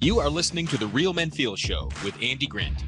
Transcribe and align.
You 0.00 0.20
are 0.20 0.30
listening 0.30 0.68
to 0.68 0.76
the 0.76 0.86
Real 0.86 1.12
Men 1.12 1.28
Feel 1.28 1.56
Show 1.56 1.90
with 2.04 2.14
Andy 2.22 2.46
Grant. 2.46 2.84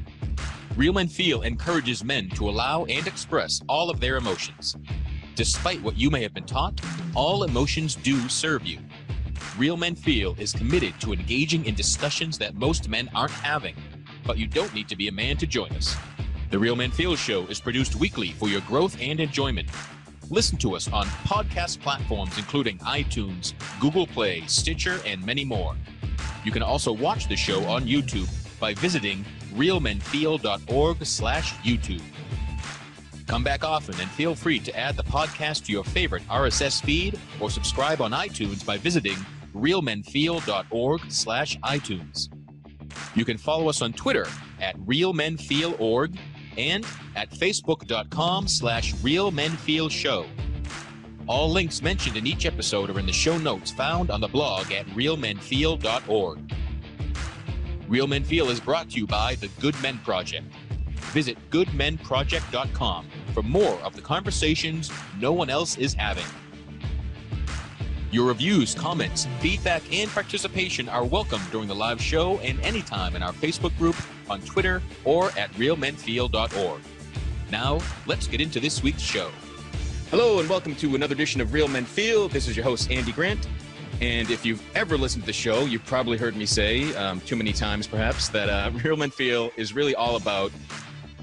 Real 0.77 0.93
Men 0.93 1.09
Feel 1.09 1.41
encourages 1.41 2.05
men 2.05 2.29
to 2.29 2.47
allow 2.47 2.85
and 2.85 3.05
express 3.05 3.59
all 3.67 3.89
of 3.89 3.99
their 3.99 4.15
emotions. 4.15 4.77
Despite 5.35 5.81
what 5.81 5.97
you 5.97 6.09
may 6.09 6.23
have 6.23 6.33
been 6.33 6.45
taught, 6.45 6.79
all 7.13 7.43
emotions 7.43 7.95
do 7.95 8.29
serve 8.29 8.65
you. 8.65 8.79
Real 9.57 9.75
Men 9.75 9.93
Feel 9.93 10.37
is 10.39 10.53
committed 10.53 10.93
to 11.01 11.11
engaging 11.11 11.65
in 11.65 11.75
discussions 11.75 12.37
that 12.37 12.55
most 12.55 12.87
men 12.87 13.09
aren't 13.13 13.31
having, 13.31 13.75
but 14.25 14.37
you 14.37 14.47
don't 14.47 14.73
need 14.73 14.87
to 14.87 14.95
be 14.95 15.09
a 15.09 15.11
man 15.11 15.35
to 15.35 15.45
join 15.45 15.71
us. 15.73 15.97
The 16.49 16.59
Real 16.59 16.77
Men 16.77 16.91
Feel 16.91 17.17
Show 17.17 17.45
is 17.47 17.59
produced 17.59 17.97
weekly 17.97 18.31
for 18.31 18.47
your 18.47 18.61
growth 18.61 18.95
and 19.01 19.19
enjoyment. 19.19 19.67
Listen 20.29 20.57
to 20.59 20.77
us 20.77 20.89
on 20.93 21.07
podcast 21.27 21.81
platforms 21.81 22.37
including 22.37 22.77
iTunes, 22.77 23.51
Google 23.81 24.07
Play, 24.07 24.43
Stitcher, 24.47 25.01
and 25.05 25.21
many 25.25 25.43
more. 25.43 25.75
You 26.43 26.51
can 26.51 26.63
also 26.63 26.91
watch 26.91 27.27
the 27.27 27.35
show 27.35 27.63
on 27.65 27.85
YouTube 27.85 28.29
by 28.59 28.73
visiting 28.73 29.25
realmenfeel.org 29.53 31.05
slash 31.05 31.53
YouTube. 31.57 32.01
Come 33.27 33.43
back 33.43 33.63
often 33.63 33.99
and 33.99 34.09
feel 34.11 34.35
free 34.35 34.59
to 34.59 34.77
add 34.77 34.97
the 34.97 35.03
podcast 35.03 35.65
to 35.65 35.71
your 35.71 35.83
favorite 35.83 36.23
RSS 36.27 36.83
feed 36.83 37.19
or 37.39 37.49
subscribe 37.49 38.01
on 38.01 38.11
iTunes 38.11 38.65
by 38.65 38.77
visiting 38.77 39.15
realmenfeel.org 39.53 41.01
slash 41.09 41.57
iTunes. 41.59 42.29
You 43.15 43.25
can 43.25 43.37
follow 43.37 43.69
us 43.69 43.81
on 43.81 43.93
Twitter 43.93 44.27
at 44.59 44.77
realmenfeelorg 44.79 46.17
and 46.57 46.85
at 47.15 47.31
facebook.com 47.31 48.47
slash 48.47 48.93
realmenfeelshow. 48.95 50.27
All 51.27 51.49
links 51.49 51.81
mentioned 51.81 52.17
in 52.17 52.27
each 52.27 52.45
episode 52.45 52.89
are 52.89 52.99
in 52.99 53.05
the 53.05 53.13
show 53.13 53.37
notes 53.37 53.71
found 53.71 54.09
on 54.09 54.21
the 54.21 54.27
blog 54.27 54.71
at 54.71 54.85
realmenfeel.org. 54.87 56.39
Real 57.87 58.07
Men 58.07 58.23
Feel 58.23 58.49
is 58.49 58.59
brought 58.59 58.89
to 58.91 58.97
you 58.97 59.07
by 59.07 59.35
the 59.35 59.47
Good 59.59 59.79
Men 59.81 59.97
Project. 59.99 60.47
Visit 61.13 61.37
goodmenproject.com 61.49 63.07
for 63.33 63.43
more 63.43 63.75
of 63.81 63.95
the 63.95 64.01
conversations 64.01 64.91
no 65.19 65.33
one 65.33 65.49
else 65.49 65.77
is 65.77 65.93
having. 65.93 66.25
Your 68.11 68.27
reviews, 68.27 68.75
comments, 68.75 69.27
feedback, 69.39 69.83
and 69.93 70.09
participation 70.09 70.89
are 70.89 71.05
welcome 71.05 71.41
during 71.49 71.67
the 71.67 71.75
live 71.75 72.01
show 72.01 72.39
and 72.39 72.59
anytime 72.61 73.15
in 73.15 73.23
our 73.23 73.31
Facebook 73.33 73.77
group, 73.77 73.95
on 74.29 74.41
Twitter, 74.41 74.81
or 75.05 75.27
at 75.37 75.51
realmenfeel.org. 75.53 76.81
Now, 77.51 77.79
let's 78.07 78.27
get 78.27 78.41
into 78.41 78.59
this 78.59 78.83
week's 78.83 79.01
show. 79.01 79.29
Hello, 80.11 80.41
and 80.41 80.49
welcome 80.49 80.75
to 80.75 80.93
another 80.93 81.13
edition 81.13 81.39
of 81.39 81.53
Real 81.53 81.69
Men 81.69 81.85
Feel. 81.85 82.27
This 82.27 82.49
is 82.49 82.57
your 82.57 82.65
host, 82.65 82.91
Andy 82.91 83.13
Grant. 83.13 83.47
And 84.01 84.29
if 84.29 84.45
you've 84.45 84.61
ever 84.75 84.97
listened 84.97 85.23
to 85.23 85.25
the 85.25 85.31
show, 85.31 85.63
you've 85.63 85.85
probably 85.85 86.17
heard 86.17 86.35
me 86.35 86.45
say, 86.45 86.93
um, 86.95 87.21
too 87.21 87.37
many 87.37 87.53
times 87.53 87.87
perhaps, 87.87 88.27
that 88.27 88.49
uh, 88.49 88.71
Real 88.83 88.97
Men 88.97 89.09
Feel 89.09 89.51
is 89.55 89.73
really 89.73 89.95
all 89.95 90.17
about 90.17 90.51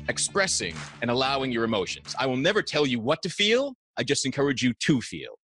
expressing 0.09 0.75
and 1.03 1.11
allowing 1.11 1.53
your 1.53 1.65
emotions. 1.65 2.17
I 2.19 2.25
will 2.25 2.39
never 2.39 2.63
tell 2.63 2.87
you 2.87 2.99
what 2.99 3.21
to 3.25 3.29
feel, 3.29 3.75
I 3.99 4.05
just 4.05 4.25
encourage 4.25 4.63
you 4.63 4.73
to 4.73 5.03
feel. 5.03 5.39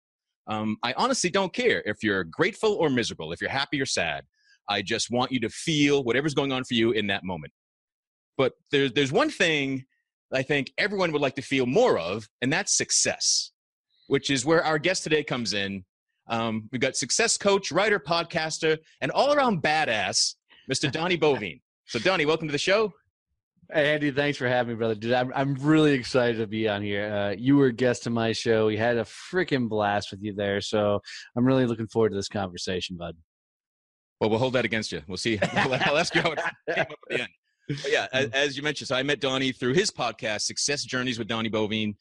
Um, 0.46 0.78
I 0.82 0.94
honestly 0.96 1.28
don't 1.28 1.52
care 1.52 1.82
if 1.84 2.02
you're 2.02 2.24
grateful 2.24 2.72
or 2.72 2.88
miserable, 2.88 3.30
if 3.30 3.42
you're 3.42 3.50
happy 3.50 3.78
or 3.78 3.84
sad. 3.84 4.24
I 4.70 4.80
just 4.80 5.10
want 5.10 5.32
you 5.32 5.40
to 5.40 5.50
feel 5.50 6.02
whatever's 6.02 6.32
going 6.32 6.50
on 6.50 6.64
for 6.64 6.72
you 6.72 6.92
in 6.92 7.08
that 7.08 7.24
moment. 7.24 7.52
But 8.38 8.54
there's, 8.70 8.92
there's 8.94 9.12
one 9.12 9.28
thing 9.28 9.84
I 10.34 10.42
think 10.42 10.72
everyone 10.78 11.12
would 11.12 11.22
like 11.22 11.36
to 11.36 11.42
feel 11.42 11.66
more 11.66 11.98
of, 11.98 12.28
and 12.42 12.52
that's 12.52 12.76
success, 12.76 13.52
which 14.08 14.30
is 14.30 14.44
where 14.44 14.64
our 14.64 14.78
guest 14.78 15.04
today 15.04 15.24
comes 15.24 15.52
in. 15.52 15.84
Um, 16.28 16.68
we've 16.72 16.80
got 16.80 16.96
success 16.96 17.36
coach, 17.36 17.70
writer, 17.70 18.00
podcaster, 18.00 18.78
and 19.00 19.10
all 19.10 19.34
around 19.34 19.62
badass, 19.62 20.34
Mr. 20.70 20.90
Donnie 20.90 21.18
Boivin. 21.18 21.60
So, 21.86 21.98
Donnie, 21.98 22.24
welcome 22.24 22.48
to 22.48 22.52
the 22.52 22.58
show. 22.58 22.92
Hey, 23.72 23.94
Andy, 23.94 24.10
thanks 24.10 24.38
for 24.38 24.48
having 24.48 24.74
me, 24.74 24.78
brother. 24.78 24.94
Dude, 24.94 25.12
I'm, 25.12 25.32
I'm 25.34 25.54
really 25.54 25.92
excited 25.92 26.38
to 26.38 26.46
be 26.46 26.68
on 26.68 26.82
here. 26.82 27.12
Uh, 27.12 27.34
you 27.36 27.56
were 27.56 27.66
a 27.66 27.72
guest 27.72 28.04
to 28.04 28.10
my 28.10 28.32
show. 28.32 28.66
We 28.66 28.76
had 28.76 28.96
a 28.96 29.04
freaking 29.04 29.68
blast 29.68 30.10
with 30.10 30.22
you 30.22 30.34
there. 30.34 30.60
So 30.60 31.00
I'm 31.36 31.46
really 31.46 31.66
looking 31.66 31.86
forward 31.86 32.10
to 32.10 32.16
this 32.16 32.28
conversation, 32.28 32.96
bud. 32.96 33.16
Well, 34.20 34.30
we'll 34.30 34.38
hold 34.38 34.52
that 34.54 34.64
against 34.64 34.92
you. 34.92 35.02
We'll 35.08 35.16
see. 35.16 35.38
I'll 35.40 35.96
ask 35.96 36.14
you 36.14 36.22
how 36.22 36.32
it 36.32 36.38
came 36.74 36.80
up 36.82 36.90
at 36.90 36.96
the 37.08 37.20
end. 37.20 37.28
But 37.68 37.90
yeah, 37.90 38.06
as, 38.12 38.30
as, 38.30 38.56
you 38.56 38.62
mentioned, 38.62 38.88
so 38.88 38.96
I 38.96 39.02
met 39.02 39.20
Donnie 39.20 39.52
through 39.52 39.72
his 39.74 39.90
podcast, 39.90 40.42
Success 40.42 40.84
Journeys 40.84 41.18
with 41.18 41.28
Donnie 41.28 41.50
Boivin, 41.50 41.94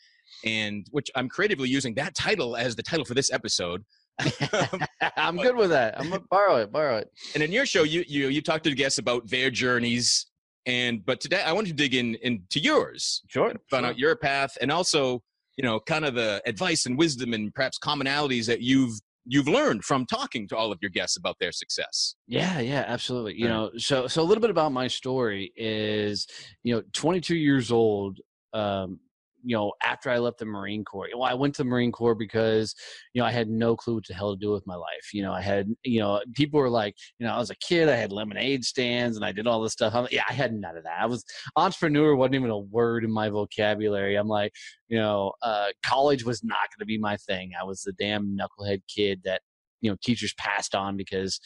and 0.44 0.85
which 0.91 1.09
I'm 1.16 1.29
creatively 1.29 1.69
using 1.69 1.94
that 1.96 2.16
title 2.16 2.56
as 2.57 2.75
the 2.75 2.84
title 2.84 3.06
for 3.06 3.13
this 3.13 3.31
episode. 3.31 3.84
I'm 5.18 5.38
good 5.38 5.56
with 5.56 5.69
that. 5.69 6.00
I'm 6.00 6.09
gonna 6.09 6.23
borrow 6.29 6.57
it, 6.57 6.72
borrow 6.72 6.97
it. 6.97 7.12
And 7.34 7.44
in 7.44 7.52
your 7.52 7.66
show, 7.66 7.84
you 7.84 8.03
you 8.07 8.28
you 8.28 8.41
talk 8.41 8.62
to 8.63 8.69
the 8.69 8.75
guests 8.75 9.00
about 9.00 9.28
their 9.29 9.50
journeys, 9.50 10.28
and 10.66 11.06
but 11.06 11.19
today 11.19 11.41
I 11.41 11.53
want 11.53 11.68
to 11.68 11.73
dig 11.73 11.96
in 11.96 12.16
into 12.22 12.59
yours. 12.59 13.23
Sure. 13.28 13.53
Find 13.69 13.84
sure. 13.84 13.85
out 13.85 13.97
your 13.97 14.16
path, 14.16 14.57
and 14.62 14.72
also 14.72 15.23
you 15.57 15.63
know 15.63 15.79
kind 15.79 16.06
of 16.06 16.16
the 16.16 16.41
advice 16.46 16.85
and 16.85 16.97
wisdom 16.97 17.34
and 17.34 17.53
perhaps 17.53 17.79
commonalities 17.79 18.46
that 18.47 18.62
you've 18.62 19.00
you've 19.25 19.47
learned 19.47 19.84
from 19.84 20.06
talking 20.06 20.47
to 20.50 20.57
all 20.57 20.72
of 20.72 20.79
your 20.81 20.91
guests 20.91 21.17
about 21.17 21.38
their 21.39 21.51
success. 21.51 22.16
Yeah, 22.28 22.59
yeah, 22.59 22.84
absolutely. 22.88 23.35
You 23.35 23.47
know, 23.47 23.72
so 23.78 24.07
so 24.07 24.22
a 24.22 24.25
little 24.25 24.41
bit 24.41 24.50
about 24.50 24.72
my 24.72 24.88
story 24.88 25.51
is, 25.56 26.28
you 26.63 26.75
know, 26.75 26.84
22 26.94 27.35
years 27.35 27.72
old. 27.72 28.19
Um, 28.53 29.00
you 29.44 29.56
know, 29.56 29.74
after 29.84 30.09
I 30.09 30.18
left 30.20 30.40
the 30.40 30.46
Marine 30.46 30.84
Corps, 30.84 31.09
well, 31.14 31.24
I 31.24 31.34
went 31.34 31.56
to 31.56 31.64
the 31.64 31.70
Marine 31.70 31.92
Corps 31.92 32.16
because, 32.16 32.74
you 33.14 33.22
know, 33.22 33.26
I 33.28 33.31
had 33.31 33.50
no 33.50 33.76
clue 33.76 33.96
what 33.96 34.08
the 34.08 34.14
hell 34.14 34.34
to 34.34 34.40
do 34.40 34.52
with 34.52 34.66
my 34.66 34.76
life. 34.76 35.14
You 35.14 35.22
know, 35.22 35.34
I 35.34 35.42
had, 35.42 35.68
you 35.84 36.00
know, 36.00 36.22
people 36.34 36.59
were 36.59 36.70
like, 36.70 36.96
you 37.20 37.28
know, 37.28 37.34
I 37.34 37.38
was 37.40 37.50
a 37.50 37.56
kid, 37.56 37.90
I 37.90 37.96
had 37.96 38.12
lemonade 38.12 38.64
stands 38.64 39.18
and 39.18 39.26
I 39.26 39.32
did 39.32 39.46
all 39.46 39.62
this 39.62 39.74
stuff. 39.74 39.94
I'm, 39.94 40.08
yeah, 40.12 40.24
I 40.30 40.34
had 40.34 40.53
none 40.53 40.78
of 40.78 40.84
that. 40.86 41.00
I 41.00 41.06
was 41.06 41.26
entrepreneur 41.56 42.16
wasn't 42.16 42.36
even 42.36 42.50
a 42.50 42.58
word 42.58 43.03
in 43.03 43.12
my 43.12 43.30
vocabulary. 43.30 44.16
I'm 44.16 44.28
like, 44.30 44.53
you 44.88 44.98
know, 44.98 45.34
uh, 45.42 45.68
college 45.84 46.24
was 46.24 46.44
not 46.44 46.70
going 46.70 46.80
to 46.80 46.86
be 46.86 46.98
my 46.98 47.18
thing. 47.18 47.52
I 47.59 47.66
was 47.66 47.82
the 47.82 47.94
damn 47.94 48.38
knucklehead 48.38 48.82
kid 48.88 49.22
that, 49.26 49.42
you 49.82 49.92
know, 49.92 49.98
teachers 50.02 50.34
passed 50.36 50.76
on 50.76 50.96
because 50.96 51.40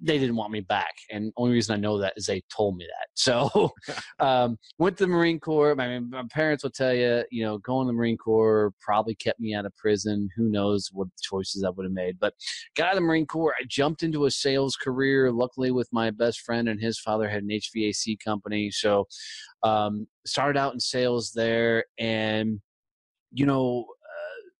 they 0.00 0.18
didn't 0.18 0.36
want 0.36 0.52
me 0.52 0.60
back. 0.60 0.92
And 1.10 1.32
only 1.36 1.52
reason 1.52 1.74
I 1.74 1.78
know 1.78 1.98
that 1.98 2.14
is 2.16 2.26
they 2.26 2.42
told 2.54 2.76
me 2.76 2.86
that. 2.86 3.08
So 3.16 3.70
um, 4.18 4.58
went 4.78 4.98
to 4.98 5.04
the 5.04 5.08
Marine 5.08 5.40
Corps. 5.40 5.80
I 5.80 5.88
mean, 5.88 6.10
my 6.10 6.24
parents 6.30 6.62
will 6.62 6.72
tell 6.72 6.92
you, 6.92 7.24
you 7.30 7.42
know, 7.42 7.56
going 7.58 7.86
to 7.86 7.92
the 7.92 7.96
Marine 7.96 8.18
Corps 8.18 8.72
probably 8.82 9.14
kept 9.14 9.40
me 9.40 9.54
out 9.54 9.64
of 9.64 9.74
prison. 9.76 10.28
Who 10.36 10.50
knows 10.50 10.90
what 10.92 11.08
choices 11.22 11.64
I 11.64 11.70
would 11.70 11.86
have 11.86 11.92
made. 11.92 12.18
But 12.20 12.34
got 12.76 12.88
out 12.88 12.92
of 12.92 12.96
the 12.96 13.00
Marine 13.02 13.24
Corps. 13.24 13.54
I 13.58 13.64
jumped 13.66 14.02
into 14.02 14.26
a 14.26 14.30
sales 14.30 14.76
career, 14.76 15.32
luckily 15.32 15.70
with 15.70 15.88
my 15.90 16.10
best 16.10 16.40
friend 16.40 16.68
and 16.68 16.80
his 16.80 16.98
father 16.98 17.28
had 17.28 17.44
an 17.44 17.48
HVAC 17.48 18.18
company. 18.22 18.70
So 18.70 19.06
um, 19.62 20.06
started 20.26 20.58
out 20.58 20.74
in 20.74 20.80
sales 20.80 21.32
there 21.34 21.84
and, 21.98 22.60
you 23.32 23.46
know, 23.46 23.86
uh, 23.88 24.50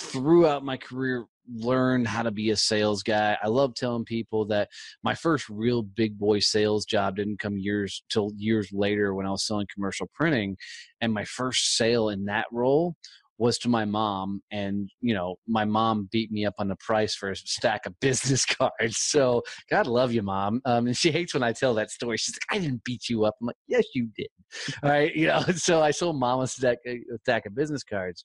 throughout 0.00 0.64
my 0.64 0.76
career 0.76 1.24
learned 1.52 2.06
how 2.06 2.22
to 2.22 2.30
be 2.30 2.50
a 2.50 2.56
sales 2.56 3.02
guy. 3.02 3.36
I 3.42 3.48
love 3.48 3.74
telling 3.74 4.04
people 4.04 4.46
that 4.46 4.68
my 5.02 5.14
first 5.14 5.48
real 5.48 5.82
big 5.82 6.18
boy 6.18 6.40
sales 6.40 6.84
job 6.84 7.16
didn't 7.16 7.38
come 7.38 7.56
years 7.58 8.02
till 8.08 8.32
years 8.36 8.70
later 8.72 9.14
when 9.14 9.26
I 9.26 9.30
was 9.30 9.46
selling 9.46 9.66
commercial 9.72 10.08
printing 10.14 10.56
and 11.00 11.12
my 11.12 11.24
first 11.24 11.76
sale 11.76 12.08
in 12.08 12.24
that 12.26 12.46
role 12.52 12.96
was 13.38 13.58
to 13.58 13.68
my 13.68 13.84
mom 13.84 14.40
and 14.50 14.88
you 15.00 15.14
know 15.14 15.36
my 15.46 15.64
mom 15.64 16.08
beat 16.10 16.30
me 16.30 16.46
up 16.46 16.54
on 16.58 16.68
the 16.68 16.76
price 16.76 17.14
for 17.14 17.30
a 17.30 17.36
stack 17.36 17.86
of 17.86 17.98
business 18.00 18.44
cards 18.46 18.96
so 18.98 19.42
god 19.70 19.86
love 19.86 20.12
you 20.12 20.22
mom 20.22 20.60
um, 20.64 20.86
and 20.86 20.96
she 20.96 21.10
hates 21.10 21.34
when 21.34 21.42
i 21.42 21.52
tell 21.52 21.74
that 21.74 21.90
story 21.90 22.16
she's 22.16 22.34
like 22.34 22.56
i 22.56 22.60
didn't 22.60 22.82
beat 22.84 23.08
you 23.08 23.24
up 23.24 23.34
i'm 23.40 23.48
like 23.48 23.56
yes 23.68 23.84
you 23.94 24.08
did 24.16 24.28
all 24.82 24.90
right 24.90 25.14
you 25.14 25.26
know 25.26 25.40
so 25.54 25.82
i 25.82 25.90
sold 25.90 26.18
mom 26.18 26.40
a 26.40 26.46
stack, 26.46 26.78
a 26.86 26.98
stack 27.22 27.46
of 27.46 27.54
business 27.54 27.82
cards. 27.82 28.24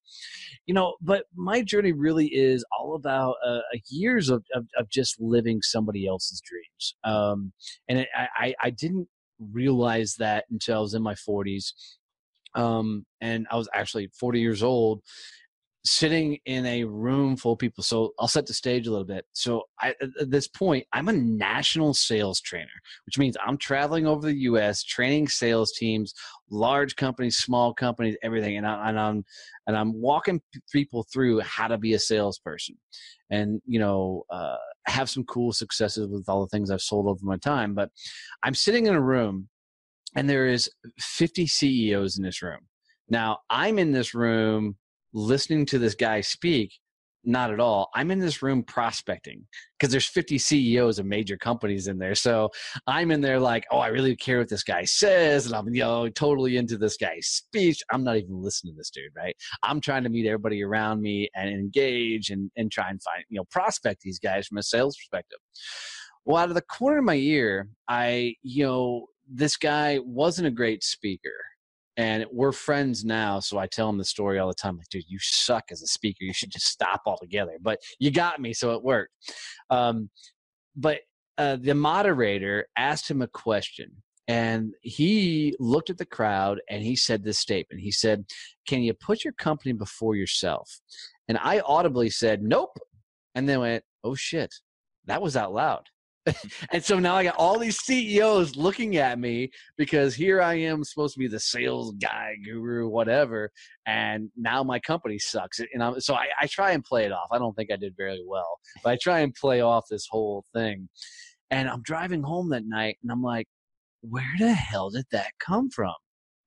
You 0.66 0.74
know 0.74 0.96
but 1.02 1.26
my 1.36 1.62
journey 1.62 1.92
really 1.92 2.28
is 2.28 2.64
all 2.78 2.96
about 2.96 3.36
uh, 3.46 3.60
years 3.90 4.30
of, 4.30 4.44
of, 4.54 4.66
of, 4.78 4.90
just 4.90 5.20
living 5.20 5.62
somebody 5.62 6.08
else's 6.08 6.42
dreams 6.42 6.96
um, 7.04 7.52
and 7.88 8.00
it, 8.00 8.08
I, 8.16 8.54
I 8.62 8.70
didn't 8.70 9.08
realize 9.52 10.16
that 10.20 10.46
until 10.52 10.78
i 10.78 10.82
was 10.82 10.94
in 10.94 11.02
my 11.02 11.16
40s 11.16 11.72
um, 12.56 13.06
and 13.22 13.48
I 13.52 13.56
was 13.58 13.70
actually 13.74 14.10
40 14.20 14.40
years 14.40 14.64
old, 14.64 15.02
sitting 15.84 16.38
in 16.46 16.66
a 16.66 16.84
room 16.84 17.36
full 17.36 17.54
of 17.54 17.60
people. 17.60 17.84
So 17.84 18.14
I'll 18.20 18.28
set 18.28 18.46
the 18.46 18.54
stage 18.54 18.86
a 18.86 18.92
little 18.92 19.06
bit. 19.06 19.26
So 19.34 19.64
I, 19.80 19.96
at 20.20 20.30
this 20.30 20.48
point, 20.48 20.86
I'm 20.94 21.08
a 21.08 21.14
national 21.14 21.94
sales 21.94 22.40
trainer, 22.40 22.68
which 23.06 23.18
means 23.18 23.36
I'm 23.44 23.58
traveling 23.58 24.06
over 24.06 24.28
the 24.28 24.38
U.S. 24.42 24.84
training 24.84 25.28
sales 25.28 25.72
teams, 25.72 26.14
large 26.52 26.96
companies, 26.96 27.38
small 27.38 27.74
companies, 27.74 28.16
everything, 28.22 28.58
and, 28.58 28.68
I, 28.68 28.90
and 28.90 29.00
I'm 29.00 29.26
and 29.68 29.78
I'm 29.78 30.00
walking 30.00 30.42
people 30.72 31.06
through 31.12 31.40
how 31.42 31.68
to 31.68 31.78
be 31.78 31.94
a 31.94 32.00
salesperson, 32.00 32.78
and 33.30 33.62
you 33.66 33.80
know. 33.80 34.24
Uh, 34.30 34.58
have 34.88 35.10
some 35.10 35.24
cool 35.26 35.54
successes 35.54 36.08
with 36.08 36.28
all 36.28 36.42
the 36.42 36.48
things 36.48 36.72
I've 36.72 36.82
sold 36.82 37.08
over 37.08 37.24
my 37.24 37.38
time, 37.38 37.76
but 37.76 37.92
I'm 38.44 38.56
sitting 38.56 38.88
in 38.88 38.96
a 38.96 39.02
room 39.02 39.48
and 40.16 40.30
there 40.30 40.48
is 40.48 40.70
50 41.00 41.48
CEOs 41.48 42.18
in 42.18 42.24
this 42.24 42.42
room. 42.42 42.60
Now, 43.10 43.40
I'm 43.50 43.80
in 43.80 43.92
this 43.92 44.14
room 44.14 44.76
listening 45.14 45.66
to 45.68 45.80
this 45.80 45.96
guy 45.96 46.22
speak, 46.22 46.74
not 47.24 47.52
at 47.52 47.60
all. 47.60 47.90
I'm 47.94 48.10
in 48.10 48.20
this 48.20 48.42
room 48.42 48.64
prospecting 48.64 49.46
because 49.78 49.92
there's 49.92 50.08
50 50.08 50.38
CEOs 50.38 50.98
of 50.98 51.06
major 51.06 51.38
companies 51.38 51.88
in 51.88 52.00
there. 52.00 52.16
So 52.16 52.50
I'm 52.88 53.12
in 53.12 53.22
there 53.22 53.40
like, 53.40 53.66
oh, 53.72 53.78
I 53.78 53.88
really 53.88 54.16
care 54.16 54.40
what 54.40 54.50
this 54.50 54.64
guy 54.64 54.86
says, 54.86 55.46
and 55.46 55.56
I'm 55.56 55.68
you 55.74 55.82
know 55.82 56.10
totally 56.10 56.58
into 56.58 56.78
this 56.78 56.98
guy's 56.98 57.28
speech. 57.28 57.84
I'm 57.92 58.04
not 58.04 58.18
even 58.18 58.42
listening 58.42 58.74
to 58.74 58.78
this 58.78 58.90
dude, 58.90 59.12
right? 59.16 59.36
I'm 59.64 59.82
trying 59.82 60.04
to 60.04 60.10
meet 60.10 60.26
everybody 60.26 60.64
around 60.64 61.02
me 61.02 61.30
and 61.36 61.50
engage 61.50 62.30
and 62.30 62.50
and 62.56 62.72
try 62.72 62.90
and 62.90 63.02
find 63.04 63.24
you 63.30 63.38
know 63.38 63.46
prospect 63.52 64.02
these 64.02 64.20
guys 64.20 64.48
from 64.48 64.58
a 64.58 64.64
sales 64.64 64.98
perspective. 64.98 65.40
Well, 66.26 66.38
out 66.38 66.50
of 66.50 66.56
the 66.56 66.62
corner 66.62 67.00
of 67.00 67.06
my 67.06 67.16
ear, 67.16 67.70
I 67.88 68.36
you 68.42 68.66
know 68.66 69.08
this 69.34 69.58
guy 69.58 70.00
wasn't 70.04 70.48
a 70.48 70.52
great 70.52 70.84
speaker 70.84 71.30
and 71.98 72.26
we're 72.32 72.52
friends 72.52 73.04
now 73.04 73.40
so 73.40 73.58
i 73.58 73.68
tell 73.68 73.90
him 73.90 73.98
the 73.98 74.06
story 74.06 74.40
all 74.40 74.48
the 74.48 74.54
time 74.54 74.78
like 74.78 74.88
dude 74.90 75.04
you 75.08 75.18
suck 75.20 75.66
as 75.72 75.82
a 75.82 75.88
speaker 75.88 76.24
you 76.24 76.34
should 76.34 76.52
just 76.52 76.68
stop 76.68 77.02
altogether. 77.06 77.58
But 77.62 77.80
you 78.00 78.12
got 78.12 78.40
me 78.40 78.54
so 78.54 78.74
it 78.74 78.84
worked. 78.84 79.14
Um, 79.70 80.10
but 80.76 81.00
uh, 81.38 81.58
the 81.62 81.76
moderator 81.76 82.68
asked 82.78 83.10
him 83.10 83.22
a 83.22 83.28
question 83.28 83.92
and 84.28 84.74
he 84.82 85.56
looked 85.60 85.90
at 85.90 85.98
the 85.98 86.06
crowd 86.06 86.62
and 86.70 86.84
he 86.84 86.96
said 86.96 87.24
this 87.24 87.40
statement. 87.40 87.82
He 87.82 87.92
said 87.92 88.26
can 88.68 88.82
you 88.82 88.94
put 88.94 89.24
your 89.24 89.34
company 89.34 89.74
before 89.74 90.16
yourself? 90.16 90.70
And 91.28 91.38
i 91.42 91.60
audibly 91.62 92.10
said 92.10 92.42
nope. 92.42 92.78
And 93.36 93.48
then 93.48 93.60
went 93.60 93.84
oh 94.04 94.16
shit. 94.16 94.54
That 95.06 95.22
was 95.22 95.36
out 95.36 95.54
loud 95.54 95.84
and 96.72 96.84
so 96.84 97.00
now 97.00 97.16
I 97.16 97.24
got 97.24 97.36
all 97.36 97.58
these 97.58 97.80
CEOs 97.80 98.56
looking 98.56 98.98
at 98.98 99.18
me 99.18 99.50
because 99.78 100.14
here 100.14 100.42
I 100.42 100.56
am 100.56 100.84
supposed 100.84 101.16
to 101.16 101.20
be 101.20 101.28
the 101.28 101.40
sales 101.40 101.94
guy, 101.96 102.36
guru, 102.46 102.88
whatever, 102.88 103.52
and 103.88 104.30
now 104.38 104.64
my 104.64 104.80
company 104.80 105.18
sucks. 105.18 105.60
And 105.60 105.84
I'm, 105.84 106.00
so 106.00 106.14
I, 106.14 106.28
I 106.40 106.48
try 106.48 106.72
and 106.72 106.84
play 106.84 107.06
it 107.06 107.12
off. 107.12 107.30
I 107.32 107.40
don't 107.40 107.56
think 107.56 107.72
I 107.72 107.76
did 107.76 107.96
very 107.98 108.24
well, 108.26 108.60
but 108.84 108.92
I 108.92 108.98
try 109.02 109.20
and 109.20 109.34
play 109.34 109.62
off 109.62 109.86
this 109.90 110.08
whole 110.10 110.46
thing. 110.54 110.90
And 111.50 111.68
I'm 111.68 111.82
driving 111.82 112.24
home 112.24 112.50
that 112.50 112.66
night, 112.66 112.98
and 113.02 113.12
I'm 113.12 113.24
like, 113.24 113.48
where 114.02 114.34
the 114.40 114.54
hell 114.54 114.90
did 114.90 115.06
that 115.12 115.32
come 115.40 115.70
from? 115.70 115.94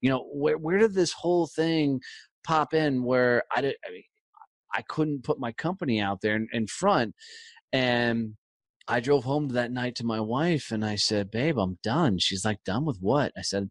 You 0.01 0.11
know, 0.11 0.29
where 0.33 0.57
where 0.57 0.79
did 0.79 0.95
this 0.95 1.13
whole 1.13 1.47
thing 1.49 2.01
pop 2.45 2.75
in? 2.75 3.03
Where 3.03 3.43
I 3.55 3.61
did, 3.61 3.75
I 3.87 3.91
mean, 3.91 4.03
I 4.73 4.83
couldn't 4.89 5.25
put 5.25 5.41
my 5.41 5.53
company 5.53 6.01
out 6.01 6.21
there 6.23 6.37
in, 6.37 6.49
in 6.53 6.67
front, 6.69 7.15
and 7.73 8.35
I 8.87 9.01
drove 9.01 9.25
home 9.25 9.49
that 9.49 9.73
night 9.73 9.95
to 9.97 10.07
my 10.07 10.21
wife 10.21 10.71
and 10.71 10.85
I 10.85 10.97
said, 10.97 11.31
Babe, 11.31 11.59
I'm 11.59 11.79
done. 11.83 12.19
She's 12.19 12.45
like, 12.45 12.63
Done 12.65 12.85
with 12.85 12.99
what? 13.01 13.33
I 13.37 13.43
said, 13.43 13.71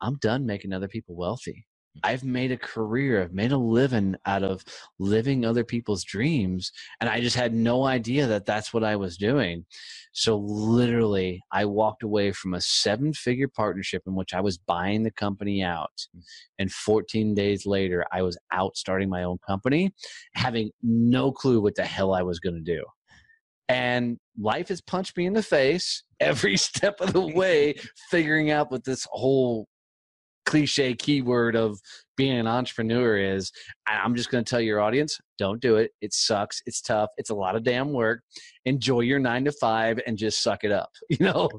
I'm 0.00 0.16
done 0.16 0.46
making 0.46 0.72
other 0.72 0.88
people 0.88 1.16
wealthy. 1.16 1.66
I've 2.04 2.22
made 2.24 2.52
a 2.52 2.56
career, 2.56 3.22
I've 3.22 3.32
made 3.32 3.50
a 3.50 3.58
living 3.58 4.14
out 4.24 4.44
of 4.44 4.64
living 5.00 5.44
other 5.44 5.64
people's 5.64 6.04
dreams. 6.04 6.70
And 7.00 7.10
I 7.10 7.20
just 7.20 7.34
had 7.36 7.54
no 7.54 7.84
idea 7.84 8.26
that 8.28 8.46
that's 8.46 8.72
what 8.72 8.84
I 8.84 8.94
was 8.96 9.16
doing. 9.16 9.64
So, 10.12 10.38
literally, 10.38 11.42
I 11.52 11.64
walked 11.64 12.04
away 12.04 12.32
from 12.32 12.54
a 12.54 12.60
seven 12.60 13.12
figure 13.12 13.48
partnership 13.48 14.02
in 14.06 14.14
which 14.14 14.32
I 14.32 14.40
was 14.40 14.58
buying 14.58 15.02
the 15.02 15.10
company 15.10 15.62
out. 15.62 16.06
Mm. 16.16 16.22
And 16.60 16.72
14 16.72 17.34
days 17.34 17.66
later, 17.66 18.04
I 18.12 18.22
was 18.22 18.38
out 18.52 18.76
starting 18.76 19.08
my 19.08 19.24
own 19.24 19.38
company, 19.46 19.92
having 20.34 20.70
no 20.82 21.32
clue 21.32 21.60
what 21.60 21.74
the 21.74 21.84
hell 21.84 22.14
I 22.14 22.22
was 22.22 22.40
going 22.40 22.54
to 22.54 22.60
do 22.60 22.84
and 23.68 24.18
life 24.38 24.68
has 24.68 24.80
punched 24.80 25.16
me 25.16 25.26
in 25.26 25.32
the 25.32 25.42
face 25.42 26.04
every 26.20 26.56
step 26.68 27.00
of 27.00 27.12
the 27.12 27.26
way 27.26 27.74
figuring 28.10 28.50
out 28.50 28.70
what 28.70 28.84
this 28.84 29.06
whole 29.10 29.66
cliche 30.46 30.94
keyword 30.94 31.54
of 31.54 31.78
being 32.16 32.38
an 32.38 32.46
entrepreneur 32.46 33.18
is. 33.18 33.52
I'm 33.86 34.14
just 34.14 34.30
going 34.30 34.42
to 34.42 34.48
tell 34.48 34.62
your 34.62 34.80
audience 34.80 35.18
don't 35.36 35.60
do 35.60 35.76
it. 35.76 35.92
It 36.00 36.14
sucks. 36.14 36.62
It's 36.64 36.80
tough. 36.80 37.10
It's 37.18 37.30
a 37.30 37.34
lot 37.34 37.54
of 37.54 37.62
damn 37.62 37.92
work. 37.92 38.22
Enjoy 38.64 39.00
your 39.00 39.18
9 39.18 39.44
to 39.44 39.52
5 39.52 40.00
and 40.06 40.16
just 40.16 40.42
suck 40.42 40.64
it 40.64 40.72
up 40.72 40.90
you 41.10 41.18
know? 41.20 41.50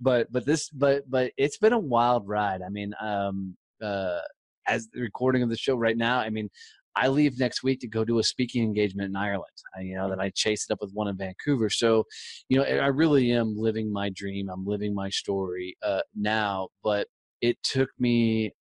But 0.00 0.30
but 0.30 0.44
this 0.44 0.68
but 0.70 1.08
but 1.08 1.32
it's 1.36 1.56
been 1.56 1.72
a 1.72 1.78
wild 1.78 2.28
ride. 2.28 2.60
I 2.62 2.68
mean 2.68 2.92
um 3.00 3.56
uh 3.82 4.18
as 4.66 4.88
the 4.92 5.00
recording 5.00 5.42
of 5.42 5.48
the 5.48 5.56
show 5.56 5.76
right 5.76 5.96
now 5.96 6.18
i 6.18 6.30
mean 6.30 6.48
I 6.96 7.08
leave 7.08 7.38
next 7.38 7.62
week 7.62 7.80
to 7.80 7.88
go 7.88 8.04
do 8.04 8.18
a 8.18 8.22
speaking 8.22 8.62
engagement 8.62 9.08
in 9.08 9.16
Ireland. 9.16 9.50
I, 9.76 9.82
you 9.82 9.96
know, 9.96 10.08
that 10.08 10.20
I 10.20 10.30
chase 10.30 10.66
it 10.68 10.72
up 10.72 10.78
with 10.80 10.92
one 10.92 11.08
in 11.08 11.16
Vancouver. 11.16 11.70
So, 11.70 12.04
you 12.48 12.58
know, 12.58 12.64
I 12.64 12.86
really 12.86 13.32
am 13.32 13.56
living 13.56 13.92
my 13.92 14.10
dream. 14.10 14.48
I'm 14.48 14.64
living 14.64 14.94
my 14.94 15.10
story 15.10 15.76
uh, 15.82 16.02
now, 16.14 16.68
but 16.82 17.08
it 17.40 17.56
took 17.62 17.90
me, 17.98 18.52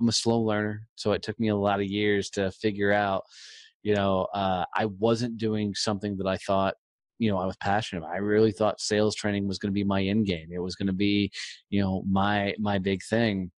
I'm 0.00 0.08
a 0.08 0.12
slow 0.12 0.40
learner. 0.40 0.86
So 0.94 1.12
it 1.12 1.22
took 1.22 1.38
me 1.40 1.48
a 1.48 1.56
lot 1.56 1.80
of 1.80 1.86
years 1.86 2.30
to 2.30 2.50
figure 2.52 2.92
out, 2.92 3.24
you 3.82 3.94
know, 3.94 4.28
uh, 4.32 4.64
I 4.74 4.86
wasn't 4.86 5.38
doing 5.38 5.74
something 5.74 6.16
that 6.18 6.26
I 6.26 6.36
thought 6.36 6.74
you 7.18 7.30
know 7.30 7.38
I 7.38 7.46
was 7.46 7.56
passionate 7.58 8.00
about. 8.00 8.14
I 8.14 8.18
really 8.18 8.50
thought 8.50 8.80
sales 8.80 9.14
training 9.14 9.46
was 9.46 9.58
going 9.58 9.70
to 9.70 9.74
be 9.74 9.84
my 9.84 10.02
end 10.02 10.26
game. 10.26 10.48
It 10.50 10.58
was 10.58 10.74
going 10.74 10.88
to 10.88 10.92
be, 10.92 11.30
you 11.70 11.80
know, 11.80 12.02
my 12.10 12.52
my 12.58 12.78
big 12.78 13.00
thing 13.08 13.52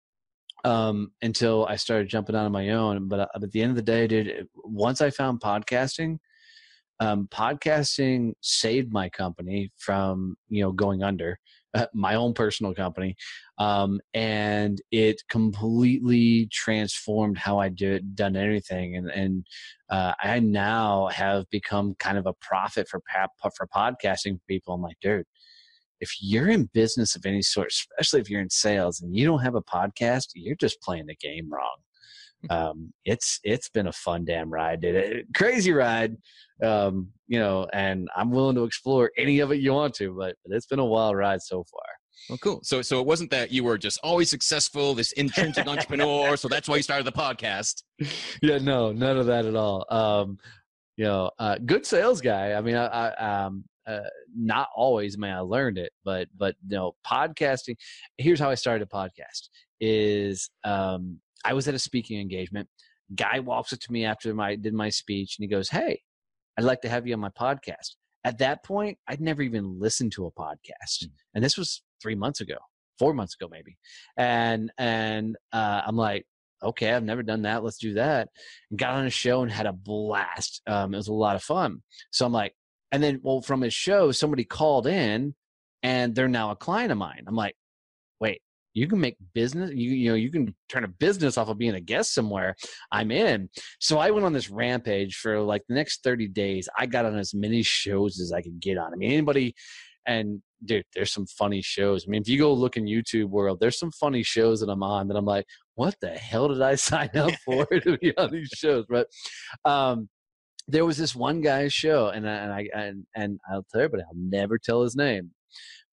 um, 0.64 1.12
until 1.22 1.66
I 1.66 1.76
started 1.76 2.08
jumping 2.08 2.34
on 2.34 2.50
my 2.50 2.70
own. 2.70 3.08
But 3.08 3.20
uh, 3.20 3.26
at 3.34 3.52
the 3.52 3.62
end 3.62 3.70
of 3.70 3.76
the 3.76 3.82
day, 3.82 4.06
dude, 4.06 4.48
once 4.54 5.00
I 5.00 5.10
found 5.10 5.40
podcasting, 5.40 6.18
um, 7.00 7.28
podcasting 7.30 8.32
saved 8.40 8.92
my 8.92 9.08
company 9.08 9.70
from 9.76 10.36
you 10.48 10.62
know 10.62 10.72
going 10.72 11.02
under. 11.02 11.38
My 11.92 12.14
own 12.14 12.34
personal 12.34 12.72
company, 12.72 13.16
um, 13.58 14.00
and 14.14 14.80
it 14.92 15.20
completely 15.28 16.48
transformed 16.52 17.36
how 17.36 17.58
I 17.58 17.68
do 17.68 17.94
it, 17.94 18.14
done 18.14 18.36
anything. 18.36 18.94
And 18.94 19.10
and 19.10 19.46
uh, 19.90 20.12
I 20.22 20.38
now 20.38 21.08
have 21.08 21.50
become 21.50 21.96
kind 21.98 22.16
of 22.16 22.26
a 22.26 22.32
prophet 22.34 22.86
for 22.88 23.02
for 23.56 23.66
podcasting 23.74 24.38
people. 24.46 24.74
I'm 24.74 24.82
like, 24.82 25.00
dude, 25.00 25.26
if 26.00 26.10
you're 26.20 26.50
in 26.50 26.68
business 26.74 27.16
of 27.16 27.24
any 27.26 27.42
sort, 27.42 27.68
especially 27.68 28.20
if 28.20 28.30
you're 28.30 28.40
in 28.40 28.50
sales 28.50 29.00
and 29.00 29.14
you 29.14 29.26
don't 29.26 29.42
have 29.42 29.54
a 29.54 29.62
podcast, 29.62 30.28
you're 30.34 30.56
just 30.56 30.80
playing 30.80 31.06
the 31.06 31.16
game 31.16 31.48
wrong. 31.50 31.76
Mm-hmm. 32.46 32.68
Um, 32.68 32.92
it's 33.04 33.40
it's 33.42 33.68
been 33.68 33.86
a 33.86 33.92
fun 33.92 34.24
damn 34.24 34.50
ride, 34.50 34.80
dude. 34.80 35.26
Crazy 35.34 35.72
ride, 35.72 36.16
um, 36.62 37.08
you 37.26 37.38
know. 37.38 37.66
And 37.72 38.08
I'm 38.14 38.30
willing 38.30 38.56
to 38.56 38.64
explore 38.64 39.10
any 39.16 39.40
of 39.40 39.50
it 39.52 39.60
you 39.60 39.72
want 39.72 39.94
to, 39.94 40.14
but, 40.16 40.36
but 40.44 40.54
it's 40.54 40.66
been 40.66 40.78
a 40.78 40.84
wild 40.84 41.16
ride 41.16 41.40
so 41.42 41.64
far. 41.64 41.82
Well, 42.28 42.38
cool. 42.38 42.60
So, 42.62 42.80
so 42.80 43.00
it 43.00 43.06
wasn't 43.06 43.30
that 43.30 43.50
you 43.50 43.64
were 43.64 43.76
just 43.76 43.98
always 44.02 44.30
successful, 44.30 44.94
this 44.94 45.12
intrinsic 45.12 45.66
entrepreneur. 45.66 46.36
So 46.36 46.48
that's 46.48 46.68
why 46.68 46.76
you 46.76 46.82
started 46.82 47.06
the 47.06 47.12
podcast. 47.12 47.82
Yeah, 48.42 48.58
no, 48.58 48.92
none 48.92 49.16
of 49.16 49.26
that 49.26 49.46
at 49.46 49.54
all. 49.54 49.86
Um, 49.88 50.38
you 50.96 51.04
know, 51.04 51.30
uh, 51.38 51.56
good 51.64 51.86
sales 51.86 52.20
guy. 52.20 52.52
I 52.52 52.60
mean, 52.60 52.76
I, 52.76 52.86
I 52.86 53.44
um, 53.44 53.64
uh, 53.86 54.00
not 54.34 54.68
always 54.74 55.18
may 55.18 55.30
I 55.30 55.40
learned 55.40 55.78
it, 55.78 55.92
but 56.04 56.28
but 56.36 56.56
you 56.68 56.76
know, 56.76 56.94
podcasting. 57.06 57.76
Here's 58.18 58.40
how 58.40 58.50
I 58.50 58.54
started 58.54 58.86
a 58.86 58.96
podcast: 58.96 59.48
is 59.80 60.50
um, 60.64 61.18
I 61.44 61.52
was 61.52 61.68
at 61.68 61.74
a 61.74 61.78
speaking 61.78 62.20
engagement. 62.20 62.68
Guy 63.14 63.40
walks 63.40 63.72
up 63.72 63.80
to 63.80 63.92
me 63.92 64.04
after 64.04 64.34
my 64.34 64.56
did 64.56 64.74
my 64.74 64.88
speech, 64.88 65.36
and 65.38 65.44
he 65.44 65.48
goes, 65.48 65.68
"Hey, 65.68 66.02
I'd 66.58 66.64
like 66.64 66.82
to 66.82 66.88
have 66.88 67.06
you 67.06 67.14
on 67.14 67.20
my 67.20 67.30
podcast." 67.30 67.96
At 68.24 68.38
that 68.38 68.64
point, 68.64 68.96
I'd 69.06 69.20
never 69.20 69.42
even 69.42 69.78
listened 69.78 70.12
to 70.12 70.26
a 70.26 70.32
podcast, 70.32 71.04
mm. 71.04 71.10
and 71.34 71.44
this 71.44 71.58
was 71.58 71.82
three 72.00 72.14
months 72.14 72.40
ago, 72.40 72.56
four 72.98 73.12
months 73.12 73.34
ago, 73.34 73.48
maybe. 73.50 73.76
And 74.16 74.72
and 74.78 75.36
uh, 75.52 75.82
I'm 75.86 75.96
like, 75.96 76.26
okay, 76.62 76.92
I've 76.92 77.04
never 77.04 77.22
done 77.22 77.42
that. 77.42 77.62
Let's 77.62 77.78
do 77.78 77.94
that. 77.94 78.28
And 78.70 78.78
got 78.78 78.94
on 78.94 79.06
a 79.06 79.10
show 79.10 79.42
and 79.42 79.52
had 79.52 79.66
a 79.66 79.72
blast. 79.72 80.62
Um, 80.66 80.94
it 80.94 80.96
was 80.96 81.08
a 81.08 81.12
lot 81.12 81.36
of 81.36 81.42
fun. 81.42 81.82
So 82.10 82.24
I'm 82.24 82.32
like, 82.32 82.54
and 82.94 83.02
then, 83.02 83.18
well, 83.24 83.40
from 83.40 83.60
his 83.60 83.74
show, 83.74 84.12
somebody 84.12 84.44
called 84.44 84.86
in 84.86 85.34
and 85.82 86.14
they're 86.14 86.28
now 86.28 86.52
a 86.52 86.56
client 86.56 86.92
of 86.92 86.96
mine. 86.96 87.24
I'm 87.26 87.34
like, 87.34 87.56
wait, 88.20 88.40
you 88.72 88.86
can 88.86 89.00
make 89.00 89.16
business 89.34 89.72
you 89.74 89.90
you 89.90 90.10
know 90.10 90.14
you 90.14 90.30
can 90.30 90.54
turn 90.68 90.84
a 90.84 90.88
business 90.88 91.36
off 91.36 91.48
of 91.48 91.58
being 91.58 91.74
a 91.74 91.80
guest 91.80 92.14
somewhere. 92.14 92.54
I'm 92.92 93.10
in. 93.10 93.48
So 93.80 93.98
i 93.98 94.12
went 94.12 94.24
on 94.24 94.32
this 94.32 94.48
rampage 94.48 95.16
for 95.16 95.40
like 95.40 95.62
the 95.68 95.74
next 95.74 96.04
30 96.04 96.28
days. 96.28 96.68
I 96.78 96.86
got 96.86 97.04
on 97.04 97.18
as 97.18 97.34
many 97.34 97.64
shows 97.64 98.20
as 98.20 98.32
i 98.32 98.40
could 98.40 98.60
get 98.60 98.78
on. 98.78 98.92
I 98.92 98.96
mean 98.96 99.10
anybody 99.10 99.56
and 100.06 100.40
dude 100.64 100.84
there's 100.94 101.12
some 101.12 101.26
funny 101.26 101.62
shows. 101.62 102.04
I 102.06 102.10
mean 102.10 102.22
if 102.22 102.28
you 102.28 102.38
go 102.38 102.52
look 102.52 102.76
in 102.76 102.84
youtube 102.84 103.28
world 103.28 103.58
there's 103.58 103.78
some 103.78 103.90
funny 103.90 104.22
shows 104.22 104.60
that 104.60 104.70
i'm 104.70 104.84
on 104.84 105.08
that 105.08 105.16
i'm 105.16 105.24
like 105.24 105.46
what 105.74 105.96
the 106.00 106.10
hell 106.10 106.46
did 106.46 106.62
i 106.62 106.74
sign 106.90 107.10
up 107.16 107.32
for 107.44 107.66
to 107.66 107.98
be 107.98 108.16
on 108.16 108.30
these 108.30 108.52
shows? 108.54 108.84
But 108.88 109.08
um 109.64 110.08
there 110.66 110.84
was 110.84 110.96
this 110.96 111.14
one 111.14 111.40
guy's 111.40 111.72
show, 111.72 112.08
and 112.08 112.28
I, 112.28 112.34
and 112.34 112.52
I 112.52 112.68
and, 112.74 113.06
and 113.14 113.40
I'll 113.50 113.66
tell 113.70 113.82
everybody, 113.82 114.02
I'll 114.02 114.16
never 114.16 114.58
tell 114.58 114.82
his 114.82 114.96
name. 114.96 115.30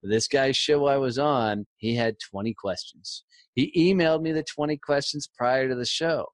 But 0.02 0.12
this 0.12 0.28
guy's 0.28 0.58
show 0.58 0.86
I 0.86 0.98
was 0.98 1.20
on, 1.20 1.66
he 1.78 1.96
had 1.96 2.16
20 2.20 2.54
questions. 2.56 3.24
He 3.54 3.72
emailed 3.78 4.22
me 4.22 4.32
the 4.32 4.44
20 4.44 4.78
questions 4.78 5.30
prior 5.38 5.68
to 5.70 5.76
the 5.76 5.86
show. 5.86 6.26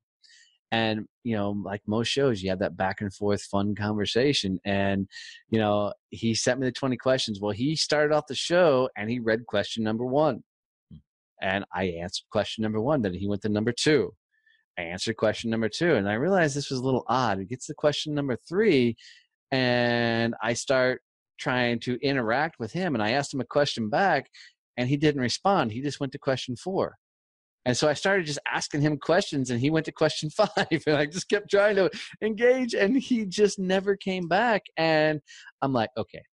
And, 0.71 1.05
you 1.23 1.35
know, 1.35 1.51
like 1.51 1.81
most 1.87 2.07
shows, 2.07 2.41
you 2.41 2.49
have 2.49 2.59
that 2.59 2.77
back 2.77 3.01
and 3.01 3.13
forth 3.13 3.41
fun 3.43 3.73
conversation. 3.73 4.59
And, 4.65 5.07
you 5.49 5.59
know, 5.59 5.93
he 6.09 6.35
sent 6.35 6.59
me 6.59 6.67
the 6.67 6.73
20 6.73 6.97
questions. 6.97 7.39
Well, 7.41 7.51
he 7.51 7.75
started 7.75 8.13
off 8.13 8.27
the 8.27 8.35
show 8.35 8.89
and 8.97 9.09
he 9.09 9.19
read 9.19 9.45
question 9.45 9.83
number 9.83 10.05
one. 10.05 10.43
And 11.41 11.65
I 11.73 11.85
answered 11.85 12.25
question 12.31 12.63
number 12.63 12.81
one. 12.81 13.01
Then 13.01 13.13
he 13.13 13.27
went 13.27 13.41
to 13.43 13.49
number 13.49 13.71
two. 13.71 14.13
I 14.77 14.83
answered 14.83 15.17
question 15.17 15.49
number 15.49 15.69
two, 15.69 15.95
and 15.95 16.07
I 16.07 16.13
realized 16.13 16.55
this 16.55 16.69
was 16.69 16.79
a 16.79 16.83
little 16.83 17.03
odd. 17.07 17.39
It 17.39 17.49
gets 17.49 17.67
to 17.67 17.73
question 17.73 18.13
number 18.13 18.37
three, 18.47 18.95
and 19.51 20.35
I 20.41 20.53
start 20.53 21.01
trying 21.39 21.79
to 21.79 21.97
interact 22.01 22.59
with 22.59 22.71
him 22.71 22.95
and 22.95 23.03
I 23.03 23.11
asked 23.11 23.33
him 23.33 23.41
a 23.41 23.45
question 23.45 23.89
back 23.89 24.29
and 24.75 24.89
he 24.89 24.97
didn't 24.97 25.21
respond. 25.21 25.71
He 25.71 25.81
just 25.81 25.99
went 25.99 26.11
to 26.13 26.19
question 26.19 26.55
four. 26.55 26.95
And 27.65 27.75
so 27.75 27.89
I 27.89 27.93
started 27.93 28.25
just 28.25 28.39
asking 28.51 28.81
him 28.81 28.97
questions 28.97 29.49
and 29.49 29.59
he 29.59 29.69
went 29.69 29.85
to 29.87 29.91
question 29.91 30.29
five 30.35 30.47
and 30.71 30.95
I 30.95 31.05
just 31.05 31.29
kept 31.29 31.49
trying 31.49 31.75
to 31.75 31.89
engage 32.21 32.73
and 32.73 32.97
he 32.97 33.25
just 33.25 33.59
never 33.59 33.95
came 33.95 34.27
back. 34.27 34.63
And 34.77 35.19
I'm 35.61 35.73
like, 35.73 35.89
okay, 35.97 36.23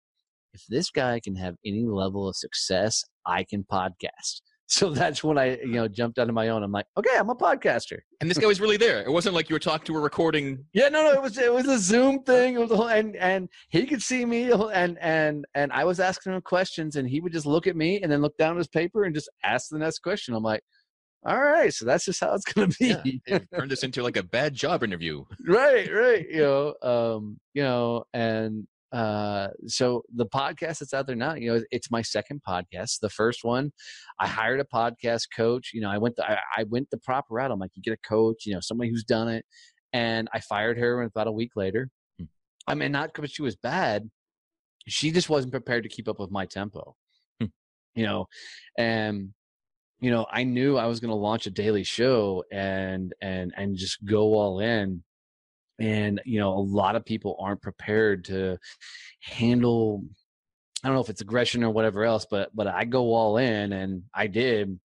if 0.53 0.63
this 0.69 0.91
guy 0.91 1.21
can 1.21 1.35
have 1.37 1.57
any 1.67 1.85
level 1.85 2.29
of 2.29 2.37
success, 2.37 3.05
I 3.27 3.45
can 3.45 3.65
podcast. 3.65 4.41
So 4.75 4.91
that's 4.91 5.23
when 5.23 5.39
I, 5.39 5.57
you 5.59 5.75
know, 5.75 5.87
jumped 5.87 6.19
out 6.19 6.29
of 6.29 6.35
my 6.35 6.49
own. 6.49 6.65
I'm 6.65 6.73
like, 6.73 6.87
okay, 6.97 7.17
I'm 7.17 7.31
a 7.31 7.35
podcaster. 7.37 7.99
And 8.21 8.29
this 8.29 8.39
guy 8.39 8.47
was 8.47 8.61
really 8.61 8.77
there. 8.77 9.03
It 9.03 9.11
wasn't 9.11 9.37
like 9.37 9.49
you 9.49 9.55
were 9.55 9.61
talking 9.61 9.87
to 9.87 9.97
a 9.97 10.01
recording. 10.01 10.65
Yeah, 10.73 10.89
no, 10.89 11.03
no, 11.05 11.13
it 11.13 11.23
was 11.23 11.39
it 11.39 11.53
was 11.53 11.69
a 11.69 11.79
Zoom 11.79 12.25
thing. 12.25 12.55
It 12.55 12.59
was 12.59 12.73
a 12.73 12.77
whole, 12.77 12.89
and 12.89 13.15
and 13.15 13.49
he 13.69 13.87
could 13.87 14.03
see 14.03 14.25
me, 14.25 14.51
and 14.51 14.99
and 14.99 15.45
and 15.55 15.73
I 15.73 15.85
was 15.85 16.01
asking 16.01 16.33
him 16.33 16.41
questions, 16.41 16.97
and 16.97 17.09
he 17.09 17.21
would 17.21 17.33
just 17.33 17.47
look 17.47 17.69
at 17.69 17.77
me 17.77 18.03
and 18.03 18.11
then 18.11 18.21
look 18.21 18.37
down 18.37 18.57
at 18.57 18.59
his 18.59 18.67
paper 18.67 19.05
and 19.05 19.15
just 19.15 19.31
ask 19.45 19.69
the 19.71 19.79
next 19.79 20.01
question. 20.01 20.35
I'm 20.35 20.43
like, 20.43 20.63
all 21.25 21.41
right, 21.41 21.73
so 21.73 21.85
that's 21.85 22.05
just 22.05 22.21
how 22.21 22.35
it's 22.35 22.45
gonna 22.45 22.69
be. 22.81 23.21
Yeah, 23.29 23.39
turn 23.55 23.69
this 23.69 23.85
into 23.85 24.03
like 24.03 24.17
a 24.17 24.25
bad 24.25 24.55
job 24.55 24.83
interview. 24.83 25.25
right, 25.47 25.89
right. 25.93 26.27
You 26.29 26.43
know, 26.43 26.75
um, 26.83 27.39
you 27.53 27.63
know, 27.63 28.05
and 28.13 28.67
uh, 28.95 29.49
so 29.67 30.05
the 30.15 30.27
podcast 30.27 30.79
that's 30.79 30.95
out 30.95 31.09
there 31.09 31.17
now, 31.17 31.35
you 31.35 31.53
know, 31.53 31.61
it's 31.73 31.91
my 31.91 32.01
second 32.01 32.41
podcast. 32.49 33.01
The 33.01 33.11
first 33.11 33.43
one, 33.43 33.73
I 34.21 34.29
hired 34.29 34.61
a 34.61 34.65
podcast 34.65 35.25
coach. 35.37 35.73
You 35.75 35.81
know, 35.81 35.91
I 35.91 35.99
went 35.99 36.15
the 36.15 36.31
I, 36.31 36.39
I 36.59 36.65
went 36.65 36.91
the 36.91 36.99
proper 36.99 37.35
route. 37.35 37.51
I'm 37.51 37.59
like, 37.59 37.73
you 37.75 37.83
get 37.83 37.99
a 37.99 38.09
coach, 38.09 38.47
you 38.47 38.55
know, 38.55 38.61
somebody 38.61 38.91
who's 38.91 39.03
done 39.03 39.27
it, 39.27 39.45
and 39.93 40.29
I 40.33 40.39
fired 40.39 40.79
her 40.79 41.03
about 41.03 41.27
a 41.27 41.33
week 41.33 41.51
later. 41.57 41.91
Hmm. 42.21 42.27
I 42.69 42.77
mean, 42.77 42.93
not 42.93 43.13
because 43.13 43.33
she 43.33 43.43
was 43.43 43.57
bad, 43.57 44.09
she 44.87 45.11
just 45.11 45.29
wasn't 45.29 45.53
prepared 45.53 45.83
to 45.83 45.89
keep 45.89 46.09
up 46.09 46.21
with 46.21 46.31
my 46.31 46.47
tempo. 46.47 46.95
Hmm. 47.41 47.49
You 47.97 48.07
know, 48.07 48.27
and 48.79 49.31
you 50.01 50.13
know, 50.13 50.25
I 50.31 50.45
knew 50.45 50.77
I 50.77 50.87
was 50.87 51.01
going 51.01 51.11
to 51.11 51.17
launch 51.17 51.49
a 51.49 51.51
daily 51.51 51.83
show 51.83 52.45
and 52.53 53.13
and 53.21 53.53
and 53.57 53.77
just 53.77 54.05
go 54.05 54.35
all 54.35 54.61
in 54.61 55.03
and 55.79 56.21
you 56.25 56.39
know 56.39 56.53
a 56.53 56.61
lot 56.61 56.97
of 56.97 57.05
people 57.05 57.37
aren't 57.41 57.63
prepared 57.63 58.25
to 58.25 58.57
handle 59.21 60.03
i 60.83 60.89
don't 60.89 60.95
know 60.95 61.03
if 61.03 61.09
it's 61.09 61.21
aggression 61.21 61.65
or 61.65 61.71
whatever 61.71 62.05
else 62.05 62.27
but 62.31 62.51
but 62.55 62.67
i 62.67 62.85
go 62.85 63.13
all 63.13 63.39
in 63.39 63.73
and 63.73 64.03
i 64.15 64.27
did 64.27 64.79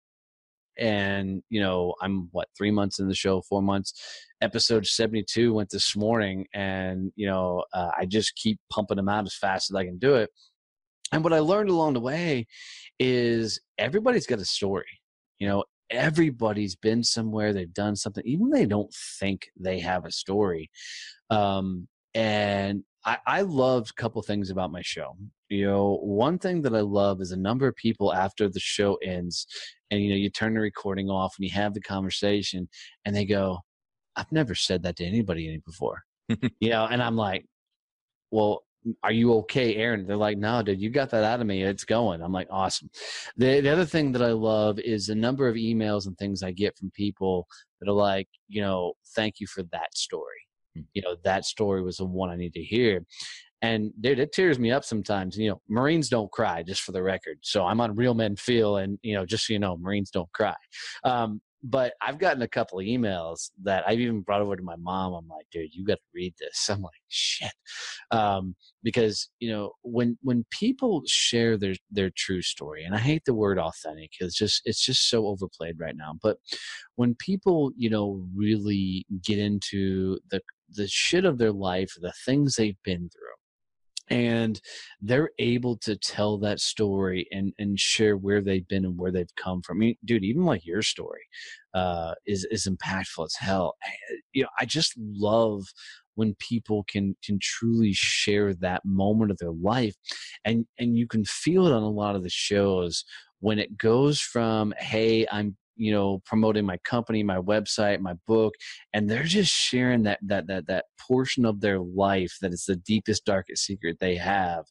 and 0.79 1.43
you 1.51 1.61
know 1.61 1.95
i'm 2.01 2.29
what 2.33 2.49
three 2.57 2.71
months 2.71 3.01
in 3.01 3.09
the 3.09 3.15
show 3.15 3.43
four 3.43 3.63
months? 3.63 3.95
Episode 4.41 4.87
72 4.87 5.53
went 5.53 5.69
this 5.71 5.97
morning 5.97 6.47
and 6.55 7.11
you 7.17 7.27
know 7.27 7.65
uh, 7.75 7.91
i 7.99 8.07
just 8.07 8.37
keep 8.37 8.59
pumping 8.71 8.97
them 8.97 9.09
out 9.09 9.27
as 9.27 9.35
fast 9.35 9.71
as 9.71 9.75
i 9.75 9.85
can 9.85 9.99
do 9.99 10.15
it 10.15 10.31
and 11.13 11.25
what 11.25 11.33
i 11.33 11.41
learned 11.41 11.71
along 11.71 11.95
the 11.95 12.01
way 12.01 12.47
is 13.01 13.61
everybody's 13.79 14.27
got 14.27 14.39
a 14.39 14.45
story 14.45 14.87
you 15.41 15.49
know 15.49 15.65
everybody's 15.91 16.77
been 16.77 17.03
somewhere 17.03 17.53
they've 17.53 17.75
done 17.75 17.97
something 17.97 18.23
even 18.27 18.51
they 18.51 18.67
don't 18.67 18.93
think 19.19 19.49
they 19.59 19.81
have 19.81 20.05
a 20.05 20.13
story 20.13 20.71
um, 21.31 21.89
and 22.15 22.83
I, 23.05 23.19
I 23.27 23.41
loved 23.43 23.91
a 23.91 24.01
couple 24.01 24.21
things 24.23 24.51
about 24.51 24.73
my 24.73 24.83
show. 24.83 25.17
You 25.49 25.67
know 25.67 25.99
one 26.03 26.39
thing 26.39 26.61
that 26.63 26.75
i 26.75 26.81
love 26.81 27.23
is 27.23 27.33
a 27.33 27.37
number 27.37 27.67
of 27.67 27.75
people 27.77 28.13
after 28.13 28.51
the 28.51 28.61
show 28.61 28.97
ends 28.97 29.47
and 29.91 30.03
you 30.03 30.11
know 30.11 30.17
you 30.17 30.29
turn 30.29 30.53
the 30.53 30.61
recording 30.61 31.09
off 31.09 31.37
and 31.39 31.45
you 31.47 31.55
have 31.55 31.73
the 31.73 31.81
conversation 31.81 32.69
and 33.07 33.17
they 33.17 33.25
go 33.25 33.61
i've 34.17 34.31
never 34.31 34.55
said 34.55 34.83
that 34.83 34.97
to 34.97 35.05
anybody 35.07 35.59
before. 35.65 36.03
You 36.61 36.69
know 36.69 36.85
and 36.85 37.03
i'm 37.03 37.17
like 37.17 37.47
well 38.31 38.63
are 39.03 39.13
you 39.13 39.35
okay, 39.35 39.77
Aaron? 39.77 40.07
They're 40.07 40.17
like, 40.17 40.39
no, 40.39 40.63
dude, 40.63 40.81
you 40.81 40.91
got 40.91 41.11
that 41.11 41.25
out 41.25 41.41
of 41.41 41.47
me. 41.47 41.63
It's 41.63 41.85
going. 41.85 42.23
I'm 42.23 42.33
like, 42.33 42.49
awesome. 42.51 42.91
The, 43.37 43.61
the 43.61 43.71
other 43.71 43.85
thing 43.85 44.13
that 44.13 44.23
I 44.23 44.33
love 44.33 44.79
is 44.79 45.07
the 45.07 45.15
number 45.15 45.49
of 45.49 45.57
emails 45.57 46.07
and 46.07 46.17
things 46.17 46.43
I 46.43 46.53
get 46.53 46.77
from 46.77 46.91
people 46.93 47.47
that 47.81 47.89
are 47.89 47.95
like, 47.95 48.29
you 48.49 48.61
know, 48.61 48.95
thank 49.15 49.41
you 49.41 49.47
for 49.47 49.63
that 49.65 49.97
story. 49.97 50.47
Hmm. 50.75 50.83
You 50.95 51.03
know, 51.03 51.17
that 51.25 51.45
story 51.45 51.83
was 51.83 51.99
the 51.99 52.05
one 52.05 52.31
I 52.31 52.37
need 52.37 52.55
to 52.55 52.63
hear. 52.63 53.05
And 53.61 53.91
dude, 54.01 54.21
it 54.21 54.33
tears 54.33 54.59
me 54.59 54.71
up 54.71 54.85
sometimes. 54.85 55.37
You 55.37 55.51
know, 55.51 55.61
Marines 55.69 56.09
don't 56.09 56.31
cry, 56.31 56.63
just 56.63 56.83
for 56.83 56.93
the 56.93 57.03
record. 57.03 57.39
So 57.43 57.65
I'm 57.65 57.81
on 57.81 57.97
Real 57.97 58.15
Men 58.15 58.37
Feel, 58.37 58.77
and 58.77 58.99
you 59.03 59.15
know, 59.15 59.27
just 59.27 59.47
so 59.47 59.53
you 59.53 59.59
know, 59.59 59.77
Marines 59.77 60.11
don't 60.11 60.31
cry. 60.33 60.55
Um, 61.03 61.41
but 61.63 61.95
I've 62.01 62.19
gotten 62.19 62.43
a 62.43 62.49
couple 62.49 62.79
of 62.79 62.87
emails 62.87 63.51
that 63.63 63.85
I've 63.87 64.01
even 64.01 64.21
brought 64.21 64.41
over 64.41 64.57
to 64.57 64.63
my 64.63 64.77
mom. 64.77 65.13
I'm 65.13 65.29
like, 65.29 65.47
dude, 65.51 65.75
you 65.75 65.85
got 65.85 65.97
to 65.97 66.01
read 66.15 66.35
this. 66.39 66.69
I'm 66.69 66.83
like, 66.83 66.93
shit, 67.09 67.53
um, 68.11 68.55
because 68.83 69.29
you 69.41 69.51
know 69.51 69.73
when 69.83 70.19
when 70.23 70.45
people 70.51 71.03
share 71.07 71.57
their 71.57 71.75
their 71.91 72.11
true 72.17 72.43
story, 72.43 72.85
and 72.85 72.95
I 72.95 72.99
hate 72.99 73.23
the 73.27 73.35
word 73.35 73.59
authentic. 73.59 74.13
It's 74.21 74.37
just 74.37 74.63
it's 74.65 74.85
just 74.85 75.09
so 75.11 75.27
overplayed 75.27 75.81
right 75.81 75.97
now. 75.97 76.15
But 76.23 76.39
when 76.97 77.15
people 77.17 77.73
you 77.77 77.91
know 77.91 78.25
really 78.35 79.07
get 79.25 79.39
into 79.39 80.19
the 80.31 80.41
the 80.71 80.87
shit 80.87 81.25
of 81.25 81.39
their 81.39 81.53
life, 81.53 81.93
the 82.01 82.13
things 82.25 82.55
they've 82.55 82.83
been 82.85 83.09
through 83.09 83.38
and 84.11 84.61
they're 85.01 85.31
able 85.39 85.77
to 85.79 85.97
tell 85.97 86.39
that 86.39 86.61
story 86.61 87.27
and 87.33 87.53
and 87.59 87.79
share 87.79 88.17
where 88.17 88.41
they've 88.41 88.67
been 88.69 88.85
and 88.85 88.99
where 88.99 89.13
they've 89.13 89.35
come 89.37 89.63
from. 89.63 89.79
I 89.79 89.81
mean, 89.81 89.97
dude, 90.05 90.25
even 90.25 90.45
like 90.45 90.67
your 90.67 90.83
story 90.83 91.23
uh, 91.75 92.15
is 92.27 92.47
is 92.51 92.67
impactful 92.67 93.27
as 93.27 93.35
hell. 93.39 93.77
You 94.33 94.45
know, 94.45 94.49
I 94.61 94.65
just 94.65 94.95
love 94.99 95.65
when 96.15 96.35
people 96.39 96.85
can 96.89 97.17
can 97.25 97.39
truly 97.41 97.93
share 97.93 98.55
that 98.55 98.83
moment 98.85 99.31
of 99.31 99.39
their 99.39 99.53
life, 99.53 99.95
and 100.45 100.67
and 100.79 100.97
you 100.97 101.07
can 101.07 101.25
feel 101.25 101.67
it 101.67 101.73
on 101.73 101.83
a 101.83 101.89
lot 101.89 102.17
of 102.17 102.23
the 102.23 102.31
shows 102.31 103.05
when 103.41 103.59
it 103.59 103.79
goes 103.79 104.21
from 104.21 104.75
hey 104.79 105.27
i'm 105.31 105.57
you 105.79 105.93
know 105.93 106.21
promoting 106.27 106.67
my 106.67 106.77
company 106.79 107.23
my 107.23 107.39
website 107.39 108.01
my 108.01 108.15
book 108.27 108.55
and 108.93 109.09
they're 109.09 109.23
just 109.23 109.53
sharing 109.53 110.03
that 110.03 110.19
that 110.23 110.47
that 110.47 110.67
that 110.67 110.87
portion 111.01 111.45
of 111.45 111.61
their 111.61 111.79
life 111.79 112.37
that 112.43 112.53
is 112.53 112.65
the 112.65 112.77
deepest 112.77 113.25
darkest 113.25 113.65
secret 113.65 113.97
they 114.01 114.17
have 114.17 114.65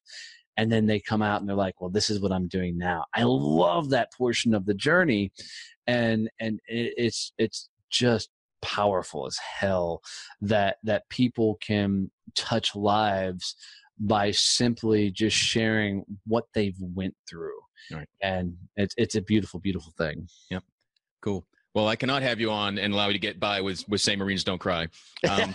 and 0.58 0.72
then 0.72 0.86
they 0.88 1.00
come 1.00 1.22
out 1.22 1.40
and 1.40 1.50
they're 1.50 1.56
like 1.56 1.80
well 1.80 1.90
this 1.90 2.10
is 2.10 2.20
what 2.20 2.32
i'm 2.32 2.48
doing 2.48 2.78
now. 2.78 3.06
I 3.16 3.24
love 3.24 3.90
that 3.90 4.14
portion 4.14 4.54
of 4.54 4.66
the 4.66 4.74
journey 4.74 5.32
and 5.86 6.30
and 6.40 6.60
it's 6.68 7.32
it's 7.38 7.70
just 7.90 8.30
powerful 8.62 9.26
as 9.28 9.38
hell 9.38 10.02
that 10.42 10.78
that 10.84 11.08
people 11.10 11.58
can 11.62 12.12
touch 12.36 12.76
lives 12.76 13.56
by 14.00 14.32
simply 14.32 15.10
just 15.10 15.36
sharing 15.36 16.04
what 16.26 16.46
they've 16.54 16.78
went 16.80 17.16
through 17.28 17.60
right. 17.92 18.08
and 18.22 18.56
it's 18.76 18.94
it's 18.98 19.16
a 19.16 19.22
beautiful 19.22 19.60
beautiful 19.60 19.94
thing. 19.98 20.28
Yep 20.52 20.64
Cool. 21.22 21.46
Well, 21.74 21.88
I 21.88 21.96
cannot 21.96 22.24
have 22.24 22.40
you 22.40 22.50
on 22.50 22.80
and 22.80 22.92
allow 22.92 23.08
you 23.08 23.14
to 23.14 23.20
get 23.20 23.40
by 23.40 23.62
with 23.62 23.88
with 23.88 24.02
"Say 24.02 24.16
Marines 24.16 24.44
Don't 24.44 24.58
Cry," 24.58 24.88
because 25.22 25.46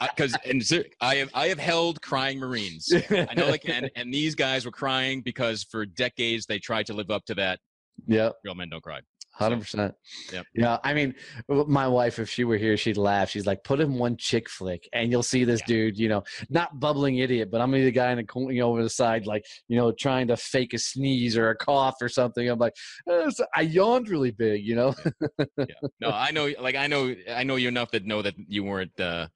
um, 0.00 0.08
because 0.16 0.36
and 0.46 0.62
I 1.00 1.16
have 1.16 1.30
I 1.34 1.48
have 1.48 1.58
held 1.58 2.00
crying 2.00 2.38
Marines. 2.38 2.92
I 3.10 3.34
know 3.34 3.50
they 3.50 3.58
can, 3.58 3.88
and 3.96 4.14
these 4.14 4.36
guys 4.36 4.64
were 4.64 4.70
crying 4.70 5.20
because 5.20 5.64
for 5.64 5.84
decades 5.84 6.46
they 6.46 6.60
tried 6.60 6.86
to 6.86 6.94
live 6.94 7.10
up 7.10 7.24
to 7.26 7.34
that. 7.34 7.58
Yeah, 8.08 8.30
real 8.42 8.56
men 8.56 8.70
don't 8.70 8.82
cry. 8.82 9.00
Hundred 9.36 9.60
percent. 9.60 9.94
Yep. 10.32 10.46
Yeah. 10.54 10.78
I 10.84 10.94
mean, 10.94 11.14
my 11.48 11.88
wife, 11.88 12.20
if 12.20 12.30
she 12.30 12.44
were 12.44 12.56
here, 12.56 12.76
she'd 12.76 12.96
laugh. 12.96 13.30
She's 13.30 13.46
like, 13.46 13.64
"Put 13.64 13.80
in 13.80 13.94
one 13.94 14.16
chick 14.16 14.48
flick, 14.48 14.88
and 14.92 15.10
you'll 15.10 15.24
see 15.24 15.42
this 15.42 15.60
yeah. 15.62 15.66
dude. 15.66 15.98
You 15.98 16.08
know, 16.08 16.22
not 16.50 16.78
bubbling 16.78 17.18
idiot, 17.18 17.50
but 17.50 17.60
I'm 17.60 17.68
gonna 17.70 17.78
be 17.78 17.86
the 17.86 17.90
guy 17.90 18.12
in 18.12 18.18
the 18.18 18.24
corner, 18.24 18.52
you 18.52 18.60
know, 18.60 18.70
over 18.70 18.84
the 18.84 18.88
side, 18.88 19.26
like 19.26 19.44
you 19.66 19.76
know, 19.76 19.90
trying 19.90 20.28
to 20.28 20.36
fake 20.36 20.72
a 20.72 20.78
sneeze 20.78 21.36
or 21.36 21.50
a 21.50 21.56
cough 21.56 21.96
or 22.00 22.08
something. 22.08 22.48
I'm 22.48 22.60
like, 22.60 22.74
eh, 23.08 23.28
I 23.56 23.62
yawned 23.62 24.08
really 24.08 24.30
big, 24.30 24.64
you 24.64 24.76
know. 24.76 24.94
yeah. 25.38 25.44
yeah. 25.58 25.88
No, 26.00 26.10
I 26.10 26.30
know. 26.30 26.52
Like, 26.60 26.76
I 26.76 26.86
know. 26.86 27.12
I 27.28 27.42
know 27.42 27.56
you 27.56 27.66
enough 27.66 27.90
that 27.90 28.04
know 28.04 28.22
that 28.22 28.34
you 28.38 28.62
weren't. 28.62 28.98
uh 29.00 29.26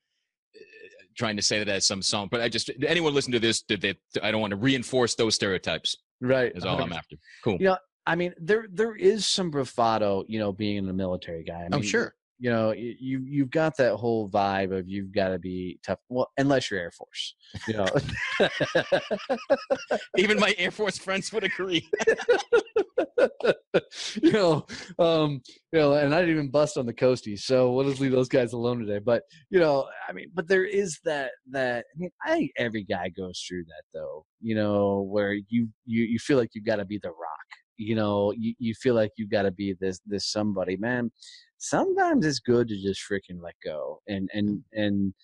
trying 1.17 1.37
to 1.37 1.43
say 1.43 1.59
that 1.59 1.69
as 1.69 1.85
some 1.85 2.01
song, 2.01 2.29
but 2.31 2.41
I 2.41 2.49
just 2.49 2.71
anyone 2.87 3.13
listen 3.13 3.33
to 3.33 3.41
this, 3.41 3.63
did 3.63 3.81
they, 3.81 3.97
I 4.23 4.31
don't 4.31 4.41
want 4.41 4.53
to 4.53 4.57
reinforce 4.57 5.17
those 5.17 5.35
stereotypes. 5.35 5.97
Right, 6.21 6.53
is 6.55 6.65
all 6.65 6.81
I'm 6.81 6.93
after. 6.93 7.17
Cool. 7.43 7.57
You 7.59 7.67
know, 7.67 7.79
I 8.09 8.15
mean, 8.15 8.33
there 8.39 8.67
there 8.73 8.97
is 8.97 9.27
some 9.27 9.51
bravado, 9.51 10.25
you 10.27 10.39
know, 10.39 10.51
being 10.51 10.89
a 10.89 10.93
military 10.95 11.45
guy. 11.45 11.61
I 11.61 11.67
oh, 11.67 11.77
mean, 11.77 11.81
oh, 11.81 11.83
sure. 11.83 12.15
You 12.39 12.51
know, 12.51 12.73
you 12.73 13.21
you've 13.27 13.51
got 13.51 13.77
that 13.77 13.97
whole 13.97 14.31
vibe 14.31 14.75
of 14.77 14.89
you've 14.89 15.13
got 15.13 15.29
to 15.29 15.39
be 15.39 15.79
tough. 15.85 15.99
Well, 16.09 16.31
unless 16.39 16.71
you're 16.71 16.81
Air 16.81 16.91
Force, 16.91 17.35
you 17.67 17.75
know. 17.75 17.87
Even 20.17 20.41
my 20.41 20.55
Air 20.57 20.71
Force 20.71 20.97
friends 20.97 21.31
would 21.35 21.45
agree. 21.45 21.87
you 24.23 24.33
know, 24.33 24.65
um, 24.99 25.43
you 25.73 25.79
know, 25.79 25.93
and 25.95 26.15
I 26.15 26.21
didn't 26.21 26.37
even 26.37 26.51
bust 26.51 26.79
on 26.79 26.87
the 26.87 26.95
coasties, 26.95 27.41
so 27.41 27.73
we'll 27.73 27.91
just 27.91 28.01
leave 28.01 28.13
those 28.13 28.29
guys 28.29 28.55
alone 28.55 28.79
today. 28.79 29.01
But 29.05 29.25
you 29.51 29.61
know, 29.61 29.87
I 30.09 30.13
mean, 30.13 30.31
but 30.33 30.49
there 30.49 30.65
is 30.65 30.99
that 31.05 31.33
that. 31.51 31.85
I 31.95 31.99
mean, 31.99 32.11
I 32.25 32.31
think 32.31 32.53
every 32.57 32.85
guy 32.85 33.11
goes 33.11 33.45
through 33.47 33.65
that 33.65 33.83
though. 33.93 34.25
You 34.41 34.55
know, 34.55 35.07
where 35.11 35.35
you 35.35 35.69
you 35.85 36.05
you 36.05 36.19
feel 36.19 36.39
like 36.39 36.51
you've 36.55 36.65
got 36.65 36.77
to 36.77 36.87
be 36.87 36.99
the 37.03 37.11
rock 37.11 37.49
you 37.79 37.95
know 37.95 38.33
you, 38.37 38.55
you 38.59 38.75
feel 38.75 38.95
like 38.95 39.13
you've 39.17 39.31
got 39.31 39.43
to 39.43 39.51
be 39.51 39.75
this 39.81 40.01
this 40.07 40.27
somebody 40.27 40.77
man 40.77 41.11
sometimes 41.59 42.27
it's 42.27 42.39
good 42.39 42.69
to 42.69 42.81
just 42.81 43.01
freaking 43.11 43.41
let 43.43 43.55
go 43.65 44.01
and 44.09 44.29
and 44.35 44.63
and 44.75 45.15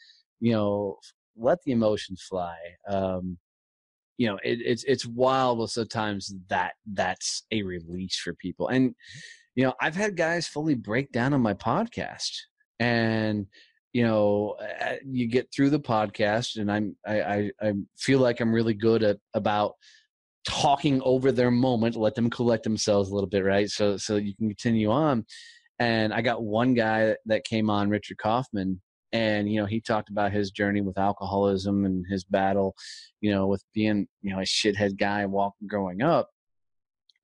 you 0.41 0.53
know 0.53 0.99
let 1.37 1.63
the 1.65 1.73
emotions 1.73 2.23
fly. 2.23 2.57
Um, 2.89 3.39
you 4.17 4.29
know, 4.29 4.39
it, 4.45 4.61
it's 4.65 4.85
it's 4.85 5.07
wild. 5.07 5.59
But 5.59 5.71
sometimes 5.71 6.35
that 6.49 6.75
that's 6.93 7.45
a 7.51 7.63
release 7.63 8.17
for 8.17 8.35
people, 8.35 8.69
and 8.69 8.95
you 9.55 9.65
know, 9.65 9.75
I've 9.81 9.97
had 9.97 10.17
guys 10.17 10.47
fully 10.47 10.75
break 10.75 11.13
down 11.13 11.35
on 11.35 11.41
my 11.41 11.55
podcast, 11.55 12.31
and 12.79 13.47
you 13.93 14.05
know, 14.05 14.57
you 15.05 15.27
get 15.27 15.53
through 15.53 15.71
the 15.71 15.81
podcast, 15.81 16.57
and 16.57 16.71
I'm 16.71 16.97
I 17.07 17.23
I, 17.23 17.51
I 17.61 17.73
feel 17.99 18.21
like 18.21 18.41
I'm 18.41 18.53
really 18.53 18.75
good 18.75 19.03
at 19.03 19.19
about 19.35 19.75
talking 20.47 21.01
over 21.03 21.33
their 21.33 21.51
moment, 21.51 21.97
let 21.97 22.15
them 22.15 22.31
collect 22.31 22.65
themselves 22.65 23.11
a 23.11 23.15
little 23.15 23.29
bit, 23.29 23.45
right? 23.45 23.71
So 23.71 23.97
so 23.97 24.17
you 24.17 24.35
can 24.35 24.49
continue 24.49 24.91
on. 24.91 25.25
And 25.79 26.15
I 26.15 26.23
got 26.23 26.43
one 26.43 26.75
guy 26.75 27.17
that 27.27 27.45
came 27.45 27.69
on, 27.69 27.91
Richard 27.91 28.19
Kaufman, 28.19 28.81
and 29.15 29.51
you 29.51 29.61
know 29.61 29.67
he 29.67 29.81
talked 29.81 30.11
about 30.11 30.33
his 30.33 30.51
journey 30.51 30.83
with 30.83 30.99
alcoholism 30.99 31.87
and 31.87 32.05
his 32.11 32.25
battle 32.25 32.75
you 33.21 33.31
know 33.31 33.47
with 33.47 33.65
being 33.73 34.07
you 34.21 34.35
know 34.35 34.41
a 34.41 34.45
shithead 34.45 34.99
guy 34.99 35.25
walking 35.25 35.69
growing 35.69 36.03
up 36.03 36.29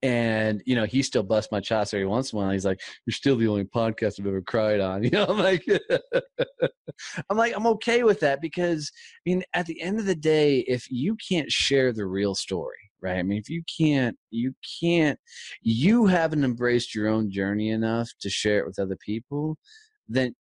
and 0.03 0.63
you 0.65 0.75
know 0.75 0.85
he 0.85 1.03
still 1.03 1.23
busts 1.23 1.53
my 1.53 1.61
chops 1.61 1.93
every 1.93 2.07
once 2.07 2.33
in 2.33 2.39
a 2.39 2.41
while 2.41 2.51
he's 2.51 2.65
like 2.65 2.81
you're 3.05 3.13
still 3.13 3.37
the 3.37 3.49
only 3.49 3.65
podcast 3.65 4.19
i've 4.19 4.27
ever 4.27 4.41
cried 4.41 4.81
on 4.81 5.03
you 5.05 5.11
know 5.11 5.27
i'm 5.27 5.39
like 5.39 5.67
i'm 7.29 7.37
like 7.37 7.53
i'm 7.55 7.67
okay 7.67 8.03
with 8.03 8.21
that 8.21 8.41
because 8.41 8.91
i 8.95 9.29
mean 9.29 9.43
at 9.53 9.67
the 9.67 9.81
end 9.83 9.99
of 9.99 10.07
the 10.07 10.15
day 10.15 10.61
if 10.61 10.87
you 10.91 11.17
can't 11.29 11.51
share 11.51 11.93
the 11.93 12.07
real 12.07 12.35
story 12.35 12.90
right 13.03 13.19
i 13.19 13.23
mean 13.23 13.39
if 13.39 13.49
you 13.49 13.63
can't 13.79 14.17
you 14.31 14.55
can't 14.81 15.19
you 15.63 16.07
haven't 16.07 16.45
embraced 16.45 16.95
your 16.95 17.09
own 17.09 17.31
journey 17.31 17.71
enough 17.71 18.11
to 18.21 18.31
share 18.31 18.59
it 18.59 18.67
with 18.67 18.79
other 18.79 18.97
people 18.97 19.57
then 20.09 20.35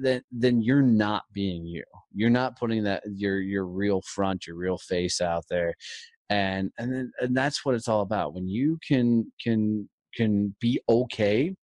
then 0.00 0.22
then 0.30 0.60
you're 0.60 0.82
not 0.82 1.24
being 1.32 1.64
you. 1.64 1.84
You're 2.12 2.30
not 2.30 2.58
putting 2.58 2.84
that 2.84 3.02
your 3.06 3.40
your 3.40 3.66
real 3.66 4.02
front, 4.02 4.46
your 4.46 4.56
real 4.56 4.78
face 4.78 5.20
out 5.20 5.44
there, 5.48 5.74
and 6.30 6.70
and 6.78 6.92
then, 6.92 7.12
and 7.20 7.36
that's 7.36 7.64
what 7.64 7.74
it's 7.74 7.88
all 7.88 8.02
about. 8.02 8.34
When 8.34 8.48
you 8.48 8.78
can 8.86 9.30
can 9.42 9.88
can 10.14 10.54
be 10.60 10.80
okay 10.88 11.54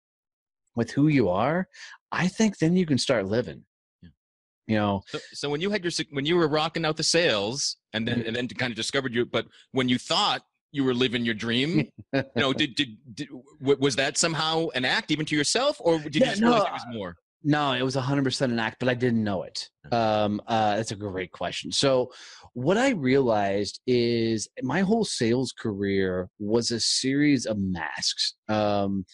with 0.76 0.92
who 0.92 1.08
you 1.08 1.30
are, 1.30 1.68
I 2.12 2.28
think 2.28 2.58
then 2.58 2.76
you 2.76 2.86
can 2.86 2.98
start 2.98 3.26
living. 3.28 3.64
You 4.68 4.78
know. 4.78 5.02
So, 5.08 5.20
so 5.34 5.50
when 5.50 5.62
you 5.62 5.70
had 5.70 5.84
your 5.84 5.92
when 6.12 6.26
you 6.26 6.36
were 6.36 6.48
rocking 6.48 6.86
out 6.86 6.98
the 6.98 7.04
sales, 7.04 7.78
and 7.94 8.08
then 8.08 8.20
mm-hmm. 8.20 8.28
and 8.28 8.36
then 8.36 8.48
kind 8.48 8.72
of 8.72 8.76
discovered 8.76 9.14
you, 9.14 9.26
but 9.26 9.46
when 9.72 9.90
you 9.90 9.98
thought 9.98 10.44
you 10.72 10.84
were 10.84 10.94
living 10.94 11.24
your 11.24 11.36
dream 11.36 11.88
you 12.14 12.24
know 12.36 12.52
did, 12.52 12.74
did, 12.74 12.98
did 13.14 13.30
was 13.60 13.96
that 13.96 14.18
somehow 14.18 14.68
an 14.74 14.84
act 14.84 15.12
even 15.12 15.24
to 15.24 15.36
yourself 15.36 15.78
or 15.80 16.00
did 16.00 16.16
yeah, 16.16 16.22
you 16.22 16.30
just 16.32 16.42
no, 16.42 16.54
realize 16.54 16.68
it 16.68 16.88
was 16.88 16.96
more 16.96 17.16
no, 17.44 17.74
it 17.74 17.84
was 17.84 17.96
100% 17.96 18.42
an 18.42 18.60
act, 18.60 18.78
but 18.80 18.88
I 18.88 18.94
didn't 18.94 19.24
know 19.24 19.44
it. 19.44 19.70
Um, 19.92 20.42
uh, 20.48 20.78
that's 20.78 20.92
a 20.92 20.96
great 20.96 21.32
question. 21.32 21.72
So, 21.72 22.12
what 22.54 22.78
I 22.78 22.92
realized 22.92 23.82
is 23.86 24.48
my 24.62 24.82
whole 24.82 25.04
sales 25.04 25.52
career 25.52 26.30
was 26.40 26.72
a 26.72 26.80
series 26.80 27.46
of 27.46 27.58
masks. 27.58 28.36
Um, 28.48 29.06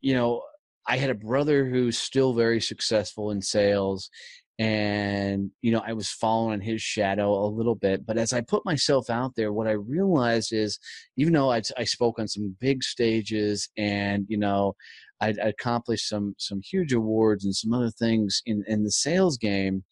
you 0.00 0.14
know, 0.14 0.42
I 0.86 0.98
had 0.98 1.10
a 1.10 1.14
brother 1.14 1.64
who's 1.68 1.98
still 1.98 2.34
very 2.34 2.60
successful 2.60 3.32
in 3.32 3.42
sales, 3.42 4.10
and 4.58 5.50
you 5.60 5.70
know 5.70 5.82
i 5.86 5.92
was 5.92 6.08
following 6.08 6.62
his 6.62 6.80
shadow 6.80 7.44
a 7.44 7.46
little 7.46 7.74
bit 7.74 8.06
but 8.06 8.16
as 8.16 8.32
i 8.32 8.40
put 8.40 8.64
myself 8.64 9.10
out 9.10 9.32
there 9.36 9.52
what 9.52 9.66
i 9.66 9.72
realized 9.72 10.52
is 10.52 10.78
even 11.18 11.34
though 11.34 11.52
i, 11.52 11.60
I 11.76 11.84
spoke 11.84 12.18
on 12.18 12.26
some 12.26 12.56
big 12.58 12.82
stages 12.82 13.68
and 13.76 14.24
you 14.28 14.38
know 14.38 14.74
i 15.20 15.28
accomplished 15.42 16.08
some 16.08 16.34
some 16.38 16.62
huge 16.62 16.94
awards 16.94 17.44
and 17.44 17.54
some 17.54 17.74
other 17.74 17.90
things 17.90 18.40
in 18.46 18.64
in 18.66 18.82
the 18.82 18.90
sales 18.90 19.36
game 19.36 19.84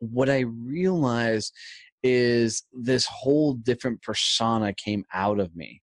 what 0.00 0.28
i 0.28 0.40
realized 0.40 1.52
is 2.02 2.64
this 2.74 3.06
whole 3.06 3.54
different 3.54 4.02
persona 4.02 4.74
came 4.74 5.06
out 5.14 5.40
of 5.40 5.56
me. 5.56 5.80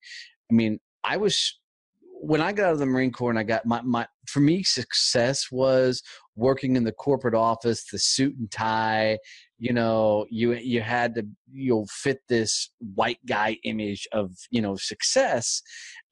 I 0.52 0.54
mean 0.54 0.80
i 1.04 1.18
was 1.18 1.58
when 2.22 2.40
I 2.40 2.52
got 2.52 2.68
out 2.68 2.74
of 2.74 2.80
the 2.80 2.86
Marine 2.86 3.12
Corps 3.12 3.32
and 3.32 3.40
I 3.40 3.44
got 3.44 3.66
my, 3.66 3.82
my 3.82 4.06
for 4.28 4.40
me 4.40 4.64
success 4.64 5.48
was 5.52 6.02
working 6.36 6.76
in 6.76 6.84
the 6.84 6.92
corporate 6.92 7.36
office, 7.36 7.86
the 7.92 8.00
suit 8.00 8.36
and 8.38 8.50
tie, 8.52 9.18
you 9.60 9.74
know, 9.74 10.26
you 10.30 10.54
you 10.54 10.82
had 10.82 11.16
to 11.16 11.26
you'll 11.52 11.88
fit 11.88 12.20
this 12.30 12.72
white 12.96 13.20
guy 13.28 13.58
image 13.64 14.08
of, 14.12 14.32
you 14.50 14.62
know, 14.62 14.76
success. 14.76 15.62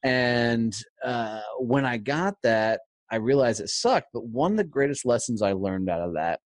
And 0.02 0.74
uh, 1.04 1.40
when 1.58 1.84
I 1.84 1.96
got 1.96 2.34
that, 2.42 2.80
I 3.10 3.16
realized 3.16 3.60
it 3.60 3.68
sucked. 3.68 4.08
But 4.12 4.26
one 4.26 4.52
of 4.52 4.56
the 4.56 4.64
greatest 4.64 5.04
lessons 5.04 5.42
I 5.42 5.52
learned 5.52 5.90
out 5.90 6.02
of 6.02 6.14
that 6.14 6.40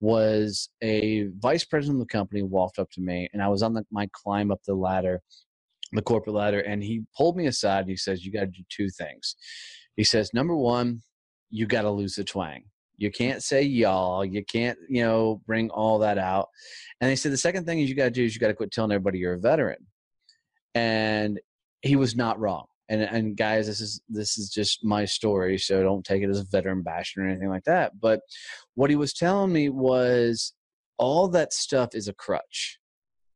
was 0.00 0.68
a 0.82 1.26
vice 1.38 1.64
president 1.64 2.00
of 2.00 2.06
the 2.06 2.12
company 2.12 2.42
walked 2.42 2.78
up 2.78 2.88
to 2.92 3.00
me 3.00 3.28
and 3.32 3.42
I 3.42 3.48
was 3.48 3.62
on 3.62 3.74
the, 3.74 3.84
my 3.90 4.08
climb 4.12 4.52
up 4.52 4.60
the 4.64 4.74
ladder 4.74 5.20
the 5.92 6.02
corporate 6.02 6.36
ladder 6.36 6.60
and 6.60 6.82
he 6.82 7.02
pulled 7.16 7.36
me 7.36 7.46
aside 7.46 7.80
and 7.80 7.90
he 7.90 7.96
says 7.96 8.24
you 8.24 8.32
got 8.32 8.40
to 8.40 8.46
do 8.46 8.62
two 8.68 8.88
things 8.90 9.34
he 9.98 10.04
says 10.04 10.32
number 10.32 10.56
one 10.56 11.02
you 11.50 11.66
got 11.66 11.82
to 11.82 11.90
lose 11.90 12.14
the 12.14 12.24
twang. 12.24 12.62
You 12.98 13.10
can't 13.10 13.42
say 13.42 13.62
y'all. 13.62 14.24
You 14.24 14.44
can't 14.44 14.78
you 14.88 15.02
know 15.02 15.42
bring 15.46 15.70
all 15.70 15.98
that 15.98 16.18
out. 16.18 16.48
And 17.00 17.10
he 17.10 17.16
said 17.16 17.32
the 17.32 17.36
second 17.36 17.66
thing 17.66 17.80
is 17.80 17.88
you 17.88 17.96
got 17.96 18.04
to 18.04 18.10
do 18.10 18.24
is 18.24 18.34
you 18.34 18.40
got 18.40 18.48
to 18.48 18.54
quit 18.54 18.70
telling 18.70 18.92
everybody 18.92 19.18
you're 19.18 19.34
a 19.34 19.38
veteran. 19.38 19.86
And 20.74 21.40
he 21.82 21.96
was 21.96 22.16
not 22.16 22.38
wrong. 22.38 22.66
And 22.88 23.02
and 23.02 23.36
guys 23.36 23.66
this 23.66 23.80
is 23.80 24.00
this 24.08 24.38
is 24.38 24.48
just 24.50 24.84
my 24.84 25.04
story 25.04 25.58
so 25.58 25.82
don't 25.82 26.04
take 26.04 26.22
it 26.22 26.30
as 26.30 26.40
a 26.40 26.44
veteran 26.44 26.82
bashing 26.82 27.22
or 27.22 27.28
anything 27.28 27.50
like 27.50 27.64
that. 27.64 27.98
But 28.00 28.20
what 28.74 28.90
he 28.90 28.96
was 28.96 29.12
telling 29.12 29.52
me 29.52 29.68
was 29.68 30.54
all 30.96 31.28
that 31.28 31.52
stuff 31.52 31.90
is 31.94 32.06
a 32.06 32.14
crutch 32.14 32.78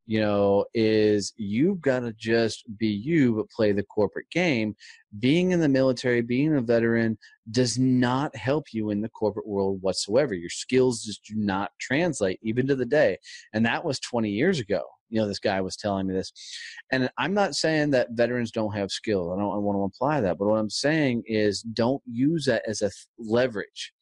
you 0.07 0.21
know, 0.21 0.65
is 0.75 1.33
you've 1.37 1.81
got 1.81 2.01
to 2.01 2.13
just 2.13 2.65
be 2.77 2.89
you, 2.89 3.35
but 3.35 3.51
play 3.51 3.73
the 3.73 3.85
corporate 3.85 4.29
game. 4.31 4.75
Being 5.19 5.53
in 5.53 5.61
the 5.61 5.69
military, 5.69 6.23
being 6.23 6.57
a 6.57 6.61
veteran 6.61 7.19
does 7.51 7.79
not 7.79 8.35
help 8.37 8.73
you 8.73 8.91
in 8.91 9.01
the 9.01 9.09
corporate 9.09 9.47
world 9.47 9.81
whatsoever. 9.81 10.35
Your 10.35 10.51
skills 10.51 11.05
just 11.05 11.25
do 11.25 11.35
not 11.37 11.71
translate, 11.81 12.41
even 12.43 12.67
to 12.67 12.75
the 12.75 12.87
day. 12.87 13.19
And 13.53 13.65
that 13.67 13.85
was 13.85 14.01
20 14.01 14.31
years 14.31 14.59
ago. 14.59 14.83
You 15.09 15.21
know, 15.21 15.29
this 15.29 15.39
guy 15.39 15.61
was 15.61 15.77
telling 15.77 16.07
me 16.07 16.15
this. 16.15 16.33
And 16.91 17.11
I'm 17.19 17.35
not 17.35 17.55
saying 17.55 17.91
that 17.91 18.13
veterans 18.13 18.51
don't 18.51 18.75
have 18.75 18.91
skills. 18.91 19.31
I 19.31 19.41
don't 19.41 19.63
want 19.63 19.77
to 19.77 19.85
imply 19.85 20.21
that. 20.23 20.39
But 20.39 20.49
what 20.49 20.59
I'm 20.59 20.71
saying 20.71 21.25
is 21.27 21.61
don't 21.63 22.03
use 22.07 22.47
that 22.47 22.63
as 22.67 22.81
a 22.81 22.91
leverage. 23.19 23.93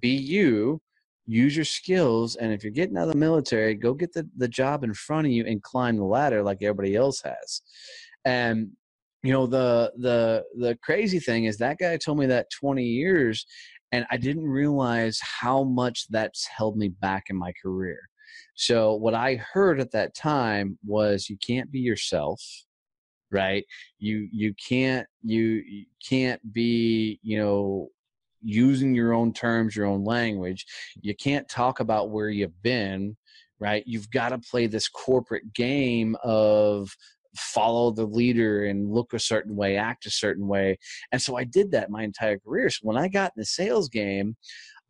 Be 0.00 0.10
you, 0.10 0.80
use 1.30 1.54
your 1.54 1.64
skills 1.64 2.36
and 2.36 2.52
if 2.52 2.64
you're 2.64 2.72
getting 2.72 2.96
out 2.96 3.06
of 3.06 3.12
the 3.12 3.18
military 3.18 3.74
go 3.74 3.94
get 3.94 4.12
the, 4.12 4.28
the 4.36 4.48
job 4.48 4.82
in 4.82 4.92
front 4.92 5.26
of 5.26 5.32
you 5.32 5.44
and 5.46 5.62
climb 5.62 5.96
the 5.96 6.04
ladder 6.04 6.42
like 6.42 6.58
everybody 6.62 6.96
else 6.96 7.22
has. 7.22 7.62
And 8.24 8.70
you 9.22 9.32
know 9.32 9.46
the 9.46 9.92
the 9.98 10.44
the 10.58 10.78
crazy 10.82 11.20
thing 11.20 11.44
is 11.44 11.58
that 11.58 11.78
guy 11.78 11.96
told 11.96 12.18
me 12.18 12.26
that 12.26 12.50
20 12.58 12.82
years 12.82 13.44
and 13.92 14.06
i 14.10 14.16
didn't 14.16 14.48
realize 14.48 15.20
how 15.22 15.62
much 15.62 16.06
that's 16.08 16.46
held 16.46 16.76
me 16.78 16.88
back 16.88 17.24
in 17.28 17.36
my 17.36 17.52
career. 17.62 18.00
So 18.54 18.94
what 18.94 19.14
i 19.14 19.36
heard 19.52 19.80
at 19.80 19.92
that 19.92 20.14
time 20.14 20.78
was 20.84 21.28
you 21.28 21.36
can't 21.46 21.70
be 21.70 21.80
yourself 21.80 22.42
right? 23.30 23.64
You 23.98 24.28
you 24.32 24.54
can't 24.54 25.06
you, 25.22 25.62
you 25.66 25.84
can't 26.06 26.40
be 26.52 27.20
you 27.22 27.38
know 27.38 27.88
using 28.42 28.94
your 28.94 29.12
own 29.12 29.32
terms, 29.32 29.76
your 29.76 29.86
own 29.86 30.04
language. 30.04 30.66
You 31.00 31.14
can't 31.14 31.48
talk 31.48 31.80
about 31.80 32.10
where 32.10 32.30
you've 32.30 32.62
been, 32.62 33.16
right? 33.58 33.82
You've 33.86 34.10
got 34.10 34.30
to 34.30 34.38
play 34.38 34.66
this 34.66 34.88
corporate 34.88 35.52
game 35.52 36.16
of 36.22 36.90
follow 37.36 37.90
the 37.90 38.06
leader 38.06 38.64
and 38.64 38.90
look 38.90 39.12
a 39.12 39.18
certain 39.18 39.54
way, 39.54 39.76
act 39.76 40.06
a 40.06 40.10
certain 40.10 40.48
way. 40.48 40.78
And 41.12 41.22
so 41.22 41.36
I 41.36 41.44
did 41.44 41.70
that 41.72 41.90
my 41.90 42.02
entire 42.02 42.38
career. 42.38 42.70
So 42.70 42.80
when 42.82 42.96
I 42.96 43.08
got 43.08 43.32
in 43.36 43.40
the 43.40 43.46
sales 43.46 43.88
game, 43.88 44.36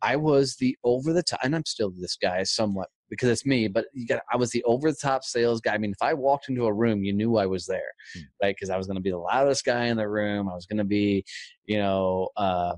I 0.02 0.16
was 0.16 0.56
the 0.56 0.76
over 0.82 1.12
the 1.12 1.22
top, 1.22 1.40
and 1.42 1.54
I'm 1.54 1.66
still 1.66 1.90
this 1.90 2.16
guy 2.16 2.42
somewhat 2.44 2.88
because 3.10 3.28
it's 3.28 3.44
me, 3.44 3.68
but 3.68 3.86
you 3.92 4.06
got, 4.06 4.22
I 4.32 4.36
was 4.36 4.50
the 4.50 4.62
over 4.64 4.90
the 4.90 4.96
top 4.96 5.24
sales 5.24 5.60
guy. 5.60 5.74
I 5.74 5.78
mean, 5.78 5.90
if 5.90 6.00
I 6.00 6.14
walked 6.14 6.48
into 6.48 6.64
a 6.64 6.72
room, 6.72 7.02
you 7.02 7.12
knew 7.12 7.36
I 7.36 7.46
was 7.46 7.66
there, 7.66 7.92
mm. 8.16 8.22
right? 8.42 8.54
Because 8.56 8.70
I 8.70 8.78
was 8.78 8.86
going 8.86 8.96
to 8.96 9.02
be 9.02 9.10
the 9.10 9.18
loudest 9.18 9.64
guy 9.64 9.86
in 9.86 9.96
the 9.96 10.08
room. 10.08 10.48
I 10.48 10.54
was 10.54 10.64
going 10.64 10.78
to 10.78 10.84
be, 10.84 11.24
you 11.66 11.78
know, 11.78 12.28
uh, 12.36 12.76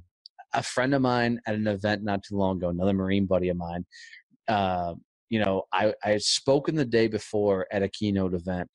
a 0.54 0.62
friend 0.62 0.94
of 0.94 1.02
mine 1.02 1.40
at 1.46 1.54
an 1.54 1.66
event 1.66 2.02
not 2.02 2.22
too 2.22 2.36
long 2.36 2.56
ago, 2.56 2.68
another 2.68 2.92
Marine 2.92 3.26
buddy 3.26 3.48
of 3.48 3.56
mine. 3.56 3.84
Uh, 4.48 4.94
you 5.30 5.38
know, 5.38 5.62
I, 5.72 5.94
I 6.04 6.10
had 6.10 6.22
spoken 6.22 6.74
the 6.74 6.84
day 6.84 7.08
before 7.08 7.66
at 7.72 7.82
a 7.82 7.88
keynote 7.88 8.34
event, 8.34 8.68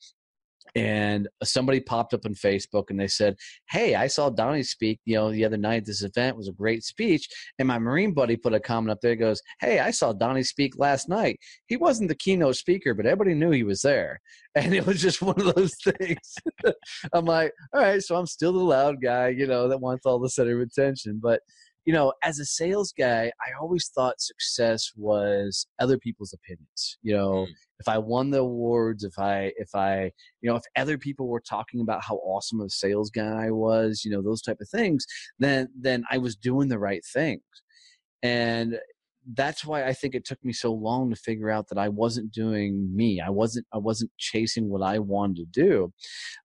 and 0.75 1.27
somebody 1.43 1.79
popped 1.79 2.13
up 2.13 2.25
on 2.25 2.33
Facebook 2.33 2.85
and 2.89 2.99
they 2.99 3.07
said, 3.07 3.35
"Hey, 3.69 3.95
I 3.95 4.07
saw 4.07 4.29
Donnie 4.29 4.63
speak. 4.63 4.99
You 5.05 5.15
know, 5.15 5.31
the 5.31 5.45
other 5.45 5.57
night. 5.57 5.85
This 5.85 6.03
event 6.03 6.37
was 6.37 6.47
a 6.47 6.53
great 6.53 6.83
speech." 6.83 7.27
And 7.59 7.67
my 7.67 7.79
Marine 7.79 8.13
buddy 8.13 8.37
put 8.37 8.53
a 8.53 8.59
comment 8.59 8.91
up 8.91 8.99
there. 9.01 9.15
Goes, 9.15 9.41
"Hey, 9.59 9.79
I 9.79 9.91
saw 9.91 10.13
Donnie 10.13 10.43
speak 10.43 10.77
last 10.77 11.09
night. 11.09 11.39
He 11.67 11.77
wasn't 11.77 12.09
the 12.09 12.15
keynote 12.15 12.55
speaker, 12.55 12.93
but 12.93 13.05
everybody 13.05 13.33
knew 13.33 13.51
he 13.51 13.63
was 13.63 13.81
there." 13.81 14.19
And 14.57 14.73
it 14.73 14.87
was 14.87 14.99
just 14.99 15.21
one 15.21 15.39
of 15.39 15.53
those 15.53 15.75
things. 15.83 16.35
I'm 17.13 17.25
like, 17.25 17.53
"All 17.73 17.81
right, 17.81 18.01
so 18.01 18.15
I'm 18.15 18.25
still 18.25 18.53
the 18.53 18.59
loud 18.59 18.95
guy, 19.03 19.27
you 19.27 19.45
know, 19.45 19.67
that 19.69 19.81
wants 19.81 20.07
all 20.07 20.17
the 20.19 20.29
center 20.29 20.59
of 20.59 20.67
attention." 20.67 21.19
But 21.21 21.41
you 21.87 21.93
know, 21.93 22.11
as 22.21 22.37
a 22.37 22.45
sales 22.45 22.93
guy, 22.95 23.31
I 23.39 23.57
always 23.61 23.89
thought 23.95 24.19
success 24.19 24.91
was 24.97 25.67
other 25.79 25.97
people's 25.97 26.33
opinions. 26.33 26.97
You 27.01 27.15
know, 27.15 27.31
mm. 27.31 27.47
if 27.79 27.87
I 27.87 27.97
won 27.97 28.29
the 28.29 28.39
awards, 28.39 29.05
if 29.05 29.17
I, 29.17 29.53
if 29.55 29.73
I, 29.73 30.11
you 30.41 30.49
know, 30.49 30.57
if 30.57 30.63
other 30.75 30.97
people 30.97 31.29
were 31.29 31.39
talking 31.39 31.79
about 31.79 32.03
how 32.03 32.17
awesome 32.17 32.59
a 32.59 32.69
sales 32.69 33.09
guy 33.09 33.45
I 33.45 33.51
was, 33.51 34.01
you 34.03 34.11
know, 34.11 34.21
those 34.21 34.41
type 34.41 34.57
of 34.59 34.67
things, 34.67 35.05
then, 35.39 35.69
then 35.79 36.03
I 36.11 36.17
was 36.17 36.35
doing 36.35 36.67
the 36.67 36.77
right 36.77 37.05
things. 37.13 37.41
And 38.21 38.77
that's 39.35 39.63
why 39.63 39.85
I 39.85 39.93
think 39.93 40.13
it 40.13 40.25
took 40.25 40.43
me 40.43 40.51
so 40.51 40.73
long 40.73 41.09
to 41.09 41.15
figure 41.15 41.49
out 41.49 41.69
that 41.69 41.77
I 41.77 41.87
wasn't 41.87 42.33
doing 42.33 42.93
me. 42.93 43.21
I 43.21 43.29
wasn't 43.29 43.65
I 43.73 43.77
wasn't 43.77 44.11
chasing 44.17 44.69
what 44.69 44.81
I 44.81 44.99
wanted 44.99 45.37
to 45.37 45.45
do. 45.45 45.93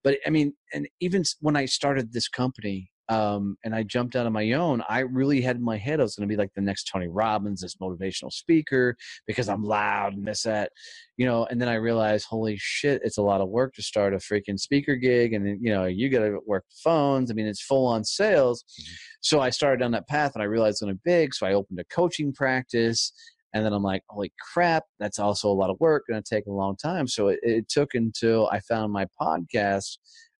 But 0.03 0.17
I 0.25 0.29
mean, 0.29 0.53
and 0.73 0.87
even 0.99 1.23
when 1.39 1.55
I 1.55 1.65
started 1.65 2.11
this 2.11 2.27
company, 2.27 2.91
um, 3.13 3.57
and 3.63 3.75
I 3.75 3.83
jumped 3.83 4.15
out 4.15 4.25
on 4.25 4.33
my 4.33 4.53
own, 4.53 4.81
I 4.89 4.99
really 4.99 5.41
had 5.41 5.57
in 5.57 5.63
my 5.63 5.77
head 5.77 5.99
I 5.99 6.03
was 6.03 6.15
going 6.15 6.27
to 6.27 6.33
be 6.33 6.37
like 6.37 6.53
the 6.55 6.61
next 6.61 6.89
Tony 6.91 7.07
Robbins, 7.07 7.61
this 7.61 7.75
motivational 7.75 8.31
speaker, 8.31 8.95
because 9.27 9.49
I'm 9.49 9.63
loud 9.63 10.13
and 10.13 10.25
this 10.25 10.43
that, 10.43 10.71
you 11.17 11.25
know. 11.25 11.45
And 11.45 11.61
then 11.61 11.69
I 11.69 11.75
realized, 11.75 12.25
holy 12.27 12.57
shit, 12.57 13.01
it's 13.03 13.19
a 13.19 13.21
lot 13.21 13.41
of 13.41 13.49
work 13.49 13.75
to 13.75 13.83
start 13.83 14.15
a 14.15 14.17
freaking 14.17 14.59
speaker 14.59 14.95
gig, 14.95 15.33
and 15.33 15.45
then 15.45 15.59
you 15.61 15.71
know 15.71 15.85
you 15.85 16.09
got 16.09 16.19
to 16.19 16.39
work 16.47 16.65
phones. 16.83 17.29
I 17.29 17.35
mean, 17.35 17.45
it's 17.45 17.61
full 17.61 17.85
on 17.85 18.03
sales. 18.03 18.63
Mm-hmm. 18.63 18.93
So 19.21 19.39
I 19.39 19.51
started 19.51 19.79
down 19.79 19.91
that 19.91 20.07
path, 20.07 20.31
and 20.33 20.41
I 20.41 20.45
realized 20.47 20.75
it's 20.75 20.81
going 20.81 20.93
to 20.93 21.01
be 21.03 21.11
big. 21.11 21.35
So 21.35 21.45
I 21.45 21.53
opened 21.53 21.79
a 21.79 21.85
coaching 21.85 22.33
practice. 22.33 23.13
And 23.55 23.63
then 23.63 23.71
I'm 23.71 23.83
like, 23.83 24.01
holy 24.09 24.33
crap, 24.51 24.83
that's 24.99 25.19
also 25.19 25.47
a 25.47 25.53
lot 25.53 25.69
of 25.69 25.79
work, 25.79 26.05
going 26.09 26.19
to 26.19 26.27
take 26.27 26.47
a 26.47 26.51
long 26.51 26.75
time. 26.75 27.07
So 27.07 27.27
it, 27.27 27.39
it 27.43 27.69
took 27.69 27.93
until 27.93 28.49
I 28.51 28.59
found 28.61 28.91
my 28.91 29.05
podcast 29.21 29.99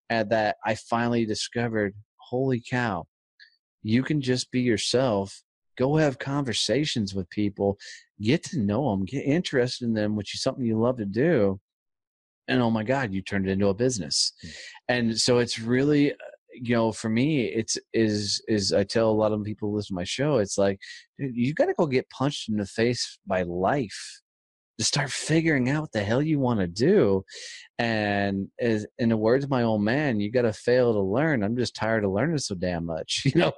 and 0.09 0.29
that 0.31 0.57
I 0.65 0.73
finally 0.73 1.23
discovered 1.23 1.93
holy 2.29 2.61
cow, 2.67 3.05
you 3.81 4.03
can 4.03 4.21
just 4.21 4.51
be 4.51 4.61
yourself. 4.61 5.41
Go 5.77 5.97
have 5.97 6.19
conversations 6.19 7.15
with 7.15 7.29
people, 7.29 7.77
get 8.21 8.43
to 8.43 8.59
know 8.59 8.91
them, 8.91 9.05
get 9.05 9.25
interested 9.25 9.85
in 9.85 9.93
them, 9.93 10.15
which 10.15 10.35
is 10.35 10.41
something 10.41 10.65
you 10.65 10.79
love 10.79 10.97
to 10.97 11.05
do. 11.05 11.59
And 12.47 12.61
oh 12.61 12.69
my 12.69 12.83
God, 12.83 13.13
you 13.13 13.21
turned 13.21 13.47
it 13.47 13.51
into 13.51 13.69
a 13.69 13.73
business. 13.73 14.33
Mm-hmm. 14.45 14.53
And 14.89 15.19
so 15.19 15.39
it's 15.39 15.59
really, 15.59 16.11
uh, 16.11 16.15
you 16.53 16.75
know, 16.75 16.91
for 16.91 17.09
me, 17.09 17.45
it's 17.45 17.77
is 17.93 18.41
is 18.47 18.73
I 18.73 18.83
tell 18.83 19.09
a 19.09 19.11
lot 19.11 19.31
of 19.31 19.43
people 19.43 19.69
who 19.69 19.75
listen 19.75 19.95
to 19.95 19.99
my 19.99 20.03
show, 20.03 20.37
it's 20.37 20.57
like, 20.57 20.79
you 21.17 21.53
got 21.53 21.65
to 21.65 21.73
go 21.73 21.87
get 21.87 22.09
punched 22.11 22.49
in 22.49 22.57
the 22.57 22.65
face 22.65 23.17
by 23.25 23.41
life 23.43 24.21
to 24.79 24.83
start 24.83 25.11
figuring 25.11 25.69
out 25.69 25.81
what 25.81 25.91
the 25.91 26.03
hell 26.03 26.21
you 26.21 26.39
want 26.39 26.59
to 26.59 26.67
do. 26.67 27.23
And 27.77 28.47
as, 28.59 28.85
in 28.97 29.09
the 29.09 29.17
words 29.17 29.43
of 29.43 29.49
my 29.49 29.63
old 29.63 29.81
man, 29.81 30.19
you 30.19 30.31
got 30.31 30.43
to 30.43 30.53
fail 30.53 30.93
to 30.93 30.99
learn. 30.99 31.43
I'm 31.43 31.55
just 31.55 31.75
tired 31.75 32.03
of 32.03 32.11
learning 32.11 32.39
so 32.39 32.55
damn 32.55 32.85
much, 32.85 33.23
you 33.25 33.33
know? 33.35 33.53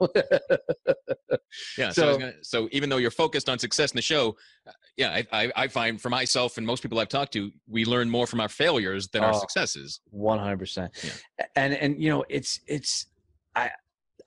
yeah. 1.77 1.91
So, 1.91 2.13
so, 2.13 2.17
gonna, 2.17 2.33
so, 2.41 2.69
even 2.71 2.89
though 2.89 2.97
you're 2.97 3.11
focused 3.11 3.49
on 3.49 3.59
success 3.59 3.91
in 3.91 3.95
the 3.95 4.01
show, 4.01 4.35
uh, 4.67 4.71
yeah, 4.97 5.11
I, 5.11 5.25
I, 5.31 5.51
I, 5.55 5.67
find 5.67 6.01
for 6.01 6.09
myself 6.09 6.57
and 6.57 6.65
most 6.65 6.81
people 6.81 6.99
I've 6.99 7.09
talked 7.09 7.33
to, 7.33 7.51
we 7.67 7.85
learn 7.85 8.09
more 8.09 8.27
from 8.27 8.39
our 8.41 8.49
failures 8.49 9.07
than 9.09 9.23
oh, 9.23 9.27
our 9.27 9.33
successes. 9.33 10.01
100%. 10.13 10.89
Yeah. 11.03 11.45
And, 11.55 11.73
and, 11.73 12.01
you 12.01 12.09
know, 12.09 12.25
it's, 12.29 12.59
it's, 12.67 13.07
I, 13.55 13.71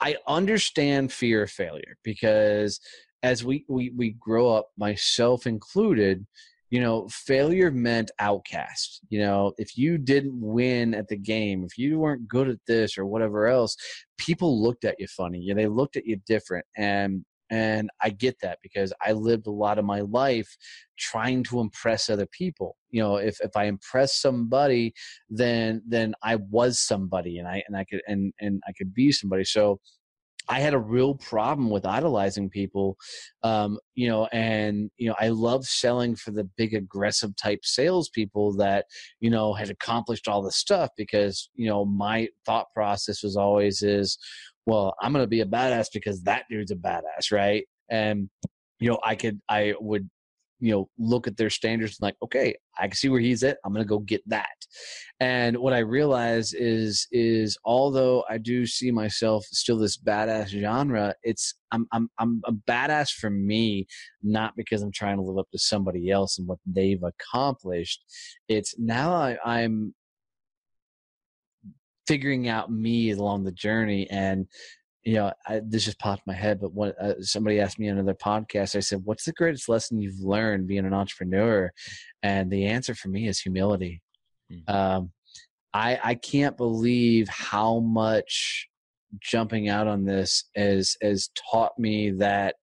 I 0.00 0.16
understand 0.26 1.12
fear 1.12 1.42
of 1.42 1.50
failure 1.50 1.96
because 2.02 2.80
as 3.22 3.44
we, 3.44 3.64
we, 3.68 3.90
we 3.96 4.10
grow 4.12 4.48
up, 4.48 4.68
myself 4.76 5.46
included, 5.46 6.26
you 6.70 6.80
know, 6.80 7.08
failure 7.08 7.70
meant 7.70 8.10
outcast. 8.18 9.00
You 9.08 9.20
know, 9.20 9.52
if 9.58 9.76
you 9.76 9.98
didn't 9.98 10.40
win 10.40 10.94
at 10.94 11.08
the 11.08 11.16
game, 11.16 11.64
if 11.64 11.78
you 11.78 11.98
weren't 11.98 12.28
good 12.28 12.48
at 12.48 12.58
this 12.66 12.98
or 12.98 13.06
whatever 13.06 13.46
else, 13.46 13.76
people 14.18 14.62
looked 14.62 14.84
at 14.84 14.96
you 14.98 15.06
funny. 15.06 15.40
Yeah, 15.40 15.54
they 15.54 15.66
looked 15.66 15.96
at 15.96 16.06
you 16.06 16.20
different. 16.26 16.66
And 16.76 17.24
and 17.50 17.88
I 18.02 18.10
get 18.10 18.36
that 18.42 18.58
because 18.62 18.92
I 19.00 19.12
lived 19.12 19.46
a 19.46 19.50
lot 19.50 19.78
of 19.78 19.84
my 19.84 20.00
life 20.00 20.54
trying 20.98 21.42
to 21.44 21.60
impress 21.60 22.10
other 22.10 22.26
people. 22.26 22.76
You 22.90 23.02
know, 23.02 23.16
if, 23.16 23.40
if 23.40 23.56
I 23.56 23.64
impress 23.64 24.20
somebody, 24.20 24.92
then 25.30 25.82
then 25.86 26.14
I 26.22 26.36
was 26.36 26.78
somebody 26.78 27.38
and 27.38 27.48
I 27.48 27.62
and 27.66 27.76
I 27.76 27.84
could 27.84 28.02
and 28.06 28.32
and 28.40 28.62
I 28.68 28.72
could 28.76 28.92
be 28.92 29.12
somebody. 29.12 29.44
So 29.44 29.80
I 30.48 30.60
had 30.60 30.74
a 30.74 30.78
real 30.78 31.14
problem 31.14 31.70
with 31.70 31.84
idolizing 31.84 32.48
people, 32.48 32.96
um, 33.42 33.78
you 33.94 34.08
know, 34.08 34.26
and 34.32 34.90
you 34.96 35.08
know 35.08 35.14
I 35.20 35.28
love 35.28 35.66
selling 35.66 36.16
for 36.16 36.30
the 36.30 36.48
big 36.56 36.74
aggressive 36.74 37.36
type 37.36 37.60
salespeople 37.64 38.56
that 38.56 38.86
you 39.20 39.30
know 39.30 39.52
had 39.54 39.70
accomplished 39.70 40.28
all 40.28 40.42
this 40.42 40.56
stuff 40.56 40.90
because 40.96 41.50
you 41.54 41.68
know 41.68 41.84
my 41.84 42.28
thought 42.46 42.66
process 42.74 43.22
was 43.22 43.36
always 43.36 43.82
is, 43.82 44.18
well, 44.66 44.94
I'm 45.00 45.12
gonna 45.12 45.26
be 45.26 45.40
a 45.40 45.46
badass 45.46 45.88
because 45.92 46.22
that 46.22 46.44
dude's 46.50 46.70
a 46.70 46.76
badass, 46.76 47.30
right? 47.32 47.64
And 47.90 48.30
you 48.80 48.88
know 48.90 48.98
I 49.04 49.16
could 49.16 49.40
I 49.48 49.74
would 49.80 50.08
you 50.60 50.72
know 50.72 50.88
look 50.98 51.26
at 51.26 51.36
their 51.36 51.50
standards 51.50 51.98
and 51.98 52.06
like 52.06 52.16
okay 52.22 52.54
i 52.78 52.86
can 52.86 52.96
see 52.96 53.08
where 53.08 53.20
he's 53.20 53.42
at 53.44 53.58
i'm 53.64 53.72
gonna 53.72 53.84
go 53.84 53.98
get 54.00 54.22
that. 54.28 54.46
And 55.20 55.56
what 55.58 55.72
i 55.72 55.78
realize 55.78 56.52
is 56.52 57.06
is 57.12 57.56
although 57.64 58.24
i 58.28 58.38
do 58.38 58.66
see 58.66 58.90
myself 58.90 59.44
still 59.46 59.78
this 59.78 59.96
badass 59.96 60.48
genre 60.48 61.14
it's 61.22 61.54
i'm 61.72 61.86
i'm 61.92 62.10
i'm 62.18 62.40
a 62.44 62.52
badass 62.52 63.10
for 63.12 63.30
me 63.30 63.86
not 64.22 64.54
because 64.56 64.82
i'm 64.82 64.92
trying 64.92 65.16
to 65.16 65.22
live 65.22 65.38
up 65.38 65.50
to 65.52 65.58
somebody 65.58 66.10
else 66.10 66.38
and 66.38 66.46
what 66.46 66.58
they've 66.66 67.02
accomplished. 67.02 68.04
It's 68.48 68.74
now 68.78 69.12
I, 69.12 69.38
i'm 69.44 69.94
figuring 72.08 72.48
out 72.48 72.72
me 72.72 73.10
along 73.10 73.44
the 73.44 73.52
journey 73.52 74.08
and 74.10 74.46
you 75.08 75.14
know, 75.14 75.32
I, 75.46 75.62
this 75.64 75.86
just 75.86 75.98
popped 75.98 76.24
in 76.26 76.32
my 76.34 76.38
head, 76.38 76.60
but 76.60 76.74
when 76.74 76.92
uh, 77.00 77.14
somebody 77.22 77.60
asked 77.60 77.78
me 77.78 77.88
on 77.88 77.96
another 77.96 78.12
podcast, 78.12 78.76
I 78.76 78.80
said, 78.80 79.00
"What's 79.04 79.24
the 79.24 79.32
greatest 79.32 79.66
lesson 79.66 79.98
you've 79.98 80.20
learned 80.20 80.66
being 80.66 80.84
an 80.84 80.92
entrepreneur?" 80.92 81.72
And 82.22 82.50
the 82.50 82.66
answer 82.66 82.94
for 82.94 83.08
me 83.08 83.26
is 83.26 83.40
humility. 83.40 84.02
Mm-hmm. 84.52 84.70
Um, 84.70 85.12
I 85.72 85.98
I 86.04 86.14
can't 86.14 86.58
believe 86.58 87.26
how 87.30 87.80
much 87.80 88.68
jumping 89.18 89.70
out 89.70 89.86
on 89.86 90.04
this 90.04 90.44
has 90.54 90.94
has 91.00 91.30
taught 91.50 91.72
me 91.78 92.10
that 92.18 92.56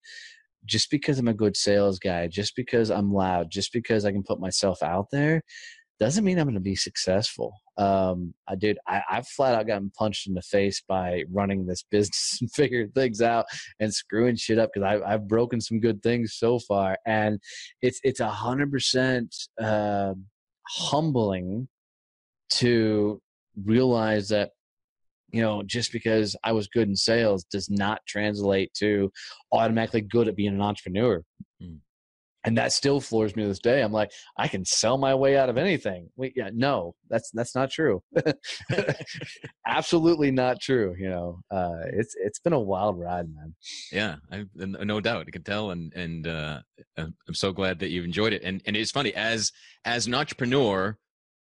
just 0.65 0.91
because 0.91 1.17
I'm 1.17 1.27
a 1.27 1.33
good 1.33 1.57
sales 1.57 1.97
guy, 1.97 2.27
just 2.27 2.55
because 2.55 2.91
I'm 2.91 3.11
loud, 3.11 3.49
just 3.49 3.73
because 3.73 4.05
I 4.05 4.11
can 4.11 4.21
put 4.21 4.39
myself 4.39 4.83
out 4.83 5.07
there, 5.11 5.41
doesn't 5.99 6.25
mean 6.25 6.37
I'm 6.37 6.45
going 6.45 6.55
to 6.55 6.59
be 6.59 6.75
successful. 6.75 7.53
Um, 7.77 8.33
I 8.47 8.55
did. 8.55 8.77
I, 8.87 9.01
I've 9.09 9.27
flat 9.27 9.55
out 9.55 9.67
gotten 9.67 9.91
punched 9.97 10.27
in 10.27 10.33
the 10.33 10.41
face 10.41 10.81
by 10.87 11.23
running 11.31 11.65
this 11.65 11.83
business 11.91 12.37
and 12.41 12.51
figuring 12.51 12.91
things 12.91 13.21
out 13.21 13.45
and 13.79 13.93
screwing 13.93 14.35
shit 14.35 14.59
up 14.59 14.71
because 14.73 14.85
I've, 14.87 15.03
I've 15.03 15.27
broken 15.27 15.61
some 15.61 15.79
good 15.79 16.01
things 16.03 16.35
so 16.35 16.59
far, 16.59 16.97
and 17.05 17.39
it's 17.81 17.99
it's 18.03 18.19
a 18.19 18.29
hundred 18.29 18.71
percent 18.71 19.35
um, 19.61 20.25
humbling 20.67 21.67
to 22.51 23.21
realize 23.63 24.29
that 24.29 24.51
you 25.31 25.41
know 25.41 25.63
just 25.63 25.91
because 25.91 26.35
I 26.43 26.51
was 26.51 26.67
good 26.67 26.89
in 26.89 26.95
sales 26.95 27.45
does 27.45 27.69
not 27.69 28.01
translate 28.07 28.73
to 28.75 29.11
automatically 29.53 30.01
good 30.01 30.27
at 30.27 30.35
being 30.35 30.53
an 30.53 30.61
entrepreneur. 30.61 31.23
Mm 31.61 31.79
and 32.45 32.57
that 32.57 32.71
still 32.71 33.01
floors 33.01 33.35
me 33.35 33.43
to 33.43 33.49
this 33.49 33.59
day. 33.59 33.81
I'm 33.81 33.91
like, 33.91 34.11
I 34.37 34.47
can 34.47 34.63
sell 34.63 34.97
my 34.97 35.15
way 35.15 35.35
out 35.37 35.49
of 35.49 35.57
anything. 35.57 36.09
Wait, 36.15 36.33
yeah, 36.35 36.49
no, 36.53 36.95
that's 37.09 37.31
that's 37.31 37.55
not 37.55 37.71
true. 37.71 38.03
Absolutely 39.67 40.31
not 40.31 40.61
true. 40.61 40.95
You 40.97 41.09
know, 41.09 41.39
uh, 41.51 41.81
it's 41.91 42.15
it's 42.17 42.39
been 42.39 42.53
a 42.53 42.59
wild 42.59 42.99
ride, 42.99 43.27
man. 43.33 43.55
Yeah, 43.91 44.15
I, 44.31 44.45
no 44.55 45.01
doubt. 45.01 45.25
I 45.27 45.31
can 45.31 45.43
tell, 45.43 45.71
and 45.71 45.91
and 45.93 46.27
uh, 46.27 46.59
I'm 46.97 47.33
so 47.33 47.51
glad 47.51 47.79
that 47.79 47.89
you've 47.89 48.05
enjoyed 48.05 48.33
it. 48.33 48.43
And 48.43 48.61
and 48.65 48.77
it's 48.77 48.91
funny 48.91 49.13
as 49.15 49.51
as 49.83 50.07
an 50.07 50.13
entrepreneur 50.13 50.97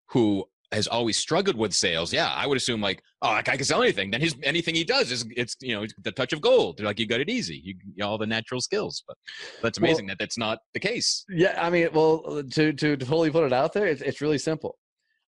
who 0.09 0.45
has 0.71 0.87
always 0.87 1.17
struggled 1.17 1.55
with 1.55 1.73
sales, 1.73 2.13
yeah, 2.13 2.29
I 2.29 2.47
would 2.47 2.57
assume 2.57 2.81
like, 2.81 3.03
oh, 3.21 3.41
guy 3.43 3.57
can 3.57 3.65
sell 3.65 3.81
anything. 3.81 4.11
Then 4.11 4.21
his 4.21 4.35
anything 4.43 4.75
he 4.75 4.83
does 4.83 5.11
is 5.11 5.25
it's 5.35 5.55
you 5.61 5.75
know 5.75 5.85
the 6.03 6.11
touch 6.11 6.33
of 6.33 6.41
gold. 6.41 6.77
They're 6.77 6.85
Like 6.85 6.99
you 6.99 7.07
got 7.07 7.19
it 7.19 7.29
easy. 7.29 7.61
You, 7.63 7.75
you 7.95 8.05
all 8.05 8.17
the 8.17 8.25
natural 8.25 8.61
skills. 8.61 9.03
But 9.07 9.17
that's 9.61 9.77
amazing 9.77 10.05
well, 10.05 10.13
that 10.13 10.19
that's 10.19 10.37
not 10.37 10.59
the 10.73 10.79
case. 10.79 11.25
Yeah, 11.29 11.59
I 11.61 11.69
mean, 11.69 11.89
well, 11.93 12.43
to 12.51 12.73
to 12.73 12.97
totally 12.97 13.31
put 13.31 13.45
it 13.45 13.53
out 13.53 13.73
there, 13.73 13.85
it's 13.87 14.01
it's 14.01 14.21
really 14.21 14.37
simple. 14.37 14.77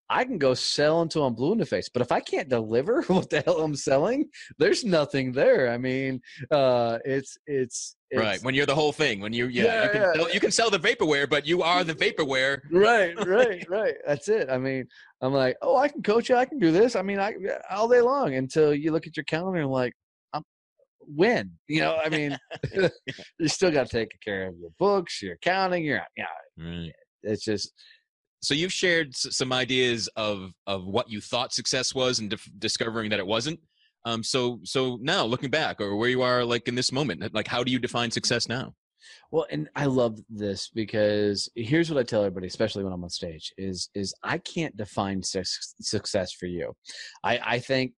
I 0.10 0.26
can 0.26 0.38
go 0.38 0.54
sell 0.54 1.02
until 1.02 1.26
I'm 1.26 1.34
blue 1.34 1.54
in 1.54 1.58
the 1.58 1.66
face, 1.66 1.90
but 1.90 2.02
if 2.02 2.12
I 2.12 2.20
can't 2.20 2.50
deliver 2.50 3.02
what 3.08 3.30
the 3.30 3.42
hell 3.42 3.62
I'm 3.62 3.76
selling, 3.76 4.30
there's 4.58 4.84
nothing 4.84 5.32
there. 5.32 5.72
I 5.72 5.78
mean, 5.78 6.22
uh, 6.52 7.00
it's, 7.06 7.38
it's, 7.48 7.96
it's 8.10 8.22
right 8.22 8.44
when 8.44 8.54
you're 8.54 8.66
the 8.66 8.76
whole 8.76 8.92
thing. 8.92 9.22
When 9.22 9.34
you 9.34 9.48
yeah, 9.48 9.64
yeah, 9.64 9.84
you, 9.84 9.90
can 9.90 10.02
yeah. 10.02 10.14
Sell, 10.14 10.34
you 10.34 10.40
can 10.40 10.52
sell 10.52 10.70
the 10.70 10.78
vaporware, 10.78 11.28
but 11.28 11.48
you 11.48 11.64
are 11.64 11.84
the 11.84 11.96
vaporware. 11.96 12.60
right, 12.72 13.16
right, 13.26 13.66
right. 13.70 13.96
That's 14.06 14.28
it. 14.28 14.50
I 14.50 14.58
mean, 14.58 14.86
I'm 15.22 15.34
like, 15.34 15.58
oh, 15.62 15.78
I 15.78 15.88
can 15.88 16.04
coach 16.04 16.30
you. 16.30 16.36
I 16.36 16.46
can 16.46 16.60
do 16.60 16.72
this. 16.72 16.96
I 16.96 17.02
mean, 17.02 17.20
I 17.20 17.34
all 17.72 17.88
day 17.88 18.02
long 18.02 18.36
until 18.36 18.74
you 18.74 18.92
look 18.92 19.08
at 19.08 19.18
your 19.18 19.24
calendar 19.24 19.62
and 19.62 19.72
like, 19.72 19.94
I'm 20.34 20.44
when 21.00 21.54
you 21.68 21.82
know. 21.82 21.98
I 22.04 22.10
mean, 22.10 22.38
you 23.40 23.48
still 23.48 23.72
got 23.72 23.88
to 23.88 23.98
take 23.98 24.10
care 24.24 24.50
of 24.50 24.58
your 24.60 24.70
books, 24.78 25.22
your 25.22 25.34
accounting, 25.34 25.84
your 25.84 26.02
yeah. 26.16 26.26
Right. 26.58 26.92
It's 27.24 27.46
just 27.46 27.74
so 28.44 28.54
you've 28.54 28.74
shared 28.74 29.16
some 29.16 29.52
ideas 29.54 30.10
of 30.16 30.54
of 30.68 30.86
what 30.86 31.10
you 31.10 31.22
thought 31.22 31.54
success 31.54 31.96
was 31.96 32.20
and 32.20 32.36
discovering 32.60 33.10
that 33.10 33.20
it 33.20 33.28
wasn't 33.28 33.60
Um, 34.06 34.22
so 34.24 34.60
so 34.64 34.98
now 35.02 35.24
looking 35.26 35.50
back, 35.50 35.80
or 35.80 35.96
where 35.96 36.10
you 36.10 36.22
are 36.22 36.44
like 36.44 36.68
in 36.68 36.76
this 36.76 36.92
moment, 36.92 37.34
like 37.34 37.48
how 37.48 37.64
do 37.64 37.72
you 37.72 37.80
define 37.80 38.12
success 38.12 38.48
now? 38.50 38.74
Well, 39.32 39.48
and 39.50 39.70
I 39.76 39.86
love 39.86 40.20
this 40.30 40.70
because 40.74 41.50
here's 41.56 41.90
what 41.90 42.00
I 42.00 42.04
tell 42.04 42.22
everybody, 42.24 42.48
especially 42.48 42.84
when 42.84 42.94
I'm 42.94 43.04
on 43.04 43.10
stage, 43.10 43.54
is 43.58 43.90
is 43.96 44.14
I 44.24 44.38
can't 44.40 44.76
define 44.78 45.24
su- 45.24 45.42
success 45.82 46.34
for 46.34 46.46
you. 46.46 46.74
I, 47.24 47.40
I 47.56 47.60
think 47.60 47.94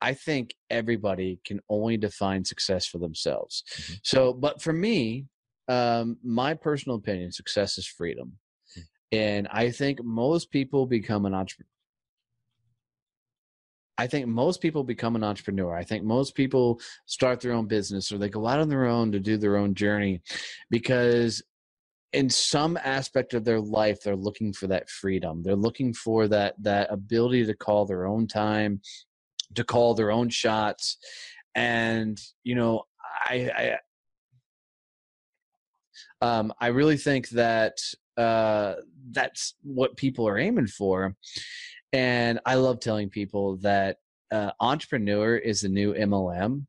I 0.00 0.14
think 0.14 0.54
everybody 0.70 1.40
can 1.44 1.60
only 1.68 1.96
define 1.96 2.44
success 2.44 2.86
for 2.86 2.98
themselves. 2.98 3.62
Mm-hmm. 3.70 3.94
So, 4.02 4.32
but 4.32 4.60
for 4.60 4.72
me, 4.72 5.26
um, 5.68 6.18
my 6.24 6.54
personal 6.54 6.96
opinion, 6.98 7.30
success 7.32 7.78
is 7.78 7.86
freedom. 7.86 8.38
And 9.12 9.46
I 9.48 9.70
think 9.70 10.02
most 10.02 10.50
people 10.50 10.86
become 10.86 11.26
an 11.26 11.34
entrepreneur. 11.34 11.68
I 13.98 14.06
think 14.06 14.26
most 14.26 14.60
people 14.62 14.82
become 14.82 15.14
an 15.16 15.22
entrepreneur. 15.22 15.76
I 15.76 15.84
think 15.84 16.02
most 16.02 16.34
people 16.34 16.80
start 17.06 17.40
their 17.40 17.52
own 17.52 17.66
business 17.66 18.10
or 18.10 18.18
they 18.18 18.30
go 18.30 18.46
out 18.46 18.58
on 18.58 18.70
their 18.70 18.86
own 18.86 19.12
to 19.12 19.20
do 19.20 19.36
their 19.36 19.56
own 19.56 19.74
journey 19.74 20.22
because 20.70 21.42
in 22.12 22.28
some 22.28 22.78
aspect 22.82 23.34
of 23.34 23.44
their 23.44 23.60
life 23.60 24.00
they're 24.02 24.16
looking 24.16 24.52
for 24.52 24.66
that 24.68 24.88
freedom. 24.88 25.42
They're 25.42 25.56
looking 25.56 25.92
for 25.92 26.26
that 26.28 26.54
that 26.62 26.90
ability 26.90 27.46
to 27.46 27.54
call 27.54 27.86
their 27.86 28.06
own 28.06 28.26
time, 28.26 28.80
to 29.54 29.64
call 29.64 29.94
their 29.94 30.10
own 30.10 30.30
shots. 30.30 30.96
And 31.54 32.18
you 32.44 32.54
know, 32.54 32.84
I, 33.28 33.78
I 36.22 36.26
um, 36.26 36.52
I 36.60 36.68
really 36.68 36.96
think 36.96 37.30
that 37.30 37.78
uh, 38.16 38.74
that's 39.10 39.54
what 39.62 39.96
people 39.96 40.26
are 40.28 40.38
aiming 40.38 40.66
for. 40.66 41.16
And 41.92 42.40
I 42.46 42.54
love 42.54 42.80
telling 42.80 43.10
people 43.10 43.56
that 43.58 43.98
uh, 44.30 44.52
entrepreneur 44.60 45.36
is 45.36 45.60
the 45.60 45.68
new 45.68 45.92
MLM 45.94 46.66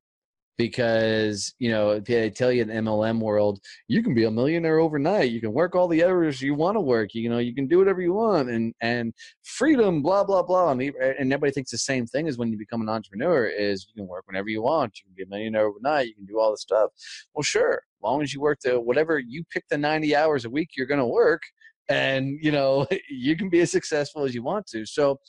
because 0.58 1.54
you 1.60 1.70
know 1.70 2.00
they 2.00 2.30
tell 2.30 2.52
you 2.52 2.62
in 2.62 2.68
the 2.68 2.74
MLM 2.76 3.20
world 3.20 3.60
you 3.88 4.04
can 4.04 4.14
be 4.14 4.26
a 4.26 4.32
millionaire 4.32 4.80
overnight. 4.80 5.32
You 5.32 5.42
can 5.42 5.54
work 5.54 5.76
all 5.76 5.88
the 5.88 6.04
hours 6.04 6.42
you 6.42 6.54
want 6.54 6.76
to 6.76 6.82
work. 6.82 7.14
You 7.14 7.30
know 7.30 7.40
you 7.40 7.56
can 7.56 7.68
do 7.68 7.80
whatever 7.80 8.02
you 8.02 8.14
want 8.14 8.50
and 8.50 8.74
and 8.82 9.14
freedom, 9.44 10.02
blah 10.02 10.24
blah 10.24 10.44
blah. 10.44 10.72
And, 10.72 10.82
and 10.82 11.34
everybody 11.34 11.52
thinks 11.52 11.72
the 11.72 11.78
same 11.78 12.06
thing 12.06 12.28
as 12.28 12.38
when 12.38 12.52
you 12.52 12.58
become 12.58 12.82
an 12.82 12.90
entrepreneur 12.90 13.46
is 13.48 13.88
you 13.94 14.02
can 14.02 14.08
work 14.08 14.26
whenever 14.28 14.50
you 14.50 14.62
want. 14.62 15.00
You 15.00 15.06
can 15.06 15.16
be 15.16 15.24
a 15.24 15.28
millionaire 15.28 15.68
overnight. 15.68 16.08
You 16.08 16.16
can 16.16 16.26
do 16.26 16.40
all 16.40 16.52
this 16.52 16.62
stuff. 16.62 16.92
Well, 17.34 17.44
sure, 17.44 17.74
as 17.74 18.04
long 18.04 18.22
as 18.22 18.34
you 18.34 18.42
work 18.42 18.60
the 18.64 18.80
whatever 18.80 19.20
you 19.20 19.44
pick 19.52 19.66
the 19.70 19.78
ninety 19.78 20.16
hours 20.16 20.46
a 20.46 20.50
week 20.50 20.70
you're 20.76 20.88
going 20.88 21.00
to 21.00 21.06
work 21.06 21.42
and 21.90 22.38
you 22.42 22.52
know 22.52 22.88
you 23.10 23.36
can 23.36 23.50
be 23.50 23.62
as 23.62 23.72
successful 23.72 24.24
as 24.24 24.34
you 24.34 24.44
want 24.44 24.66
to 24.68 24.86
so 24.86 25.20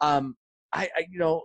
um 0.00 0.34
i, 0.72 0.88
I 0.96 1.06
you 1.10 1.18
know 1.18 1.42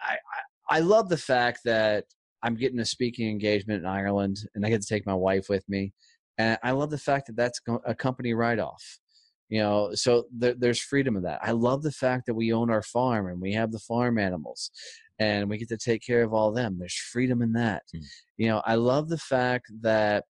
I, 0.00 0.14
I 0.14 0.76
i 0.76 0.80
love 0.80 1.08
the 1.08 1.16
fact 1.16 1.60
that 1.64 2.04
i'm 2.42 2.54
getting 2.54 2.80
a 2.80 2.84
speaking 2.84 3.28
engagement 3.28 3.82
in 3.82 3.88
ireland 3.88 4.38
and 4.54 4.64
i 4.64 4.68
get 4.68 4.80
to 4.80 4.86
take 4.88 5.06
my 5.06 5.14
wife 5.14 5.48
with 5.48 5.68
me 5.68 5.92
and 6.38 6.58
i 6.62 6.70
love 6.70 6.90
the 6.90 6.98
fact 6.98 7.26
that 7.26 7.36
that's 7.36 7.60
a 7.86 7.94
company 7.94 8.34
write-off 8.34 8.98
you 9.48 9.60
know 9.60 9.90
so 9.94 10.24
there, 10.36 10.54
there's 10.54 10.80
freedom 10.80 11.16
in 11.16 11.22
that 11.22 11.40
i 11.42 11.50
love 11.50 11.82
the 11.82 11.92
fact 11.92 12.26
that 12.26 12.34
we 12.34 12.52
own 12.52 12.70
our 12.70 12.82
farm 12.82 13.28
and 13.28 13.40
we 13.40 13.52
have 13.52 13.72
the 13.72 13.78
farm 13.80 14.18
animals 14.18 14.70
and 15.18 15.48
we 15.48 15.58
get 15.58 15.68
to 15.68 15.76
take 15.76 16.02
care 16.04 16.22
of 16.22 16.32
all 16.32 16.48
of 16.48 16.54
them 16.54 16.76
there's 16.78 16.94
freedom 16.94 17.42
in 17.42 17.52
that 17.52 17.82
mm. 17.94 18.02
you 18.36 18.48
know 18.48 18.62
i 18.66 18.74
love 18.74 19.08
the 19.08 19.18
fact 19.18 19.66
that 19.80 20.24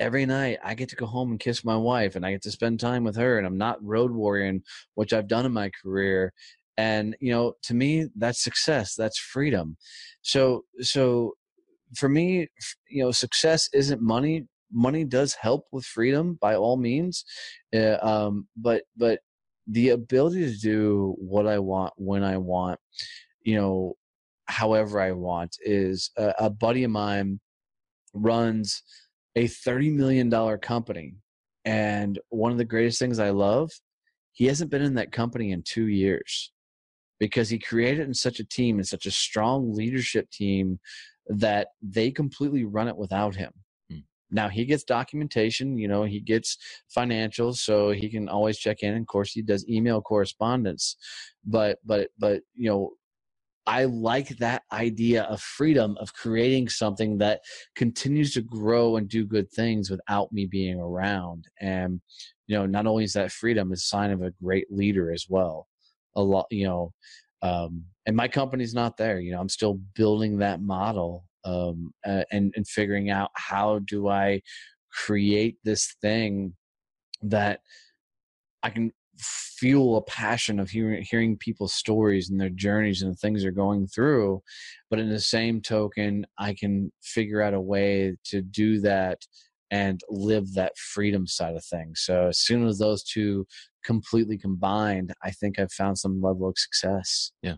every 0.00 0.26
night 0.26 0.58
I 0.62 0.74
get 0.74 0.88
to 0.90 0.96
go 0.96 1.06
home 1.06 1.32
and 1.32 1.40
kiss 1.40 1.64
my 1.64 1.76
wife 1.76 2.14
and 2.16 2.24
I 2.24 2.30
get 2.30 2.42
to 2.42 2.50
spend 2.50 2.78
time 2.78 3.04
with 3.04 3.16
her 3.16 3.38
and 3.38 3.46
I'm 3.46 3.58
not 3.58 3.84
road 3.84 4.12
warrioring, 4.12 4.62
which 4.94 5.12
I've 5.12 5.28
done 5.28 5.46
in 5.46 5.52
my 5.52 5.70
career. 5.82 6.32
And, 6.78 7.16
you 7.20 7.32
know, 7.32 7.54
to 7.64 7.74
me, 7.74 8.06
that's 8.14 8.42
success. 8.42 8.94
That's 8.94 9.18
freedom. 9.18 9.76
So, 10.22 10.64
so 10.80 11.34
for 11.96 12.08
me, 12.08 12.46
you 12.88 13.02
know, 13.02 13.10
success 13.10 13.68
isn't 13.74 14.00
money. 14.00 14.46
Money 14.72 15.04
does 15.04 15.34
help 15.34 15.66
with 15.72 15.84
freedom 15.84 16.38
by 16.40 16.54
all 16.54 16.76
means. 16.76 17.24
Uh, 17.74 17.96
um, 18.00 18.46
but, 18.56 18.84
but 18.96 19.18
the 19.66 19.90
ability 19.90 20.52
to 20.52 20.58
do 20.58 21.16
what 21.18 21.48
I 21.48 21.58
want 21.58 21.94
when 21.96 22.22
I 22.22 22.36
want, 22.36 22.78
you 23.42 23.56
know, 23.56 23.94
however 24.46 25.00
I 25.00 25.12
want 25.12 25.56
is 25.60 26.10
a, 26.16 26.32
a 26.38 26.50
buddy 26.50 26.84
of 26.84 26.92
mine 26.92 27.40
runs 28.14 28.84
a 29.34 29.46
$30 29.46 29.92
million 29.92 30.30
company. 30.58 31.16
And 31.64 32.20
one 32.28 32.52
of 32.52 32.58
the 32.58 32.64
greatest 32.64 33.00
things 33.00 33.18
I 33.18 33.30
love, 33.30 33.72
he 34.32 34.46
hasn't 34.46 34.70
been 34.70 34.82
in 34.82 34.94
that 34.94 35.10
company 35.10 35.50
in 35.50 35.62
two 35.62 35.88
years 35.88 36.52
because 37.18 37.48
he 37.48 37.58
created 37.58 38.06
in 38.06 38.14
such 38.14 38.40
a 38.40 38.44
team 38.44 38.78
and 38.78 38.86
such 38.86 39.06
a 39.06 39.10
strong 39.10 39.74
leadership 39.74 40.30
team 40.30 40.78
that 41.26 41.68
they 41.82 42.10
completely 42.10 42.64
run 42.64 42.88
it 42.88 42.96
without 42.96 43.34
him. 43.34 43.52
Hmm. 43.90 43.98
Now 44.30 44.48
he 44.48 44.64
gets 44.64 44.84
documentation, 44.84 45.78
you 45.78 45.88
know, 45.88 46.04
he 46.04 46.20
gets 46.20 46.56
financials, 46.96 47.56
so 47.56 47.90
he 47.90 48.08
can 48.08 48.28
always 48.28 48.58
check 48.58 48.82
in. 48.82 48.94
And 48.94 49.02
Of 49.02 49.08
course, 49.08 49.32
he 49.32 49.42
does 49.42 49.68
email 49.68 50.00
correspondence, 50.00 50.96
but 51.44 51.78
but 51.84 52.08
but 52.18 52.42
you 52.54 52.70
know, 52.70 52.92
I 53.66 53.84
like 53.84 54.28
that 54.38 54.62
idea 54.72 55.24
of 55.24 55.42
freedom 55.42 55.98
of 56.00 56.14
creating 56.14 56.70
something 56.70 57.18
that 57.18 57.42
continues 57.76 58.32
to 58.32 58.40
grow 58.40 58.96
and 58.96 59.06
do 59.06 59.26
good 59.26 59.50
things 59.52 59.90
without 59.90 60.32
me 60.32 60.46
being 60.46 60.80
around. 60.80 61.44
And 61.60 62.00
you 62.46 62.56
know, 62.56 62.64
not 62.64 62.86
only 62.86 63.04
is 63.04 63.12
that 63.12 63.30
freedom, 63.30 63.70
it's 63.70 63.84
a 63.84 63.86
sign 63.86 64.10
of 64.10 64.22
a 64.22 64.32
great 64.42 64.72
leader 64.72 65.12
as 65.12 65.26
well. 65.28 65.68
A 66.18 66.22
lot, 66.22 66.46
you 66.50 66.66
know, 66.66 66.92
um, 67.42 67.84
and 68.06 68.16
my 68.16 68.28
company's 68.28 68.74
not 68.74 68.96
there. 68.96 69.20
You 69.20 69.32
know, 69.32 69.40
I'm 69.40 69.48
still 69.48 69.80
building 69.94 70.38
that 70.38 70.60
model 70.60 71.24
um, 71.44 71.92
uh, 72.06 72.24
and 72.32 72.52
and 72.56 72.66
figuring 72.66 73.10
out 73.10 73.30
how 73.34 73.80
do 73.80 74.08
I 74.08 74.42
create 74.92 75.56
this 75.64 75.94
thing 76.02 76.54
that 77.22 77.60
I 78.62 78.70
can 78.70 78.92
fuel 79.20 79.96
a 79.96 80.02
passion 80.02 80.60
of 80.60 80.70
hearing 80.70 81.04
hearing 81.08 81.36
people's 81.36 81.74
stories 81.74 82.30
and 82.30 82.40
their 82.40 82.50
journeys 82.50 83.02
and 83.02 83.12
the 83.12 83.16
things 83.16 83.42
they're 83.42 83.50
going 83.50 83.86
through 83.88 84.40
but 84.90 85.00
in 85.00 85.08
the 85.08 85.18
same 85.18 85.60
token 85.60 86.24
i 86.38 86.54
can 86.54 86.92
figure 87.02 87.42
out 87.42 87.54
a 87.54 87.60
way 87.60 88.16
to 88.24 88.40
do 88.40 88.80
that 88.80 89.18
and 89.70 90.00
live 90.08 90.52
that 90.54 90.76
freedom 90.76 91.26
side 91.26 91.56
of 91.56 91.64
things 91.64 92.00
so 92.00 92.28
as 92.28 92.38
soon 92.38 92.66
as 92.66 92.78
those 92.78 93.02
two 93.02 93.46
completely 93.84 94.36
combined 94.36 95.12
i 95.22 95.30
think 95.30 95.58
i've 95.58 95.72
found 95.72 95.96
some 95.98 96.20
level 96.20 96.48
of 96.48 96.58
success 96.58 97.32
yeah 97.42 97.54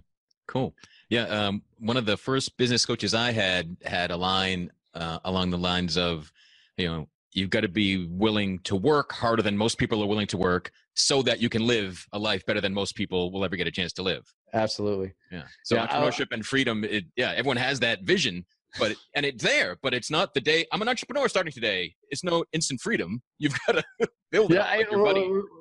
cool 0.47 0.75
yeah 1.09 1.25
um, 1.25 1.63
one 1.79 1.97
of 1.97 2.07
the 2.07 2.17
first 2.17 2.57
business 2.57 2.85
coaches 2.85 3.15
i 3.15 3.31
had 3.31 3.77
had 3.85 4.11
a 4.11 4.17
line 4.17 4.71
uh, 4.95 5.19
along 5.25 5.51
the 5.51 5.59
lines 5.59 5.97
of 5.97 6.33
you 6.77 6.87
know 6.87 7.07
you've 7.33 7.51
got 7.51 7.61
to 7.61 7.69
be 7.69 8.07
willing 8.07 8.59
to 8.61 8.77
work 8.77 9.13
harder 9.13 9.43
than 9.43 9.57
most 9.57 9.79
people 9.79 10.03
are 10.03 10.07
willing 10.07 10.27
to 10.27 10.37
work 10.37 10.71
so 10.95 11.23
that 11.23 11.41
you 11.41 11.49
can 11.49 11.67
live 11.67 12.07
a 12.13 12.19
life 12.19 12.45
better 12.45 12.61
than 12.61 12.75
most 12.75 12.95
people 12.95 13.31
will 13.31 13.45
ever 13.45 13.57
get 13.57 13.67
a 13.67 13.71
chance 13.71 13.93
to 13.93 14.03
live. 14.03 14.23
Absolutely. 14.53 15.15
Yeah. 15.31 15.45
So 15.65 15.77
yeah, 15.77 15.87
entrepreneurship 15.87 16.29
I'll, 16.33 16.37
and 16.37 16.47
freedom, 16.47 16.85
it, 16.85 17.05
yeah, 17.17 17.33
everyone 17.37 17.57
has 17.57 17.81
that 17.81 18.03
vision, 18.03 18.45
but 18.79 18.95
and 19.15 19.27
it's 19.27 19.43
there, 19.43 19.77
but 19.83 19.95
it's 19.95 20.11
not 20.11 20.35
the 20.35 20.41
day 20.41 20.67
I'm 20.73 20.83
an 20.83 20.89
entrepreneur 20.89 21.29
starting 21.29 21.53
today. 21.53 21.95
It's 22.11 22.25
no 22.25 22.45
instant 22.53 22.81
freedom. 22.81 23.23
You've 23.39 23.55
got 23.67 23.77
to 23.77 24.09
build 24.31 24.53
yeah, 24.53 24.73
it. 24.75 24.89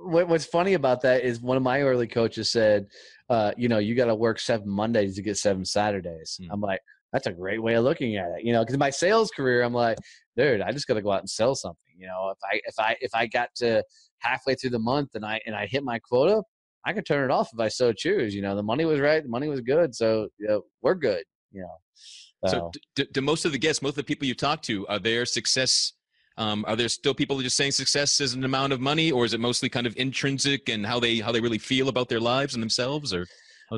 Like 0.06 0.28
what's 0.28 0.46
funny 0.46 0.74
about 0.74 1.02
that 1.02 1.24
is 1.24 1.42
one 1.42 1.58
of 1.58 1.64
my 1.64 1.82
early 1.82 2.08
coaches 2.08 2.50
said, 2.52 2.88
uh, 3.30 3.52
you 3.58 3.68
know, 3.68 3.80
you 3.80 3.96
got 3.96 4.06
to 4.06 4.16
work 4.16 4.40
seven 4.40 4.70
Mondays 4.70 5.16
to 5.16 5.22
get 5.22 5.38
seven 5.38 5.66
Saturdays. 5.66 6.40
Hmm. 6.42 6.52
I'm 6.52 6.62
like, 6.62 6.82
that's 7.12 7.28
a 7.28 7.32
great 7.32 7.62
way 7.62 7.74
of 7.74 7.84
looking 7.84 8.18
at 8.18 8.30
it. 8.38 8.44
You 8.44 8.54
know, 8.54 8.64
because 8.64 8.78
my 8.78 8.90
sales 8.90 9.32
career, 9.32 9.64
I'm 9.64 9.74
like, 9.74 9.98
dude, 10.38 10.62
I 10.62 10.72
just 10.72 10.88
got 10.88 10.96
to 10.96 11.02
go 11.02 11.12
out 11.12 11.22
and 11.22 11.30
sell 11.30 11.56
something. 11.56 11.78
You 11.98 12.08
know, 12.08 12.32
if 12.32 12.38
I 12.44 12.62
if 12.66 12.76
I 12.80 12.96
if 13.02 13.12
I 13.14 13.28
got 13.28 13.50
to 13.58 13.84
halfway 14.20 14.56
through 14.56 14.70
the 14.72 14.80
month 14.80 15.10
and 15.16 15.26
I 15.26 15.40
and 15.46 15.56
I 15.56 15.66
hit 15.66 15.84
my 15.84 16.00
quota, 16.00 16.44
I 16.86 16.94
could 16.94 17.06
turn 17.06 17.30
it 17.30 17.34
off 17.34 17.50
if 17.54 17.60
I 17.60 17.68
so 17.68 17.92
choose. 17.92 18.34
You 18.34 18.42
know, 18.42 18.56
the 18.56 18.64
money 18.64 18.86
was 18.86 19.00
right, 19.00 19.22
the 19.22 19.30
money 19.30 19.50
was 19.50 19.62
good, 19.62 19.96
so 19.96 20.30
you 20.38 20.48
know, 20.48 20.62
we're 20.82 20.96
good. 20.96 21.24
You 21.52 21.62
know. 21.62 21.76
So, 22.48 22.72
do, 22.96 23.06
do, 23.06 23.22
most 23.22 23.46
of 23.46 23.52
the 23.52 23.58
guests, 23.58 23.82
most 23.82 23.92
of 23.92 23.98
the 23.98 24.04
people 24.04 24.26
you 24.26 24.36
talk 24.36 24.62
to, 24.64 24.88
are 24.88 25.00
their 25.00 25.26
success? 25.26 25.94
Um, 26.38 26.64
are 26.68 26.78
there 26.78 26.88
still 26.88 27.14
people 27.14 27.40
just 27.42 27.58
saying 27.58 27.74
success 27.74 28.22
is 28.22 28.34
an 28.34 28.46
amount 28.46 28.72
of 28.72 28.80
money, 28.80 29.12
or 29.12 29.26
is 29.26 29.34
it 29.34 29.42
mostly 29.42 29.68
kind 29.68 29.86
of 29.86 29.96
intrinsic 29.98 30.70
and 30.70 30.86
how 30.86 31.00
they 31.00 31.20
how 31.20 31.34
they 31.34 31.42
really 31.42 31.58
feel 31.58 31.90
about 31.90 32.08
their 32.08 32.22
lives 32.22 32.54
and 32.54 32.64
themselves? 32.64 33.14
Or 33.14 33.28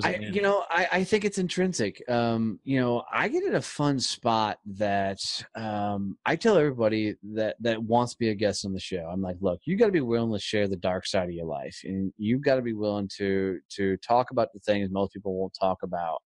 I, 0.04 0.16
you 0.32 0.42
know, 0.42 0.66
I, 0.70 0.88
I 0.92 1.04
think 1.04 1.26
it's 1.26 1.38
intrinsic. 1.38 2.02
Um, 2.10 2.60
you 2.64 2.80
know, 2.80 3.04
I 3.12 3.28
get 3.28 3.44
in 3.44 3.56
a 3.56 3.62
fun 3.62 4.00
spot 4.00 4.60
that 4.78 5.20
um, 5.56 6.18
I 6.26 6.36
tell 6.36 6.58
everybody 6.58 7.16
that 7.34 7.56
that 7.60 7.82
wants 7.84 8.14
to 8.14 8.20
be 8.20 8.30
a 8.30 8.36
guest 8.36 8.66
on 8.66 8.74
the 8.74 8.80
show. 8.80 9.10
I'm 9.12 9.22
like, 9.22 9.38
look, 9.42 9.60
you 9.66 9.78
got 9.78 9.88
to 9.88 9.92
be 9.92 10.02
willing 10.02 10.32
to 10.32 10.40
share 10.40 10.68
the 10.68 10.78
dark 10.78 11.06
side 11.06 11.26
of 11.26 11.36
your 11.36 11.46
life, 11.46 11.82
and 11.84 12.14
you've 12.18 12.44
got 12.44 12.56
to 12.56 12.62
be 12.62 12.74
willing 12.74 13.10
to 13.18 13.60
to 13.72 13.98
talk 13.98 14.32
about 14.32 14.54
the 14.54 14.60
things 14.60 14.90
most 14.92 15.14
people 15.14 15.36
won't 15.36 15.56
talk 15.60 15.80
about, 15.84 16.22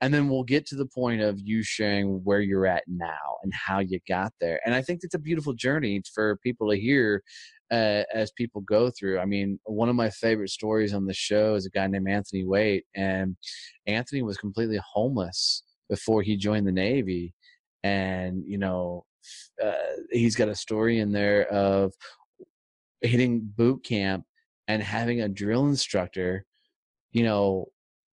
and 0.00 0.12
then 0.14 0.28
we'll 0.28 0.44
get 0.44 0.66
to 0.66 0.76
the 0.76 0.86
point 0.86 1.20
of 1.20 1.40
you 1.40 1.62
sharing 1.62 2.22
where 2.24 2.40
you're 2.40 2.66
at 2.66 2.84
now 2.86 3.36
and 3.42 3.52
how 3.52 3.80
you 3.80 3.98
got 4.08 4.32
there. 4.40 4.60
And 4.64 4.74
I 4.74 4.82
think 4.82 5.00
it's 5.02 5.14
a 5.14 5.18
beautiful 5.18 5.52
journey 5.52 6.02
for 6.14 6.36
people 6.36 6.70
to 6.70 6.76
hear 6.76 7.22
uh, 7.70 8.02
as 8.14 8.32
people 8.32 8.60
go 8.62 8.90
through. 8.90 9.18
I 9.18 9.24
mean, 9.24 9.58
one 9.64 9.88
of 9.88 9.96
my 9.96 10.10
favorite 10.10 10.50
stories 10.50 10.94
on 10.94 11.06
the 11.06 11.14
show 11.14 11.54
is 11.54 11.66
a 11.66 11.70
guy 11.70 11.86
named 11.86 12.08
Anthony 12.08 12.44
Waite, 12.44 12.84
and 12.94 13.36
Anthony 13.86 14.22
was 14.22 14.38
completely 14.38 14.80
homeless 14.92 15.62
before 15.88 16.22
he 16.22 16.36
joined 16.36 16.66
the 16.66 16.72
Navy, 16.72 17.34
and 17.82 18.42
you 18.46 18.58
know, 18.58 19.04
uh, 19.62 19.72
he's 20.10 20.36
got 20.36 20.48
a 20.48 20.54
story 20.54 21.00
in 21.00 21.12
there 21.12 21.46
of 21.52 21.92
hitting 23.02 23.40
boot 23.40 23.84
camp 23.84 24.24
and 24.66 24.82
having 24.82 25.22
a 25.22 25.28
drill 25.28 25.66
instructor, 25.66 26.44
you 27.12 27.24
know, 27.24 27.66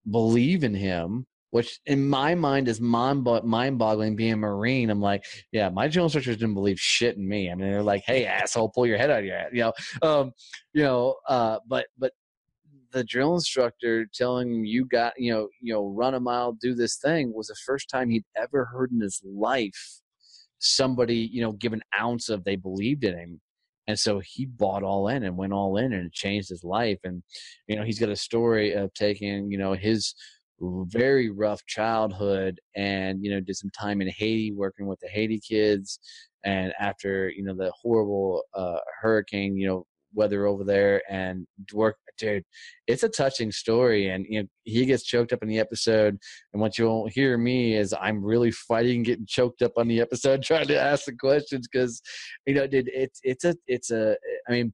believe 0.10 0.63
in 0.63 0.74
him 0.74 1.26
which 1.52 1.80
in 1.86 2.08
my 2.08 2.36
mind 2.36 2.68
is 2.68 2.82
mind-boggling 2.82 4.16
being 4.16 4.34
a 4.34 4.38
marine. 4.38 4.90
I'm 4.90 5.02
like 5.02 5.26
yeah 5.52 5.70
my 5.70 5.88
drill 5.88 6.06
instructors 6.06 6.38
didn't 6.38 6.56
believe 6.56 6.80
shit 6.80 7.18
in 7.18 7.28
me. 7.28 7.50
I 7.50 7.56
mean 7.56 7.72
they're 7.72 7.84
like 7.84 8.04
hey 8.06 8.26
asshole 8.26 8.70
pull 8.70 8.86
your 8.86 8.98
head 8.98 9.12
out 9.12 9.20
of 9.20 9.26
your 9.26 9.38
head 9.38 9.50
you 9.54 9.62
know? 9.62 9.74
Um 10.02 10.32
you 10.74 10.84
know 10.84 11.16
uh 11.28 11.60
but 11.68 11.88
but 11.98 12.14
the 12.92 13.04
drill 13.04 13.34
instructor 13.34 14.06
telling 14.14 14.66
you 14.66 14.86
got 14.86 15.14
you 15.18 15.32
know 15.34 15.50
you 15.62 15.74
know 15.74 15.88
run 15.88 16.14
a 16.14 16.20
mile 16.20 16.54
do 16.54 16.74
this 16.74 16.98
thing 16.98 17.34
was 17.34 17.48
the 17.48 17.56
first 17.66 17.90
time 17.90 18.10
he'd 18.10 18.24
ever 18.38 18.66
heard 18.66 18.92
in 18.92 19.02
his 19.02 19.22
life 19.26 20.02
somebody 20.60 21.30
you 21.32 21.42
know 21.42 21.52
give 21.54 21.74
an 21.74 21.82
ounce 22.00 22.30
of 22.30 22.44
they 22.44 22.56
believed 22.56 23.04
in 23.04 23.18
him. 23.18 23.42
And 23.88 24.00
so 24.00 24.20
he 24.20 24.48
bought 24.48 24.82
all 24.82 25.10
in 25.10 25.24
and 25.24 25.38
went 25.38 25.54
all 25.54 25.78
in 25.78 25.94
and 25.94 26.08
it 26.08 26.12
changed 26.12 26.50
his 26.50 26.64
life. 26.64 26.98
And 27.04 27.22
you 27.68 27.76
know 27.76 27.84
he's 27.84 28.00
got 28.00 28.10
a 28.10 28.16
story 28.16 28.74
of 28.74 28.94
taking 28.94 29.52
you 29.52 29.58
know 29.58 29.74
his 29.74 30.16
very 30.62 31.30
rough 31.30 31.65
childhood 31.65 32.60
and 32.76 33.24
you 33.24 33.30
know 33.30 33.39
did 33.39 33.56
some 33.56 33.70
time 33.72 34.02
in 34.02 34.08
haiti 34.08 34.54
working 34.54 34.88
with 34.88 35.00
the 35.02 35.08
haiti 35.10 35.39
kids 35.39 36.00
and 36.46 36.74
after 36.80 37.30
you 37.30 37.44
know 37.44 37.56
the 37.56 37.72
horrible 37.82 38.41
uh, 38.54 38.78
hurricane 39.02 39.58
you 39.58 39.68
know 39.68 39.86
weather 40.13 40.46
over 40.46 40.63
there 40.63 41.02
and 41.10 41.46
work 41.74 41.98
dude 42.17 42.43
it's 42.88 43.04
a 43.04 43.10
touching 43.10 43.51
story 43.51 44.10
and 44.10 44.25
you 44.30 44.41
know 44.41 44.47
he 44.63 44.86
gets 44.86 45.04
choked 45.04 45.34
up 45.34 45.41
in 45.41 45.49
the 45.49 45.60
episode 45.60 46.17
and 46.54 46.62
what 46.62 46.78
you 46.78 46.88
won't 46.88 47.12
hear 47.12 47.38
me 47.38 47.75
is 47.75 47.93
i'm 48.01 48.23
really 48.23 48.51
fighting 48.51 49.04
getting 49.04 49.25
choked 49.25 49.62
up 49.62 49.73
on 49.78 49.88
the 49.88 49.99
episode 50.01 50.41
trying 50.43 50.67
to 50.67 50.80
ask 50.80 51.06
the 51.06 51.15
questions 51.15 51.67
because 51.71 52.01
you 52.45 52.54
know 52.54 52.67
dude 52.67 52.89
it's 52.93 53.19
it's 53.23 53.43
a 53.43 53.56
it's 53.67 53.91
a 53.91 54.15
i 54.47 54.51
mean 54.51 54.73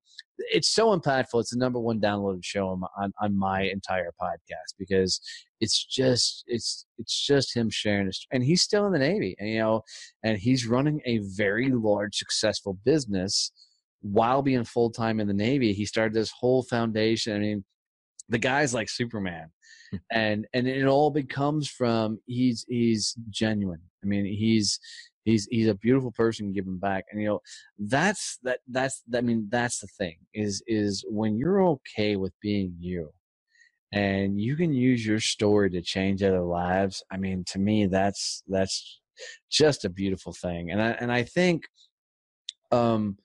it's 0.52 0.74
so 0.74 0.98
impactful 0.98 1.40
it's 1.40 1.52
the 1.52 1.58
number 1.58 1.80
one 1.80 2.00
downloaded 2.00 2.44
show 2.44 2.68
on, 2.68 2.82
on, 3.00 3.12
on 3.22 3.38
my 3.38 3.62
entire 3.62 4.12
podcast 4.22 4.74
because 4.80 5.22
it's 5.60 5.86
just 5.86 6.44
it's 6.48 6.86
it's 6.98 7.26
just 7.26 7.56
him 7.56 7.70
sharing 7.70 8.08
his 8.08 8.26
and 8.32 8.44
he's 8.44 8.64
still 8.64 8.86
in 8.86 8.94
the 8.94 9.00
navy 9.00 9.36
and 9.40 9.50
you 9.50 9.60
know 9.60 9.82
and 10.24 10.38
he's 10.40 10.66
running 10.66 11.02
a 11.06 11.20
very 11.36 11.70
large 11.70 12.16
successful 12.16 12.78
business 12.84 13.52
while 14.02 14.42
being 14.42 14.64
full 14.64 14.90
time 14.90 15.20
in 15.20 15.28
the 15.28 15.34
Navy, 15.34 15.74
he 15.74 15.86
started 15.86 16.14
this 16.14 16.32
whole 16.32 16.64
foundation. 16.64 17.36
I 17.36 17.40
mean, 17.40 17.64
the 18.30 18.40
guy's 18.40 18.74
like 18.74 18.90
Superman, 18.90 19.52
hmm. 19.92 19.98
and 20.12 20.48
and 20.54 20.68
it 20.68 20.86
all 20.86 21.12
becomes 21.12 21.70
from 21.70 22.20
he's 22.26 22.66
he's 22.68 23.16
genuine. 23.30 23.82
I 24.04 24.08
mean, 24.08 24.26
he's 24.26 24.80
he's 25.24 25.48
he's 25.52 25.68
a 25.68 25.76
beautiful 25.76 26.12
person 26.12 26.54
giving 26.54 26.78
back, 26.78 27.06
and 27.12 27.22
you 27.22 27.28
know 27.28 27.40
that's 27.78 28.40
that 28.44 28.60
that's 28.68 29.04
I 29.14 29.22
mean 29.22 29.48
that's 29.50 29.80
the 29.80 29.88
thing 29.88 30.18
is 30.34 30.64
is 30.68 31.06
when 31.08 31.38
you're 31.38 31.64
okay 31.64 32.16
with 32.16 32.34
being 32.42 32.76
you. 32.80 33.12
And 33.94 34.40
you 34.40 34.56
can 34.56 34.74
use 34.74 35.06
your 35.06 35.20
story 35.20 35.70
to 35.72 35.82
change 35.82 36.24
other 36.24 36.40
lives. 36.40 37.04
I 37.12 37.18
mean, 37.18 37.44
to 37.48 37.60
me, 37.60 37.88
that's 37.88 38.42
that's 38.48 39.02
just 39.52 39.84
a 39.84 39.90
beautiful 39.90 40.32
thing. 40.32 40.72
And 40.72 40.82
I 40.82 40.92
and 40.92 41.12
I 41.12 41.24
think 41.24 41.64
um, 42.72 43.18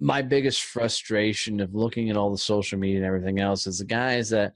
my 0.00 0.22
biggest 0.22 0.62
frustration 0.62 1.60
of 1.60 1.74
looking 1.74 2.08
at 2.08 2.16
all 2.16 2.30
the 2.30 2.38
social 2.38 2.78
media 2.78 2.96
and 2.96 3.06
everything 3.06 3.38
else 3.38 3.66
is 3.66 3.78
the 3.78 3.84
guys 3.84 4.30
that 4.30 4.54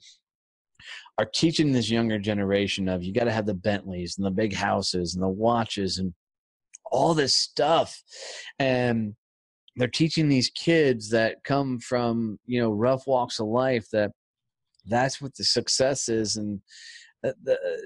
are 1.18 1.26
teaching 1.26 1.70
this 1.70 1.90
younger 1.90 2.18
generation 2.18 2.88
of 2.88 3.04
you 3.04 3.12
got 3.12 3.24
to 3.24 3.32
have 3.32 3.46
the 3.46 3.54
Bentleys 3.54 4.16
and 4.16 4.26
the 4.26 4.30
big 4.30 4.54
houses 4.54 5.14
and 5.14 5.22
the 5.22 5.28
watches 5.28 5.98
and 5.98 6.14
all 6.90 7.14
this 7.14 7.36
stuff. 7.36 8.02
And 8.58 9.14
they're 9.76 9.88
teaching 9.88 10.28
these 10.28 10.50
kids 10.50 11.10
that 11.10 11.44
come 11.44 11.78
from, 11.78 12.38
you 12.46 12.60
know, 12.60 12.70
rough 12.70 13.06
walks 13.06 13.38
of 13.38 13.46
life 13.46 13.86
that 13.92 14.12
that's 14.86 15.20
what 15.20 15.36
the 15.36 15.44
success 15.44 16.08
is. 16.08 16.36
And 16.36 16.60
uh, 17.24 17.32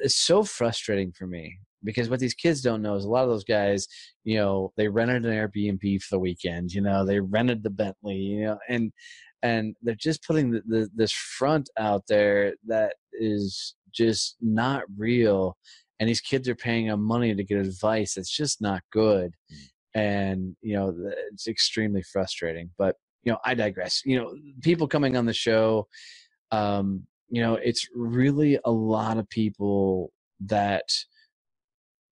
it's 0.03 0.15
so 0.17 0.43
frustrating 0.43 1.13
for 1.13 1.27
me 1.27 1.59
because 1.85 2.09
what 2.09 2.21
these 2.21 2.35
kids 2.35 2.61
don't 2.61 2.83
know 2.83 2.95
is 2.95 3.05
a 3.05 3.09
lot 3.09 3.25
of 3.25 3.31
those 3.31 3.45
guys, 3.45 3.87
you 4.25 4.37
know, 4.37 4.73
they 4.77 4.89
rented 4.89 5.25
an 5.25 5.33
Airbnb 5.33 6.03
for 6.03 6.17
the 6.17 6.19
weekend, 6.19 6.73
you 6.73 6.81
know, 6.81 7.05
they 7.05 7.21
rented 7.21 7.63
the 7.63 7.71
Bentley, 7.71 8.17
you 8.17 8.45
know, 8.45 8.59
and 8.69 8.93
and 9.43 9.77
they're 9.83 9.95
just 9.95 10.25
putting 10.25 10.51
the, 10.51 10.63
the, 10.67 10.91
this 10.95 11.13
front 11.13 11.71
out 11.79 12.03
there 12.09 12.55
that 12.67 12.95
is 13.13 13.77
just 13.93 14.37
not 14.41 14.83
real 14.97 15.57
and 16.01 16.09
these 16.09 16.21
kids 16.21 16.49
are 16.49 16.55
paying 16.55 16.87
them 16.89 17.03
money 17.03 17.35
to 17.35 17.45
get 17.45 17.59
advice 17.59 18.15
that's 18.15 18.35
just 18.35 18.61
not 18.61 18.83
good 18.93 19.35
mm. 19.53 19.57
and 19.95 20.57
you 20.61 20.75
know 20.75 20.95
it's 21.33 21.49
extremely 21.49 22.03
frustrating 22.03 22.71
but 22.79 22.97
you 23.25 23.33
know 23.33 23.39
i 23.45 23.55
digress 23.55 24.03
you 24.05 24.19
know 24.19 24.35
people 24.63 24.87
coming 24.87 25.17
on 25.17 25.27
the 25.27 25.33
show 25.33 25.87
um 26.53 27.03
you 27.29 27.43
know 27.43 27.55
it's 27.55 27.89
really 27.95 28.59
a 28.65 28.71
lot 28.71 29.19
of 29.19 29.29
people 29.31 30.13
that 30.41 30.85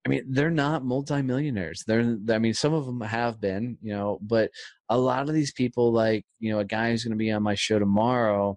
I 0.06 0.08
mean, 0.08 0.24
they're 0.28 0.50
not 0.50 0.84
multimillionaires. 0.84 1.82
They're, 1.84 2.16
I 2.30 2.38
mean, 2.38 2.54
some 2.54 2.72
of 2.72 2.86
them 2.86 3.00
have 3.00 3.40
been, 3.40 3.76
you 3.82 3.92
know, 3.92 4.18
but 4.22 4.52
a 4.88 4.96
lot 4.96 5.28
of 5.28 5.34
these 5.34 5.52
people, 5.52 5.92
like, 5.92 6.24
you 6.38 6.52
know, 6.52 6.60
a 6.60 6.64
guy 6.64 6.90
who's 6.90 7.02
going 7.02 7.10
to 7.10 7.18
be 7.18 7.32
on 7.32 7.42
my 7.42 7.56
show 7.56 7.80
tomorrow, 7.80 8.56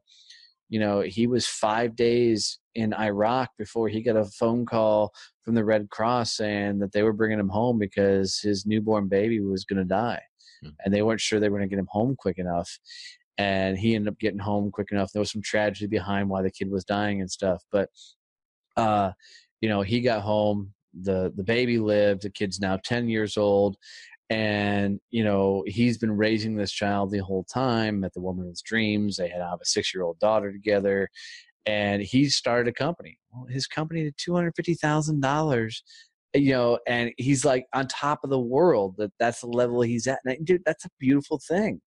you 0.70 0.80
know, 0.80 1.02
he 1.02 1.26
was 1.26 1.48
five 1.48 1.96
days 1.96 2.60
in 2.76 2.94
Iraq 2.94 3.50
before 3.58 3.88
he 3.88 4.04
got 4.04 4.16
a 4.16 4.26
phone 4.26 4.64
call 4.66 5.12
from 5.44 5.56
the 5.56 5.66
Red 5.66 5.90
Cross 5.90 6.38
saying 6.38 6.78
that 6.80 6.92
they 6.92 7.02
were 7.02 7.14
bringing 7.14 7.40
him 7.40 7.50
home 7.50 7.80
because 7.80 8.40
his 8.40 8.68
newborn 8.68 9.08
baby 9.08 9.40
was 9.40 9.66
going 9.66 9.80
to 9.80 9.84
die. 9.84 10.22
Hmm. 10.62 10.70
And 10.86 10.94
they 10.94 11.02
weren't 11.02 11.20
sure 11.20 11.40
they 11.40 11.50
were 11.50 11.58
going 11.58 11.68
to 11.68 11.76
get 11.76 11.80
him 11.80 11.90
home 11.90 12.16
quick 12.16 12.38
enough. 12.38 12.70
And 13.40 13.80
he 13.80 13.96
ended 13.96 14.14
up 14.14 14.20
getting 14.20 14.40
home 14.40 14.70
quick 14.70 14.92
enough. 14.92 15.12
There 15.12 15.22
was 15.22 15.32
some 15.32 15.42
tragedy 15.42 15.88
behind 15.88 16.30
why 16.30 16.44
the 16.44 16.52
kid 16.52 16.70
was 16.70 16.86
dying 16.86 17.22
and 17.22 17.32
stuff. 17.32 17.64
But, 17.72 17.90
uh, 18.78 19.14
you 19.62 19.70
know, 19.70 19.82
he 19.82 20.02
got 20.02 20.22
home 20.22 20.74
the 21.02 21.32
the 21.36 21.44
baby 21.44 21.78
lived 21.78 22.24
the 22.24 22.30
kid's 22.30 22.60
now 22.60 22.78
10 22.84 23.10
years 23.10 23.38
old 23.38 23.78
and 24.30 25.00
you 25.10 25.24
know 25.24 25.64
he's 25.68 25.98
been 25.98 26.16
raising 26.16 26.56
this 26.56 26.72
child 26.72 27.12
the 27.12 27.20
whole 27.20 27.44
time 27.46 28.00
met 28.00 28.14
the 28.14 28.22
woman 28.22 28.48
his 28.48 28.62
dreams 28.62 29.18
they 29.18 29.28
had 29.28 29.42
have 29.42 29.60
a 29.62 29.66
six 29.66 29.94
year 29.94 30.04
old 30.04 30.20
daughter 30.20 30.52
together 30.52 31.08
and 31.70 32.02
he 32.02 32.28
started 32.30 32.68
a 32.68 32.74
company. 32.74 33.20
Well, 33.32 33.46
his 33.46 33.68
company 33.68 34.04
did 34.04 34.18
$250000 34.18 35.82
you 36.36 36.52
know 36.52 36.78
and 36.86 37.12
he's 37.18 37.44
like 37.44 37.66
on 37.74 37.88
top 37.88 38.20
of 38.24 38.30
the 38.30 38.40
world 38.40 38.94
that 38.98 39.12
that's 39.20 39.42
the 39.42 39.48
level 39.48 39.82
he's 39.82 40.06
at 40.06 40.20
and 40.26 40.46
dude 40.46 40.62
that's 40.66 40.86
a 40.86 40.90
beautiful 41.00 41.40
thing. 41.48 41.82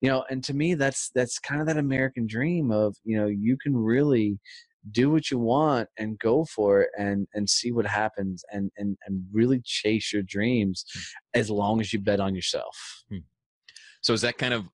You 0.00 0.10
know 0.10 0.24
and 0.30 0.42
to 0.44 0.54
me 0.54 0.74
that's 0.74 1.10
that's 1.14 1.38
kind 1.38 1.60
of 1.60 1.66
that 1.66 1.78
american 1.78 2.26
dream 2.26 2.70
of 2.70 2.96
you 3.04 3.16
know 3.16 3.26
you 3.26 3.56
can 3.62 3.76
really 3.76 4.38
do 4.90 5.10
what 5.10 5.30
you 5.30 5.38
want 5.38 5.88
and 5.98 6.18
go 6.18 6.44
for 6.44 6.82
it 6.82 6.90
and 6.98 7.26
and 7.34 7.48
see 7.48 7.72
what 7.72 7.86
happens 7.86 8.44
and 8.52 8.70
and 8.76 8.96
and 9.06 9.24
really 9.32 9.60
chase 9.64 10.12
your 10.12 10.22
dreams 10.22 10.84
hmm. 10.92 11.00
as 11.38 11.50
long 11.50 11.80
as 11.80 11.92
you 11.92 11.98
bet 11.98 12.20
on 12.20 12.34
yourself 12.34 13.04
hmm. 13.08 13.18
so 14.00 14.12
is 14.12 14.20
that 14.20 14.38
kind 14.38 14.54
of 14.54 14.64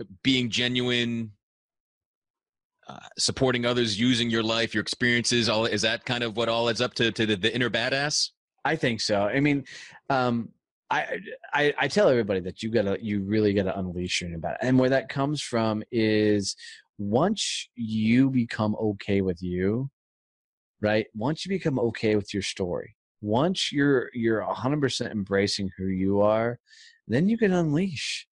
uh, 0.00 0.04
being 0.22 0.50
genuine 0.50 1.30
uh, 2.88 2.98
supporting 3.18 3.64
others 3.64 3.98
using 3.98 4.28
your 4.28 4.42
life 4.42 4.74
your 4.74 4.82
experiences 4.82 5.48
all 5.48 5.64
is 5.64 5.82
that 5.82 6.04
kind 6.04 6.22
of 6.22 6.36
what 6.36 6.48
all 6.48 6.68
adds 6.68 6.80
up 6.80 6.94
to 6.94 7.10
to 7.10 7.24
the, 7.24 7.36
the 7.36 7.54
inner 7.54 7.70
badass 7.70 8.30
i 8.64 8.76
think 8.76 9.00
so 9.00 9.22
i 9.22 9.40
mean 9.40 9.64
um 10.10 10.48
I, 10.90 11.18
I, 11.52 11.74
I 11.78 11.88
tell 11.88 12.10
everybody 12.10 12.40
that 12.40 12.62
you 12.62 12.70
gotta 12.70 12.98
you 13.00 13.22
really 13.22 13.54
gotta 13.54 13.76
unleash 13.76 14.20
your 14.20 14.28
inner 14.28 14.38
badass 14.38 14.58
and 14.60 14.78
where 14.78 14.90
that 14.90 15.08
comes 15.08 15.40
from 15.40 15.82
is 15.90 16.54
once 16.98 17.68
you 17.74 18.30
become 18.30 18.76
okay 18.76 19.20
with 19.20 19.42
you, 19.42 19.90
right? 20.80 21.06
Once 21.14 21.44
you 21.44 21.48
become 21.48 21.78
okay 21.78 22.16
with 22.16 22.32
your 22.32 22.42
story, 22.42 22.96
once 23.20 23.72
you're 23.72 24.10
you're 24.12 24.42
100% 24.42 25.10
embracing 25.10 25.70
who 25.76 25.86
you 25.86 26.20
are, 26.20 26.58
then 27.08 27.28
you 27.28 27.38
can 27.38 27.52
unleash. 27.52 28.26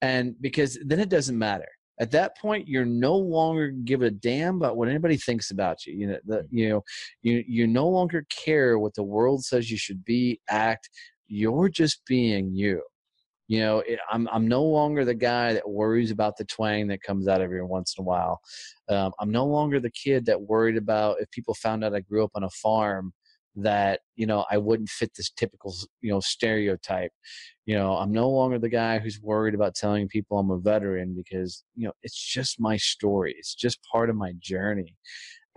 And 0.00 0.34
because 0.40 0.78
then 0.84 1.00
it 1.00 1.08
doesn't 1.08 1.38
matter. 1.38 1.68
At 2.00 2.12
that 2.12 2.38
point, 2.38 2.68
you're 2.68 2.84
no 2.84 3.16
longer 3.16 3.70
give 3.70 4.02
a 4.02 4.10
damn 4.10 4.56
about 4.56 4.76
what 4.76 4.88
anybody 4.88 5.16
thinks 5.16 5.50
about 5.50 5.84
you. 5.84 5.94
You 5.94 6.06
know, 6.06 6.18
the, 6.24 6.36
mm. 6.36 6.48
you 6.50 6.68
know, 6.68 6.84
you 7.22 7.44
you 7.46 7.66
no 7.66 7.88
longer 7.88 8.24
care 8.30 8.78
what 8.78 8.94
the 8.94 9.02
world 9.02 9.44
says 9.44 9.70
you 9.70 9.78
should 9.78 10.04
be, 10.04 10.40
act. 10.48 10.88
You're 11.26 11.68
just 11.68 12.04
being 12.06 12.54
you. 12.54 12.82
You 13.48 13.60
know, 13.60 13.78
it, 13.80 13.98
I'm 14.10 14.28
I'm 14.30 14.46
no 14.46 14.62
longer 14.62 15.04
the 15.04 15.14
guy 15.14 15.54
that 15.54 15.68
worries 15.68 16.10
about 16.10 16.36
the 16.36 16.44
twang 16.44 16.86
that 16.88 17.02
comes 17.02 17.26
out 17.28 17.40
every 17.40 17.64
once 17.64 17.94
in 17.96 18.02
a 18.02 18.04
while. 18.04 18.40
Um, 18.90 19.12
I'm 19.18 19.30
no 19.30 19.46
longer 19.46 19.80
the 19.80 19.90
kid 19.90 20.26
that 20.26 20.40
worried 20.40 20.76
about 20.76 21.16
if 21.20 21.30
people 21.30 21.54
found 21.54 21.82
out 21.82 21.94
I 21.94 22.00
grew 22.00 22.22
up 22.24 22.32
on 22.34 22.44
a 22.44 22.50
farm 22.50 23.12
that 23.56 24.00
you 24.16 24.26
know 24.26 24.44
I 24.50 24.58
wouldn't 24.58 24.88
fit 24.88 25.12
this 25.16 25.30
typical 25.30 25.74
you 26.00 26.10
know 26.10 26.20
stereotype. 26.20 27.12
You 27.66 27.76
know, 27.76 27.94
I'm 27.94 28.12
no 28.12 28.28
longer 28.30 28.58
the 28.58 28.68
guy 28.68 28.98
who's 28.98 29.20
worried 29.20 29.54
about 29.54 29.74
telling 29.74 30.08
people 30.08 30.38
I'm 30.38 30.50
a 30.50 30.58
veteran 30.58 31.14
because 31.14 31.64
you 31.74 31.86
know 31.86 31.92
it's 32.02 32.20
just 32.20 32.60
my 32.60 32.76
story. 32.76 33.34
It's 33.38 33.54
just 33.54 33.78
part 33.90 34.10
of 34.10 34.16
my 34.16 34.32
journey, 34.38 34.94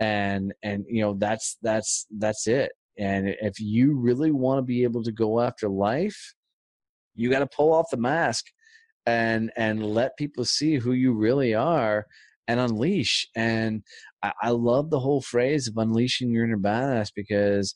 and 0.00 0.54
and 0.62 0.84
you 0.88 1.02
know 1.02 1.14
that's 1.14 1.58
that's 1.62 2.06
that's 2.18 2.46
it. 2.46 2.72
And 2.98 3.28
if 3.40 3.58
you 3.58 3.98
really 3.98 4.32
want 4.32 4.58
to 4.58 4.62
be 4.62 4.82
able 4.82 5.02
to 5.04 5.12
go 5.12 5.40
after 5.40 5.68
life, 5.68 6.34
you 7.14 7.30
got 7.30 7.40
to 7.40 7.46
pull 7.46 7.72
off 7.72 7.90
the 7.90 7.96
mask 7.96 8.46
and 9.06 9.50
and 9.56 9.84
let 9.84 10.16
people 10.16 10.44
see 10.44 10.76
who 10.76 10.92
you 10.92 11.12
really 11.12 11.54
are 11.54 12.06
and 12.48 12.60
unleash. 12.60 13.28
And 13.36 13.82
I, 14.22 14.32
I 14.42 14.50
love 14.50 14.90
the 14.90 15.00
whole 15.00 15.22
phrase 15.22 15.68
of 15.68 15.76
unleashing 15.76 16.30
your 16.30 16.44
inner 16.44 16.58
badass 16.58 17.10
because 17.14 17.74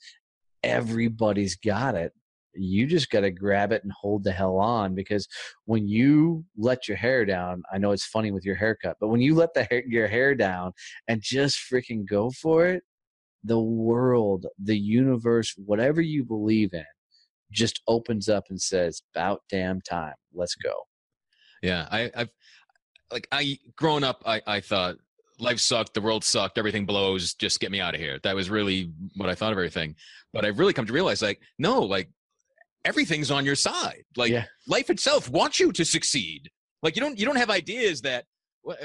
everybody's 0.63 1.57
got 1.57 1.95
it. 1.95 2.13
You 2.55 2.87
just 2.87 3.11
got 3.11 3.21
to 3.21 3.31
grab 3.31 3.73
it 3.73 3.83
and 3.85 3.93
hold 3.93 4.25
the 4.25 4.33
hell 4.33 4.57
on 4.57 4.95
because 4.95 5.29
when 5.67 5.87
you 5.87 6.45
let 6.57 6.89
your 6.89 6.97
hair 6.97 7.27
down, 7.27 7.63
I 7.73 7.79
know 7.79 7.93
it's 7.93 8.07
funny 8.07 8.31
with 8.31 8.47
your 8.47 8.55
haircut, 8.55 8.97
but 8.99 9.09
when 9.09 9.21
you 9.21 9.35
let 9.35 9.53
the 9.53 9.65
hair, 9.65 9.83
your 9.87 10.09
hair 10.09 10.35
down 10.35 10.73
and 11.07 11.21
just 11.21 11.59
freaking 11.71 12.09
go 12.09 12.31
for 12.31 12.67
it, 12.67 12.83
the 13.45 13.61
world, 13.61 14.47
the 14.59 14.79
universe, 14.79 15.55
whatever 15.57 16.01
you 16.01 16.25
believe 16.25 16.73
in, 16.73 16.85
just 17.51 17.81
opens 17.89 18.29
up 18.29 18.45
and 18.51 18.61
says, 18.61 19.03
"About 19.15 19.43
damn 19.51 19.81
time, 19.81 20.15
let's 20.35 20.55
go." 20.57 20.75
Yeah, 21.63 21.87
I, 21.91 22.11
I've 22.15 22.31
like 23.13 23.29
I 23.33 23.59
growing 23.77 24.05
up, 24.05 24.23
I 24.27 24.43
I 24.47 24.61
thought 24.61 24.97
life 25.39 25.59
sucked, 25.61 25.95
the 25.95 26.01
world 26.01 26.25
sucked, 26.25 26.59
everything 26.59 26.87
blows, 26.87 27.35
just 27.35 27.61
get 27.61 27.71
me 27.71 27.81
out 27.81 27.95
of 27.95 28.01
here. 28.01 28.19
That 28.23 28.35
was 28.35 28.49
really 28.51 28.93
what 29.17 29.29
I 29.29 29.35
thought 29.35 29.53
of 29.53 29.59
everything. 29.59 29.95
But 30.33 30.45
I've 30.45 30.59
really 30.59 30.73
come 30.73 30.87
to 30.87 30.93
realize, 30.93 31.21
like, 31.23 31.41
no, 31.59 31.83
like 31.83 32.11
everything's 32.85 33.31
on 33.31 33.45
your 33.45 33.55
side. 33.55 34.05
Like 34.17 34.31
Yeah. 34.31 34.45
life 34.67 34.91
itself 34.91 35.29
wants 35.29 35.61
you 35.61 35.73
to 35.73 35.85
succeed. 35.85 36.51
Like 36.83 36.97
you 36.97 37.01
don't 37.01 37.19
you 37.19 37.27
don't 37.27 37.37
have 37.37 37.51
ideas 37.51 38.01
that 38.03 38.25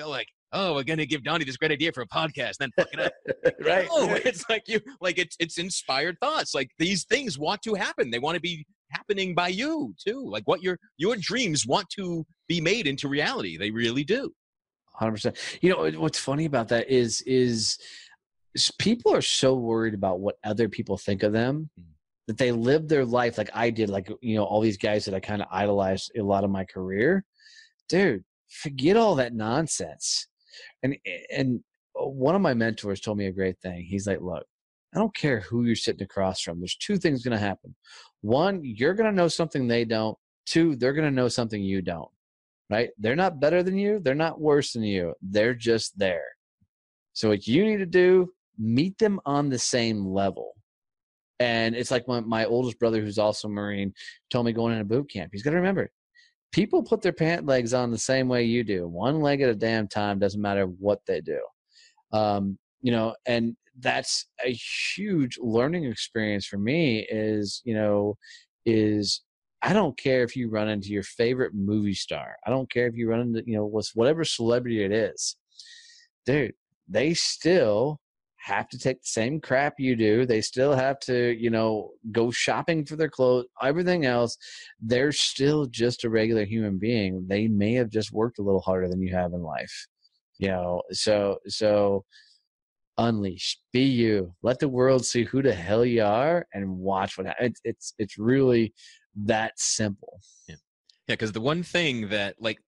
like 0.05 0.27
oh 0.53 0.75
we're 0.75 0.83
gonna 0.83 1.05
give 1.05 1.23
Donnie 1.23 1.45
this 1.45 1.57
great 1.57 1.71
idea 1.71 1.91
for 1.91 2.01
a 2.01 2.07
podcast, 2.07 2.57
then 2.59 2.71
fuck 2.75 2.89
it 2.93 2.99
up. 2.99 3.13
right? 3.61 3.87
No, 3.89 4.13
it's 4.25 4.47
like 4.49 4.63
you 4.67 4.79
like 4.99 5.17
it's 5.17 5.35
it's 5.39 5.57
inspired 5.57 6.17
thoughts. 6.21 6.53
Like 6.53 6.69
these 6.79 7.05
things 7.05 7.37
want 7.37 7.61
to 7.63 7.73
happen. 7.75 8.09
They 8.11 8.19
want 8.19 8.35
to 8.35 8.41
be 8.41 8.65
happening 8.91 9.33
by 9.33 9.47
you 9.47 9.93
too. 10.05 10.23
Like 10.27 10.43
what 10.45 10.61
your 10.61 10.77
your 10.97 11.15
dreams 11.17 11.65
want 11.65 11.87
to 11.91 12.25
be 12.47 12.59
made 12.61 12.87
into 12.87 13.07
reality. 13.07 13.57
They 13.57 13.71
really 13.71 14.03
do. 14.03 14.31
Hundred 14.93 15.13
percent. 15.13 15.37
You 15.61 15.69
know 15.71 15.99
what's 15.99 16.19
funny 16.19 16.45
about 16.45 16.67
that 16.69 16.89
is 16.89 17.21
is 17.23 17.77
people 18.79 19.13
are 19.13 19.21
so 19.21 19.53
worried 19.55 19.93
about 19.93 20.19
what 20.19 20.35
other 20.43 20.67
people 20.67 20.97
think 20.97 21.23
of 21.23 21.31
them 21.33 21.69
Mm. 21.79 21.85
that 22.27 22.37
they 22.37 22.51
live 22.51 22.87
their 22.87 23.05
life 23.05 23.37
like 23.37 23.49
I 23.53 23.69
did. 23.69 23.89
Like 23.89 24.09
you 24.21 24.35
know 24.35 24.43
all 24.43 24.59
these 24.61 24.77
guys 24.77 25.05
that 25.05 25.13
I 25.13 25.19
kind 25.21 25.41
of 25.41 25.47
idolized 25.51 26.11
a 26.17 26.21
lot 26.21 26.43
of 26.43 26.49
my 26.51 26.65
career. 26.65 27.23
Dude, 27.87 28.23
forget 28.49 28.97
all 28.97 29.15
that 29.15 29.33
nonsense. 29.33 30.27
And 30.83 30.97
and 31.33 31.61
uh, 31.99 32.07
one 32.07 32.35
of 32.35 32.41
my 32.41 32.53
mentors 32.53 33.01
told 33.01 33.17
me 33.17 33.27
a 33.27 33.31
great 33.31 33.59
thing. 33.59 33.83
He's 33.83 34.07
like, 34.07 34.21
look, 34.21 34.45
I 34.93 34.99
don't 34.99 35.15
care 35.15 35.39
who 35.41 35.63
you're 35.63 35.75
sitting 35.75 36.03
across 36.03 36.41
from. 36.41 36.59
There's 36.59 36.75
two 36.75 36.97
things 36.97 37.23
going 37.23 37.37
to 37.37 37.43
happen. 37.43 37.75
One, 38.21 38.61
you're 38.63 38.93
going 38.93 39.09
to 39.09 39.15
know 39.15 39.27
something 39.27 39.67
they 39.67 39.85
don't. 39.85 40.17
Two, 40.45 40.75
they're 40.75 40.93
going 40.93 41.09
to 41.09 41.15
know 41.15 41.27
something 41.27 41.61
you 41.61 41.81
don't. 41.81 42.09
Right? 42.69 42.89
They're 42.97 43.15
not 43.17 43.41
better 43.41 43.63
than 43.63 43.77
you. 43.77 43.99
They're 43.99 44.15
not 44.15 44.39
worse 44.39 44.73
than 44.73 44.83
you. 44.83 45.13
They're 45.21 45.53
just 45.53 45.99
there. 45.99 46.23
So 47.13 47.29
what 47.29 47.45
you 47.45 47.65
need 47.65 47.77
to 47.77 47.85
do, 47.85 48.31
meet 48.57 48.97
them 48.97 49.19
on 49.25 49.49
the 49.49 49.59
same 49.59 50.05
level. 50.05 50.53
And 51.39 51.75
it's 51.75 51.91
like 51.91 52.07
my, 52.07 52.21
my 52.21 52.45
oldest 52.45 52.79
brother, 52.79 53.01
who's 53.01 53.17
also 53.17 53.49
Marine, 53.49 53.93
told 54.29 54.45
me 54.45 54.53
going 54.53 54.73
into 54.73 54.85
boot 54.85 55.11
camp. 55.11 55.31
He's 55.33 55.43
got 55.43 55.49
to 55.49 55.57
remember, 55.57 55.91
people 56.51 56.83
put 56.83 57.01
their 57.01 57.13
pant 57.13 57.45
legs 57.45 57.73
on 57.73 57.91
the 57.91 57.97
same 57.97 58.27
way 58.27 58.43
you 58.43 58.63
do. 58.63 58.87
One 58.87 59.21
leg 59.21 59.41
at 59.41 59.49
a 59.49 59.55
damn 59.55 59.87
time. 59.87 60.19
Doesn't 60.19 60.41
matter 60.41 60.65
what 60.65 60.99
they 61.05 61.21
do. 61.21 61.39
Um, 62.11 62.57
you 62.81 62.91
know, 62.91 63.15
and 63.25 63.55
that's 63.79 64.27
a 64.45 64.51
huge 64.95 65.37
learning 65.39 65.85
experience 65.85 66.45
for 66.45 66.57
me. 66.57 67.07
Is 67.09 67.61
you 67.63 67.73
know, 67.73 68.17
is 68.65 69.21
I 69.61 69.73
don't 69.73 69.97
care 69.97 70.23
if 70.23 70.35
you 70.35 70.49
run 70.49 70.69
into 70.69 70.89
your 70.89 71.03
favorite 71.03 71.53
movie 71.53 71.93
star. 71.93 72.35
I 72.45 72.49
don't 72.49 72.71
care 72.71 72.87
if 72.87 72.95
you 72.95 73.09
run 73.09 73.21
into 73.21 73.43
you 73.45 73.55
know 73.55 73.81
whatever 73.93 74.23
celebrity 74.23 74.83
it 74.83 74.91
is, 74.91 75.35
dude. 76.25 76.53
They 76.87 77.13
still 77.13 77.99
have 78.43 78.67
to 78.69 78.77
take 78.77 79.01
the 79.01 79.07
same 79.07 79.39
crap 79.39 79.75
you 79.77 79.95
do. 79.95 80.25
They 80.25 80.41
still 80.41 80.73
have 80.73 80.99
to, 81.01 81.35
you 81.39 81.49
know, 81.49 81.91
go 82.11 82.31
shopping 82.31 82.85
for 82.85 82.95
their 82.95 83.09
clothes, 83.09 83.45
everything 83.61 84.05
else. 84.05 84.37
They're 84.79 85.11
still 85.11 85.65
just 85.67 86.03
a 86.03 86.09
regular 86.09 86.45
human 86.45 86.77
being. 86.77 87.25
They 87.27 87.47
may 87.47 87.73
have 87.73 87.89
just 87.89 88.11
worked 88.11 88.39
a 88.39 88.43
little 88.43 88.61
harder 88.61 88.87
than 88.87 89.01
you 89.01 89.13
have 89.15 89.33
in 89.33 89.41
life. 89.41 89.87
You 90.39 90.47
know, 90.47 90.81
so 90.91 91.37
so 91.47 92.03
unleash, 92.97 93.59
be 93.71 93.83
you. 93.83 94.33
Let 94.41 94.59
the 94.59 94.69
world 94.69 95.05
see 95.05 95.23
who 95.23 95.41
the 95.41 95.53
hell 95.53 95.85
you 95.85 96.03
are 96.03 96.47
and 96.53 96.77
watch 96.77 97.17
what 97.17 97.27
happens. 97.27 97.59
It's 97.63 97.93
it's 97.99 98.17
really 98.17 98.73
that 99.15 99.53
simple. 99.57 100.19
Yeah, 100.47 100.55
because 101.07 101.31
the 101.31 101.41
one 101.41 101.61
thing 101.61 102.09
that 102.09 102.35
like 102.39 102.59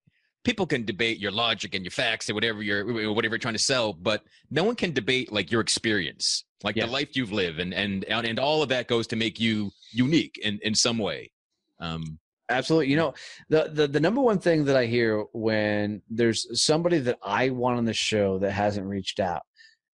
people 0.44 0.66
can 0.66 0.86
debate 0.86 1.20
your 1.20 1.32
logic 1.32 1.74
and 1.76 1.84
your 1.86 1.92
facts 1.92 2.30
and 2.30 2.36
whatever 2.36 2.62
you're 2.62 2.86
whatever 3.14 3.34
you're 3.34 3.40
trying 3.40 3.54
to 3.54 3.60
sell, 3.60 3.94
but 3.94 4.24
no 4.50 4.64
one 4.64 4.76
can 4.76 4.92
debate 4.94 5.32
like 5.32 5.52
your 5.52 5.62
experience, 5.62 6.44
like 6.64 6.76
Yeah. 6.76 6.86
the 6.86 6.92
life 6.92 7.16
you've 7.16 7.32
lived, 7.32 7.60
and 7.60 7.74
and 7.74 8.04
and 8.06 8.28
and 8.28 8.40
all 8.40 8.62
of 8.62 8.70
that 8.70 8.88
goes 8.88 9.08
to 9.08 9.16
make 9.16 9.40
you 9.40 9.72
unique 9.92 10.38
in 10.44 10.60
in 10.64 10.76
some 10.76 10.98
way. 10.98 11.32
Um, 11.80 12.20
Absolutely. 12.50 12.90
You 12.90 12.98
know, 12.98 13.14
the, 13.50 13.70
the 13.74 13.88
the 13.88 14.00
number 14.00 14.22
one 14.22 14.38
thing 14.38 14.66
that 14.66 14.76
I 14.76 14.86
hear 14.86 15.24
when 15.34 16.02
there's 16.10 16.62
somebody 16.62 17.00
that 17.00 17.18
I 17.24 17.50
want 17.50 17.78
on 17.78 17.86
the 17.86 17.94
show 17.94 18.38
that 18.40 18.52
hasn't 18.52 18.86
reached 18.86 19.20
out, 19.22 19.44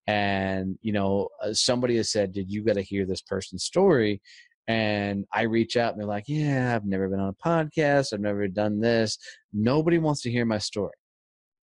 and 0.08 0.78
you 0.82 0.92
know, 0.92 1.30
uh, 1.44 1.54
somebody 1.54 1.96
has 1.98 2.12
said, 2.12 2.34
"Did 2.34 2.52
you 2.52 2.64
got 2.64 2.74
to 2.74 2.82
hear 2.82 3.06
this 3.06 3.22
person's 3.22 3.64
story?" 3.64 4.22
And 4.70 5.26
I 5.34 5.42
reach 5.42 5.76
out 5.76 5.92
and 5.92 6.00
they're 6.00 6.08
like, 6.08 6.26
"Yeah, 6.28 6.74
I've 6.74 6.86
never 6.86 7.10
been 7.10 7.20
on 7.20 7.36
a 7.38 7.44
podcast. 7.46 8.14
I've 8.14 8.22
never 8.22 8.48
done 8.48 8.80
this. 8.80 9.18
Nobody 9.52 9.98
wants 9.98 10.22
to 10.22 10.32
hear 10.32 10.46
my 10.46 10.60
story." 10.60 10.94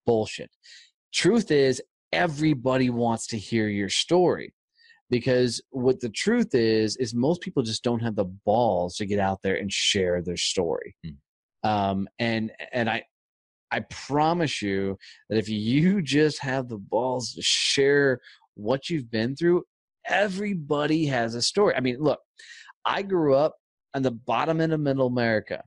Bullshit. 0.05 0.51
Truth 1.15 1.51
is, 1.51 1.81
everybody 2.13 2.91
wants 2.91 3.27
to 3.29 3.39
hear 3.39 3.69
your 3.69 3.89
story 3.89 4.53
because 5.11 5.63
what 5.71 6.01
the 6.01 6.09
truth 6.09 6.55
is 6.55 6.97
is 6.97 7.15
most 7.15 7.41
people 7.41 7.63
just 7.63 7.85
don't 7.85 8.01
have 8.01 8.17
the 8.17 8.25
balls 8.25 8.97
to 8.97 9.07
get 9.07 9.19
out 9.19 9.41
there 9.43 9.57
and 9.57 9.73
share 9.73 10.23
their 10.23 10.37
story 10.37 10.97
um, 11.65 12.09
and 12.19 12.53
and 12.73 12.89
i 12.89 13.03
i 13.71 13.81
promise 13.91 14.63
you 14.63 14.97
that 15.29 15.39
if 15.39 15.49
you 15.49 16.03
just 16.17 16.41
have 16.41 16.69
the 16.69 16.79
balls 16.79 17.33
to 17.35 17.43
share 17.43 18.21
what 18.55 18.89
you've 18.89 19.11
been 19.11 19.37
through 19.37 19.63
everybody 20.09 21.07
has 21.07 21.35
a 21.35 21.43
story 21.43 21.75
i 21.77 21.81
mean 21.81 21.97
look 21.99 22.21
i 22.87 23.03
grew 23.03 23.35
up 23.35 23.55
on 23.95 24.03
the 24.03 24.11
bottom 24.11 24.61
end 24.61 24.73
of 24.73 24.81
middle 24.81 25.07
america. 25.07 25.63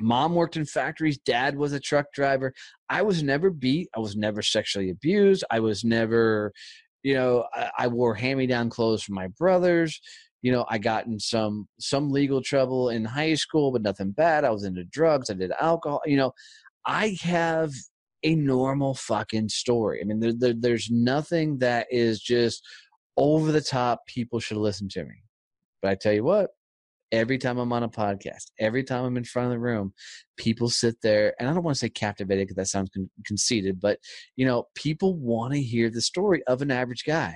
Mom 0.00 0.34
worked 0.34 0.56
in 0.56 0.64
factories 0.64 1.18
dad 1.18 1.56
was 1.56 1.74
a 1.74 1.80
truck 1.80 2.06
driver. 2.14 2.54
I 2.88 3.02
was 3.02 3.22
never 3.22 3.50
beat 3.50 3.88
i 3.94 4.00
was 4.00 4.16
never 4.16 4.42
sexually 4.42 4.90
abused 4.90 5.44
i 5.50 5.60
was 5.60 5.84
never 5.84 6.52
you 7.02 7.14
know 7.14 7.44
i, 7.54 7.70
I 7.80 7.88
wore 7.88 8.14
hand-me-down 8.14 8.70
clothes 8.70 9.02
from 9.02 9.14
my 9.14 9.28
brothers. 9.38 10.00
You 10.42 10.52
know 10.52 10.64
i 10.68 10.78
got 10.78 11.06
in 11.06 11.18
some 11.20 11.68
some 11.78 12.10
legal 12.10 12.42
trouble 12.42 12.88
in 12.88 13.04
high 13.04 13.34
school 13.34 13.70
but 13.72 13.82
nothing 13.82 14.12
bad. 14.12 14.44
I 14.44 14.50
was 14.50 14.64
into 14.64 14.84
drugs 14.84 15.28
i 15.30 15.34
did 15.34 15.52
alcohol 15.60 16.00
you 16.06 16.16
know. 16.16 16.32
I 16.86 17.18
have 17.20 17.72
a 18.22 18.34
normal 18.34 18.94
fucking 18.94 19.50
story. 19.50 20.00
I 20.00 20.04
mean 20.04 20.20
there, 20.20 20.32
there, 20.32 20.54
there's 20.56 20.88
nothing 20.90 21.58
that 21.58 21.86
is 21.90 22.20
just 22.20 22.66
over 23.18 23.52
the 23.52 23.60
top 23.60 24.00
people 24.06 24.40
should 24.40 24.56
listen 24.56 24.88
to 24.90 25.04
me 25.04 25.22
but 25.82 25.90
i 25.90 25.94
tell 25.94 26.12
you 26.12 26.24
what 26.24 26.50
every 27.12 27.38
time 27.38 27.58
i'm 27.58 27.72
on 27.72 27.82
a 27.82 27.88
podcast 27.88 28.50
every 28.58 28.84
time 28.84 29.04
i'm 29.04 29.16
in 29.16 29.24
front 29.24 29.46
of 29.46 29.52
the 29.52 29.58
room 29.58 29.92
people 30.36 30.68
sit 30.68 30.94
there 31.02 31.34
and 31.38 31.48
i 31.48 31.52
don't 31.52 31.64
want 31.64 31.74
to 31.74 31.78
say 31.78 31.88
captivated 31.88 32.44
because 32.44 32.56
that 32.56 32.68
sounds 32.68 32.90
con- 32.94 33.10
conceited 33.26 33.80
but 33.80 33.98
you 34.36 34.46
know 34.46 34.64
people 34.74 35.16
want 35.16 35.52
to 35.52 35.60
hear 35.60 35.90
the 35.90 36.00
story 36.00 36.42
of 36.46 36.62
an 36.62 36.70
average 36.70 37.04
guy. 37.04 37.34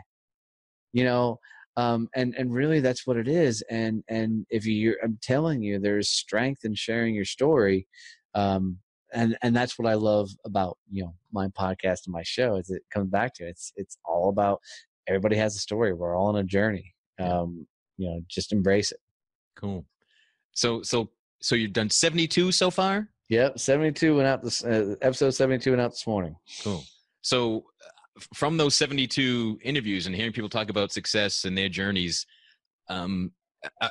You 0.92 1.04
know 1.04 1.38
um, 1.76 2.08
and 2.14 2.36
and 2.36 2.54
really 2.54 2.78
that's 2.78 3.04
what 3.04 3.16
it 3.16 3.26
is 3.26 3.60
and 3.68 4.04
and 4.08 4.46
if 4.48 4.64
you 4.64 4.96
i'm 5.02 5.18
telling 5.20 5.60
you 5.60 5.80
there's 5.80 6.08
strength 6.08 6.64
in 6.64 6.72
sharing 6.72 7.16
your 7.16 7.24
story 7.24 7.88
um, 8.36 8.78
and 9.12 9.36
and 9.42 9.56
that's 9.56 9.76
what 9.76 9.88
i 9.88 9.94
love 9.94 10.30
about 10.44 10.78
you 10.88 11.02
know 11.02 11.12
my 11.32 11.48
podcast 11.48 12.06
and 12.06 12.12
my 12.12 12.22
show 12.22 12.54
is 12.54 12.70
it 12.70 12.82
comes 12.92 13.10
back 13.10 13.34
to 13.34 13.44
it's 13.44 13.72
it's 13.74 13.98
all 14.04 14.28
about 14.28 14.60
everybody 15.06 15.36
has 15.36 15.56
a 15.56 15.58
story. 15.58 15.92
We're 15.92 16.16
all 16.16 16.28
on 16.28 16.36
a 16.36 16.44
journey. 16.44 16.94
Um, 17.20 17.66
you 17.96 18.08
know 18.08 18.20
just 18.28 18.52
embrace 18.52 18.92
it 18.92 19.00
cool. 19.56 19.84
So 20.52 20.82
so 20.82 21.10
so 21.40 21.54
you've 21.54 21.72
done 21.72 21.90
seventy 21.90 22.26
two 22.26 22.52
so 22.52 22.70
far. 22.70 23.08
yep 23.28 23.58
72 23.58 24.16
went 24.16 24.28
out 24.28 24.42
this 24.42 24.64
uh, 24.64 24.94
episode 25.02 25.30
72 25.30 25.70
went 25.70 25.80
out 25.80 25.90
this 25.92 26.06
morning 26.06 26.36
Cool. 26.62 26.84
So, 27.22 27.64
uh, 27.82 28.20
from 28.34 28.58
those 28.58 28.76
72 28.76 29.58
interviews 29.62 30.06
and 30.06 30.14
hearing 30.14 30.32
people 30.32 30.50
talk 30.50 30.68
about 30.68 30.92
success 30.92 31.46
and 31.46 31.56
their 31.56 31.70
journeys, 31.70 32.26
um, 32.90 33.32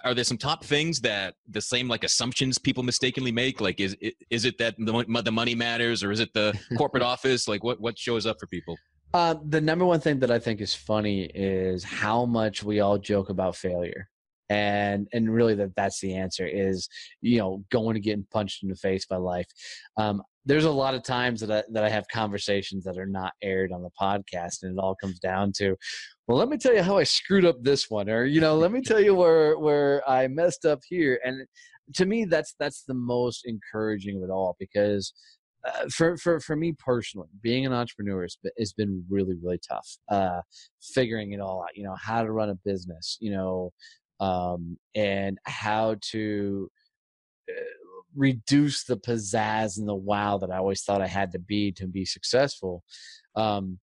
are 0.03 0.13
there 0.13 0.23
some 0.23 0.37
top 0.37 0.63
things 0.63 0.99
that 1.01 1.33
the 1.49 1.59
same 1.59 1.87
like 1.87 2.03
assumptions 2.03 2.59
people 2.59 2.83
mistakenly 2.83 3.31
make? 3.31 3.59
Like, 3.59 3.79
is 3.79 3.97
is 4.29 4.45
it 4.45 4.59
that 4.59 4.75
the 4.77 5.21
the 5.23 5.31
money 5.31 5.55
matters, 5.55 6.03
or 6.03 6.11
is 6.11 6.19
it 6.19 6.31
the 6.33 6.53
corporate 6.77 7.01
office? 7.01 7.47
Like, 7.47 7.63
what 7.63 7.81
what 7.81 7.97
shows 7.97 8.27
up 8.27 8.37
for 8.39 8.45
people? 8.45 8.77
Uh, 9.13 9.35
the 9.47 9.61
number 9.61 9.85
one 9.85 9.99
thing 9.99 10.19
that 10.19 10.31
I 10.31 10.39
think 10.39 10.59
is 10.59 10.73
funny 10.73 11.29
is 11.35 11.83
how 11.83 12.25
much 12.25 12.63
we 12.63 12.79
all 12.79 12.97
joke 12.97 13.29
about 13.29 13.55
failure. 13.55 14.09
and 14.49 15.07
and 15.13 15.33
really 15.33 15.55
that 15.55 15.75
that's 15.75 15.99
the 16.01 16.13
answer 16.13 16.45
is 16.45 16.89
you 17.21 17.37
know 17.39 17.63
going 17.71 17.93
to 17.93 17.99
getting 17.99 18.25
punched 18.31 18.61
in 18.63 18.69
the 18.69 18.75
face 18.75 19.05
by 19.05 19.15
life 19.15 19.47
um, 19.97 20.21
there's 20.45 20.65
a 20.65 20.71
lot 20.71 20.93
of 20.93 21.01
times 21.03 21.39
that 21.39 21.49
I, 21.49 21.63
that 21.71 21.85
I 21.85 21.89
have 21.89 22.05
conversations 22.11 22.83
that 22.83 22.97
are 22.97 23.05
not 23.07 23.31
aired 23.41 23.71
on 23.71 23.81
the 23.81 23.89
podcast 23.99 24.63
and 24.63 24.77
it 24.77 24.81
all 24.81 24.95
comes 24.95 25.19
down 25.19 25.53
to 25.59 25.75
well 26.27 26.37
let 26.37 26.49
me 26.49 26.57
tell 26.57 26.75
you 26.75 26.83
how 26.83 26.97
i 26.97 27.03
screwed 27.03 27.45
up 27.45 27.55
this 27.61 27.89
one 27.89 28.09
or 28.09 28.25
you 28.25 28.41
know 28.41 28.55
let 28.55 28.71
me 28.71 28.81
tell 28.81 28.99
you 28.99 29.15
where 29.15 29.57
where 29.57 30.07
i 30.09 30.27
messed 30.27 30.65
up 30.65 30.79
here 30.87 31.19
and 31.23 31.47
to 31.95 32.05
me 32.05 32.25
that's 32.25 32.53
that's 32.59 32.83
the 32.83 32.93
most 32.93 33.45
encouraging 33.45 34.17
of 34.17 34.23
it 34.23 34.31
all 34.31 34.55
because 34.59 35.13
uh, 35.65 35.87
for, 35.89 36.17
for 36.17 36.39
for 36.39 36.55
me 36.55 36.73
personally, 36.73 37.29
being 37.41 37.65
an 37.65 37.73
entrepreneur 37.73 38.23
has 38.23 38.37
been, 38.41 38.51
has 38.57 38.73
been 38.73 39.05
really 39.09 39.35
really 39.41 39.59
tough. 39.67 39.97
Uh, 40.09 40.41
figuring 40.81 41.31
it 41.31 41.39
all 41.39 41.63
out, 41.63 41.75
you 41.75 41.83
know, 41.83 41.95
how 41.95 42.23
to 42.23 42.31
run 42.31 42.49
a 42.49 42.55
business, 42.65 43.17
you 43.21 43.31
know, 43.31 43.71
um, 44.19 44.77
and 44.95 45.37
how 45.45 45.95
to 46.11 46.69
uh, 47.49 47.53
reduce 48.15 48.83
the 48.83 48.97
pizzazz 48.97 49.77
and 49.77 49.87
the 49.87 49.95
wow 49.95 50.37
that 50.37 50.51
I 50.51 50.57
always 50.57 50.83
thought 50.83 51.01
I 51.01 51.07
had 51.07 51.31
to 51.31 51.39
be 51.39 51.71
to 51.73 51.87
be 51.87 52.05
successful, 52.05 52.83
um, 53.35 53.79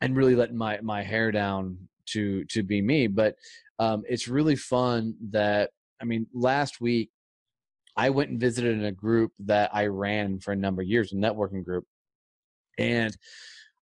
and 0.00 0.16
really 0.16 0.36
letting 0.36 0.56
my 0.56 0.80
my 0.80 1.02
hair 1.02 1.32
down 1.32 1.76
to 2.06 2.44
to 2.46 2.62
be 2.62 2.80
me. 2.80 3.06
But 3.08 3.34
um, 3.78 4.04
it's 4.08 4.28
really 4.28 4.56
fun 4.56 5.14
that 5.30 5.70
I 6.00 6.04
mean, 6.04 6.26
last 6.32 6.80
week 6.80 7.10
I 7.96 8.10
went 8.10 8.30
and 8.30 8.40
visited 8.40 8.78
in 8.78 8.84
a 8.84 8.92
group 8.92 9.32
that 9.40 9.70
I 9.74 9.86
ran 9.86 10.38
for 10.40 10.52
a 10.52 10.56
number 10.56 10.82
of 10.82 10.88
years, 10.88 11.12
a 11.12 11.16
networking 11.16 11.64
group, 11.64 11.84
and 12.78 13.16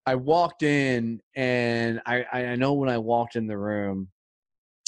I 0.06 0.14
walked 0.16 0.62
in, 0.62 1.20
and 1.34 2.00
I 2.06 2.24
I 2.32 2.56
know 2.56 2.74
when 2.74 2.88
I 2.88 2.98
walked 2.98 3.36
in 3.36 3.46
the 3.46 3.58
room 3.58 4.08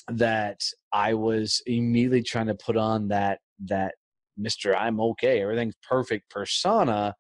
that 0.09 0.61
I 0.93 1.14
was 1.14 1.62
immediately 1.66 2.22
trying 2.22 2.47
to 2.47 2.55
put 2.55 2.77
on 2.77 3.09
that 3.09 3.41
that 3.64 3.95
Mr. 4.39 4.77
I'm 4.77 5.01
okay, 5.01 5.43
everything's 5.43 5.77
perfect 5.89 6.31
persona. 6.31 7.14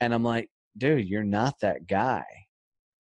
And 0.00 0.14
I'm 0.14 0.24
like, 0.24 0.48
dude, 0.76 1.08
you're 1.08 1.24
not 1.24 1.54
that 1.60 1.86
guy. 1.86 2.24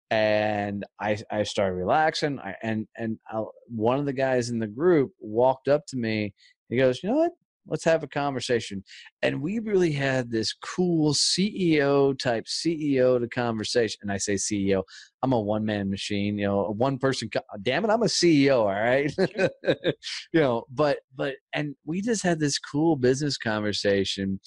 And 0.10 0.86
I 1.00 1.18
I 1.32 1.44
started 1.44 1.76
relaxing. 1.76 2.40
I, 2.40 2.56
and 2.64 2.88
and 2.98 3.18
I, 3.30 3.44
one 3.68 4.00
of 4.00 4.06
the 4.06 4.14
guys 4.14 4.50
in 4.50 4.60
the 4.60 4.68
group 4.68 5.12
walked 5.20 5.68
up 5.68 5.86
to 5.88 5.98
me. 5.98 6.34
He 6.70 6.78
goes, 6.78 7.02
you 7.04 7.10
know 7.10 7.18
what? 7.18 7.32
Let's 7.68 7.84
have 7.84 8.04
a 8.04 8.08
conversation 8.08 8.84
and 9.22 9.42
we 9.42 9.60
really 9.60 9.92
had 9.92 10.30
this 10.30 10.54
cool 10.54 11.14
ceo 11.14 12.18
type 12.18 12.46
ceo 12.46 13.20
to 13.20 13.28
conversation 13.28 14.00
and 14.02 14.12
i 14.12 14.18
say 14.18 14.34
ceo 14.34 14.84
i'm 15.22 15.34
a 15.34 15.40
one 15.40 15.64
man 15.66 15.90
machine 15.90 16.38
you 16.38 16.48
know 16.48 16.66
a 16.66 16.72
one 16.72 16.98
person 16.98 17.30
damn 17.62 17.86
it 17.86 17.92
i'm 17.92 18.04
a 18.04 18.06
ceo 18.06 18.60
all 18.60 18.68
right? 18.68 19.14
You 20.34 20.40
know 20.40 20.64
but 20.72 21.00
but 21.16 21.36
and 21.54 21.76
we 21.86 22.02
just 22.02 22.24
had 22.24 22.40
this 22.40 22.58
cool 22.58 22.96
business 22.96 23.38
conversation 23.38 24.40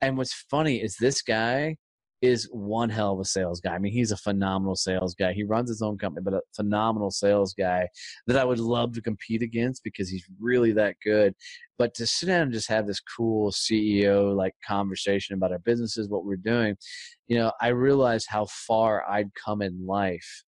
and 0.00 0.16
what's 0.16 0.34
funny 0.50 0.82
is 0.82 0.96
this 0.96 1.22
guy 1.22 1.76
is 2.24 2.48
one 2.52 2.90
hell 2.90 3.12
of 3.12 3.20
a 3.20 3.24
sales 3.24 3.60
guy. 3.60 3.74
I 3.74 3.78
mean, 3.78 3.92
he's 3.92 4.12
a 4.12 4.16
phenomenal 4.16 4.76
sales 4.76 5.14
guy. 5.14 5.32
He 5.32 5.44
runs 5.44 5.68
his 5.68 5.82
own 5.82 5.98
company, 5.98 6.22
but 6.24 6.34
a 6.34 6.40
phenomenal 6.54 7.10
sales 7.10 7.54
guy 7.54 7.88
that 8.26 8.36
I 8.36 8.44
would 8.44 8.58
love 8.58 8.92
to 8.94 9.02
compete 9.02 9.42
against 9.42 9.84
because 9.84 10.08
he's 10.08 10.26
really 10.40 10.72
that 10.72 10.96
good. 11.04 11.34
But 11.78 11.94
to 11.94 12.06
sit 12.06 12.26
down 12.26 12.42
and 12.42 12.52
just 12.52 12.68
have 12.68 12.86
this 12.86 13.00
cool 13.00 13.50
CEO 13.50 14.34
like 14.34 14.54
conversation 14.66 15.34
about 15.34 15.52
our 15.52 15.58
businesses, 15.58 16.08
what 16.08 16.24
we're 16.24 16.36
doing, 16.36 16.76
you 17.26 17.36
know, 17.36 17.52
I 17.60 17.68
realized 17.68 18.26
how 18.28 18.46
far 18.46 19.04
I'd 19.08 19.30
come 19.34 19.62
in 19.62 19.86
life. 19.86 20.44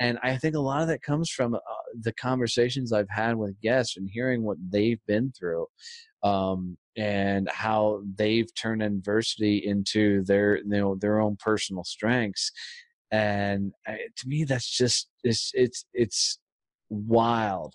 And 0.00 0.18
I 0.22 0.36
think 0.38 0.56
a 0.56 0.60
lot 0.60 0.82
of 0.82 0.88
that 0.88 1.02
comes 1.02 1.30
from 1.30 1.54
uh, 1.54 1.58
the 2.00 2.12
conversations 2.14 2.92
I've 2.92 3.10
had 3.10 3.36
with 3.36 3.60
guests 3.60 3.96
and 3.96 4.08
hearing 4.10 4.42
what 4.42 4.56
they've 4.70 5.00
been 5.06 5.32
through. 5.38 5.66
Um, 6.22 6.76
and 6.96 7.48
how 7.50 8.02
they've 8.16 8.52
turned 8.54 8.82
adversity 8.82 9.58
into 9.64 10.24
their 10.24 10.58
you 10.58 10.64
know 10.64 10.96
their 10.96 11.20
own 11.20 11.36
personal 11.36 11.84
strengths 11.84 12.50
and 13.12 13.72
uh, 13.88 13.94
to 14.16 14.28
me 14.28 14.44
that's 14.44 14.68
just 14.68 15.08
it's 15.22 15.50
it's 15.54 15.84
it's 15.94 16.38
wild 16.90 17.72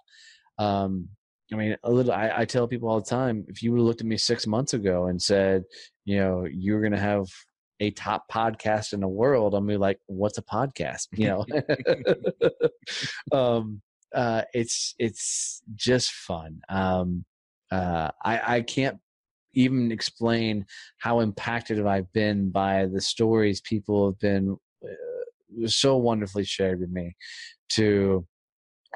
um 0.60 1.08
i 1.54 1.56
mean 1.56 1.76
a 1.84 1.92
little 1.92 2.12
I, 2.12 2.32
I 2.38 2.46
tell 2.46 2.68
people 2.68 2.90
all 2.90 3.00
the 3.00 3.06
time 3.06 3.46
if 3.48 3.64
you 3.64 3.72
would 3.72 3.80
have 3.80 3.88
looked 3.88 4.02
at 4.02 4.08
me 4.08 4.18
six 4.18 4.46
months 4.46 4.74
ago 4.74 5.08
and 5.08 5.22
said 5.22 5.64
you 6.04 6.18
know 6.18 6.46
you're 6.50 6.82
gonna 6.82 7.00
have 7.00 7.28
a 7.80 7.92
top 7.92 8.26
podcast 8.32 8.94
in 8.94 9.02
the 9.02 9.08
world 9.08 9.54
i'm 9.54 9.68
be 9.68 9.78
like 9.78 10.00
what's 10.08 10.38
a 10.38 10.42
podcast? 10.42 11.08
You 11.14 11.28
know? 11.28 11.46
Um 13.32 13.82
uh 14.14 14.44
it's 14.54 14.96
it's 15.00 15.62
just 15.76 16.12
fun. 16.12 16.62
Um 16.70 17.26
uh, 17.72 18.12
I, 18.24 18.58
I 18.58 18.62
can't 18.62 19.00
even 19.54 19.92
explain 19.92 20.66
how 21.00 21.20
impacted 21.20 21.86
I've 21.86 22.12
been 22.14 22.52
by 22.52 22.86
the 22.86 23.02
stories 23.02 23.62
people 23.62 24.06
have 24.08 24.20
been 24.20 24.58
uh, 24.84 25.68
so 25.68 25.98
wonderfully 25.98 26.46
shared 26.46 26.80
with 26.80 26.92
me. 26.92 27.16
To 27.72 28.26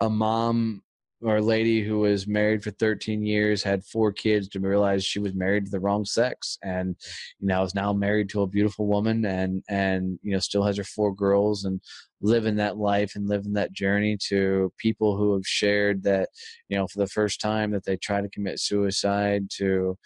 a 0.02 0.10
mom 0.10 0.84
or 1.22 1.42
lady 1.42 1.84
who 1.84 2.00
was 2.00 2.28
married 2.28 2.64
for 2.64 2.72
13 2.72 3.26
years, 3.26 3.62
had 3.64 3.84
four 3.86 4.12
kids, 4.12 4.48
to 4.50 4.60
realize 4.60 5.04
she 5.04 5.20
was 5.20 5.34
married 5.34 5.66
to 5.66 5.72
the 5.72 5.80
wrong 5.80 6.06
sex, 6.06 6.58
and 6.64 6.96
you 7.40 7.48
know 7.48 7.64
is 7.64 7.76
now 7.76 7.94
married 7.94 8.30
to 8.30 8.42
a 8.42 8.48
beautiful 8.48 8.88
woman, 8.88 9.26
and 9.26 9.64
and 9.70 10.20
you 10.24 10.32
know 10.32 10.40
still 10.40 10.64
has 10.64 10.78
her 10.78 10.84
four 10.84 11.14
girls, 11.14 11.66
and 11.66 11.82
living 12.22 12.56
that 12.58 12.78
life 12.78 13.14
and 13.16 13.28
living 13.28 13.54
that 13.54 13.74
journey. 13.74 14.18
To 14.30 14.72
people 14.78 15.18
who 15.18 15.34
have 15.34 15.46
shared 15.46 16.04
that 16.04 16.30
you 16.70 16.78
know 16.78 16.88
for 16.88 17.00
the 17.00 17.08
first 17.08 17.42
time 17.42 17.72
that 17.72 17.86
they 17.86 17.98
try 17.98 18.22
to 18.22 18.30
commit 18.30 18.60
suicide, 18.60 19.50
to 19.58 19.98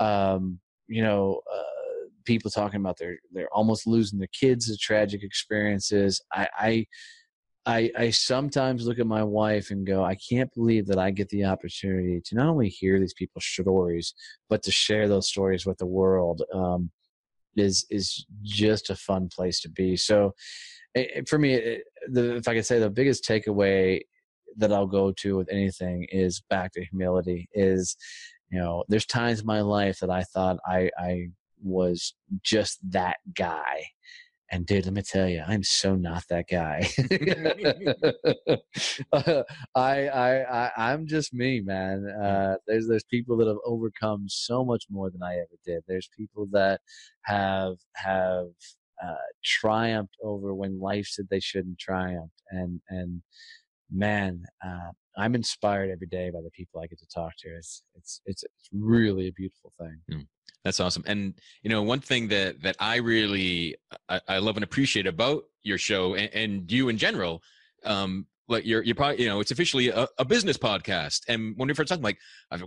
um, 0.00 0.58
you 0.88 1.02
know, 1.02 1.40
uh, 1.52 2.08
people 2.24 2.50
talking 2.50 2.80
about 2.80 2.98
their 2.98 3.16
they're 3.32 3.52
almost 3.52 3.86
losing 3.86 4.18
their 4.18 4.28
kids 4.38 4.66
to 4.66 4.76
tragic 4.76 5.22
experiences. 5.22 6.20
I, 6.32 6.48
I 6.58 6.86
I 7.66 7.90
I 7.96 8.10
sometimes 8.10 8.86
look 8.86 8.98
at 8.98 9.06
my 9.06 9.22
wife 9.22 9.70
and 9.70 9.86
go, 9.86 10.04
I 10.04 10.14
can't 10.16 10.52
believe 10.54 10.86
that 10.86 10.98
I 10.98 11.10
get 11.10 11.28
the 11.28 11.44
opportunity 11.44 12.20
to 12.24 12.34
not 12.34 12.48
only 12.48 12.68
hear 12.68 12.98
these 12.98 13.14
people's 13.14 13.44
stories, 13.44 14.14
but 14.48 14.62
to 14.64 14.70
share 14.70 15.08
those 15.08 15.28
stories 15.28 15.66
with 15.66 15.78
the 15.78 15.86
world. 15.86 16.42
Um, 16.54 16.90
is 17.56 17.84
is 17.90 18.26
just 18.42 18.90
a 18.90 18.96
fun 18.96 19.28
place 19.28 19.60
to 19.60 19.68
be. 19.68 19.96
So, 19.96 20.34
it, 20.94 21.28
for 21.28 21.38
me, 21.38 21.54
it, 21.54 21.82
the, 22.08 22.36
if 22.36 22.48
I 22.48 22.54
could 22.54 22.66
say 22.66 22.78
the 22.78 22.88
biggest 22.88 23.24
takeaway 23.24 24.00
that 24.56 24.72
I'll 24.72 24.86
go 24.86 25.12
to 25.12 25.36
with 25.36 25.48
anything 25.50 26.06
is 26.10 26.42
back 26.48 26.72
to 26.72 26.84
humility. 26.84 27.48
Is 27.52 27.96
you 28.50 28.58
know 28.58 28.84
there's 28.88 29.06
times 29.06 29.40
in 29.40 29.46
my 29.46 29.60
life 29.60 29.98
that 30.00 30.10
i 30.10 30.22
thought 30.22 30.58
i 30.66 30.90
i 30.98 31.28
was 31.62 32.14
just 32.42 32.78
that 32.90 33.16
guy 33.34 33.84
and 34.50 34.66
dude 34.66 34.84
let 34.84 34.94
me 34.94 35.02
tell 35.02 35.28
you 35.28 35.42
i'm 35.46 35.62
so 35.62 35.94
not 35.94 36.24
that 36.28 36.46
guy. 36.50 36.88
Uh, 39.12 39.42
I, 39.74 40.08
I 40.08 40.42
i 40.42 40.70
i'm 40.92 41.06
just 41.06 41.32
me 41.34 41.60
man. 41.60 42.06
Uh, 42.22 42.54
there's 42.66 42.86
there's 42.88 43.04
people 43.04 43.36
that 43.38 43.48
have 43.48 43.56
overcome 43.64 44.26
so 44.28 44.64
much 44.64 44.84
more 44.90 45.10
than 45.10 45.22
i 45.22 45.34
ever 45.34 45.56
did. 45.64 45.82
There's 45.86 46.08
people 46.16 46.46
that 46.52 46.80
have 47.22 47.76
have 47.96 48.48
uh, 49.02 49.14
triumphed 49.44 50.16
over 50.22 50.54
when 50.54 50.80
life 50.80 51.06
said 51.06 51.26
they 51.30 51.40
shouldn't 51.40 51.78
triumph. 51.78 52.30
And 52.50 52.80
and 52.88 53.22
man 53.90 54.44
uh, 54.64 54.90
I'm 55.20 55.34
inspired 55.34 55.90
every 55.90 56.06
day 56.06 56.30
by 56.30 56.40
the 56.40 56.50
people 56.50 56.80
I 56.80 56.86
get 56.86 56.98
to 56.98 57.06
talk 57.06 57.32
to. 57.40 57.48
It's 57.50 57.82
it's 57.94 58.20
it's, 58.24 58.42
it's 58.42 58.68
really 58.72 59.28
a 59.28 59.32
beautiful 59.32 59.72
thing. 59.78 60.00
Mm, 60.10 60.26
that's 60.64 60.80
awesome. 60.80 61.04
And 61.06 61.34
you 61.62 61.68
know, 61.68 61.82
one 61.82 62.00
thing 62.00 62.28
that 62.28 62.62
that 62.62 62.76
I 62.80 62.96
really 62.96 63.76
I, 64.08 64.20
I 64.26 64.38
love 64.38 64.56
and 64.56 64.64
appreciate 64.64 65.06
about 65.06 65.44
your 65.62 65.76
show 65.76 66.14
and, 66.14 66.32
and 66.32 66.72
you 66.72 66.88
in 66.88 66.96
general, 66.96 67.42
um, 67.84 68.26
like 68.48 68.64
you're 68.64 68.82
you're 68.82 68.94
probably 68.94 69.22
you 69.22 69.28
know 69.28 69.40
it's 69.40 69.50
officially 69.50 69.90
a, 69.90 70.08
a 70.18 70.24
business 70.24 70.56
podcast. 70.56 71.20
And 71.28 71.54
when 71.58 71.68
we 71.68 71.74
first 71.74 71.90
talking, 71.90 72.02
like 72.02 72.18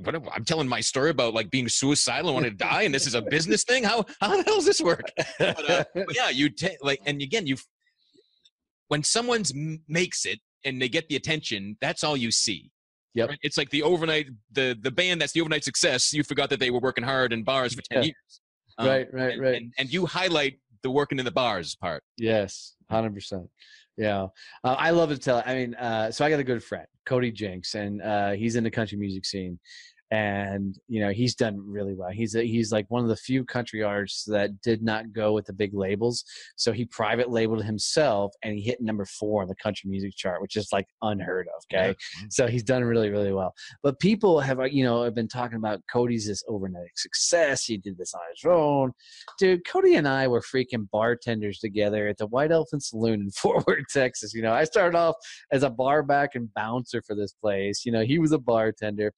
what, 0.01 0.15
I'm 0.31 0.45
telling 0.45 0.67
my 0.67 0.79
story 0.79 1.09
about 1.09 1.33
like 1.33 1.49
being 1.49 1.67
suicidal 1.67 2.29
and 2.29 2.35
wanting 2.35 2.51
to 2.51 2.57
die, 2.57 2.83
and 2.83 2.93
this 2.93 3.07
is 3.07 3.15
a 3.15 3.21
business 3.23 3.63
thing. 3.63 3.83
How 3.83 4.05
how 4.21 4.37
the 4.37 4.43
hell 4.43 4.55
does 4.55 4.65
this 4.65 4.79
work? 4.79 5.09
But, 5.39 5.69
uh, 5.69 5.83
but 5.95 6.05
yeah, 6.15 6.29
you 6.29 6.49
take 6.49 6.77
like 6.83 7.01
and 7.07 7.19
again 7.19 7.47
you 7.47 7.57
when 8.89 9.01
someone's 9.01 9.51
makes 9.87 10.25
it 10.25 10.39
and 10.65 10.81
they 10.81 10.89
get 10.89 11.07
the 11.09 11.15
attention, 11.15 11.77
that's 11.81 12.03
all 12.03 12.17
you 12.17 12.31
see. 12.31 12.71
Yep. 13.15 13.29
Right? 13.29 13.39
It's 13.43 13.57
like 13.57 13.69
the 13.69 13.83
overnight 13.83 14.27
the 14.51 14.77
the 14.81 14.91
band 14.91 15.21
that's 15.21 15.33
the 15.33 15.41
overnight 15.41 15.63
success. 15.63 16.13
You 16.13 16.23
forgot 16.23 16.49
that 16.49 16.59
they 16.59 16.71
were 16.71 16.79
working 16.79 17.03
hard 17.03 17.31
in 17.31 17.43
bars 17.43 17.73
for 17.75 17.81
ten 17.83 18.03
yeah. 18.03 18.05
years. 18.05 18.41
Um, 18.79 18.87
right, 18.87 19.13
right, 19.13 19.33
and, 19.33 19.41
right. 19.41 19.55
And, 19.55 19.73
and, 19.77 19.93
you 19.93 20.07
highlight 20.07 20.59
the 20.81 20.89
working 20.89 21.19
in 21.19 21.25
the 21.25 21.31
bars 21.31 21.75
part. 21.75 22.01
Yes, 22.17 22.75
hundred 22.89 23.13
percent. 23.13 23.47
Yeah, 23.97 24.27
uh, 24.63 24.75
I 24.79 24.89
love 24.89 25.09
to 25.09 25.17
tell. 25.19 25.43
I 25.45 25.53
mean, 25.53 25.75
uh, 25.75 26.09
so 26.11 26.25
I 26.25 26.31
got 26.31 26.39
a 26.39 26.43
good 26.43 26.63
friend, 26.63 26.87
Cody 27.05 27.31
Jinks, 27.31 27.75
and 27.75 28.01
uh, 28.01 28.31
he's 28.31 28.55
in 28.55 28.63
the 28.63 28.71
country 28.71 28.97
music 28.97 29.25
scene. 29.25 29.59
And 30.13 30.77
you 30.87 30.99
know 30.99 31.09
he's 31.09 31.33
done 31.33 31.57
really 31.59 31.95
well. 31.95 32.11
He's 32.11 32.35
a, 32.35 32.43
he's 32.43 32.71
like 32.71 32.85
one 32.89 33.01
of 33.01 33.09
the 33.09 33.15
few 33.15 33.43
country 33.43 33.81
artists 33.81 34.25
that 34.25 34.61
did 34.61 34.83
not 34.83 35.11
go 35.11 35.33
with 35.33 35.47
the 35.47 35.53
big 35.53 35.73
labels. 35.73 36.23
So 36.55 36.71
he 36.71 36.85
private 36.85 37.31
labeled 37.31 37.65
himself, 37.65 38.31
and 38.43 38.53
he 38.53 38.61
hit 38.61 38.79
number 38.79 39.05
four 39.05 39.41
on 39.41 39.47
the 39.47 39.55
country 39.55 39.89
music 39.89 40.13
chart, 40.15 40.39
which 40.39 40.55
is 40.55 40.69
like 40.71 40.85
unheard 41.01 41.47
of. 41.47 41.63
Okay, 41.65 41.95
yeah. 42.19 42.27
so 42.29 42.45
he's 42.45 42.61
done 42.61 42.83
really 42.83 43.09
really 43.09 43.33
well. 43.33 43.55
But 43.81 43.99
people 43.99 44.39
have 44.39 44.59
uh, 44.59 44.65
you 44.65 44.83
know 44.83 45.03
have 45.03 45.15
been 45.15 45.27
talking 45.27 45.57
about 45.57 45.81
Cody's 45.91 46.27
this 46.27 46.43
overnight 46.47 46.95
success. 46.95 47.65
He 47.65 47.77
did 47.77 47.97
this 47.97 48.13
on 48.13 48.21
his 48.35 48.45
own, 48.47 48.91
dude. 49.39 49.65
Cody 49.65 49.95
and 49.95 50.07
I 50.07 50.27
were 50.27 50.41
freaking 50.41 50.87
bartenders 50.91 51.57
together 51.57 52.07
at 52.07 52.19
the 52.19 52.27
White 52.27 52.51
Elephant 52.51 52.83
Saloon 52.83 53.21
in 53.21 53.31
Fort 53.41 53.65
Worth, 53.65 53.85
Texas. 53.91 54.31
You 54.35 54.43
know, 54.43 54.53
I 54.53 54.65
started 54.65 54.95
off 54.95 55.15
as 55.51 55.63
a 55.63 55.71
bar 55.71 56.03
back 56.03 56.35
and 56.35 56.53
bouncer 56.53 57.01
for 57.01 57.15
this 57.15 57.33
place. 57.33 57.83
You 57.83 57.91
know, 57.91 58.03
he 58.03 58.19
was 58.19 58.31
a 58.31 58.37
bartender. 58.37 59.11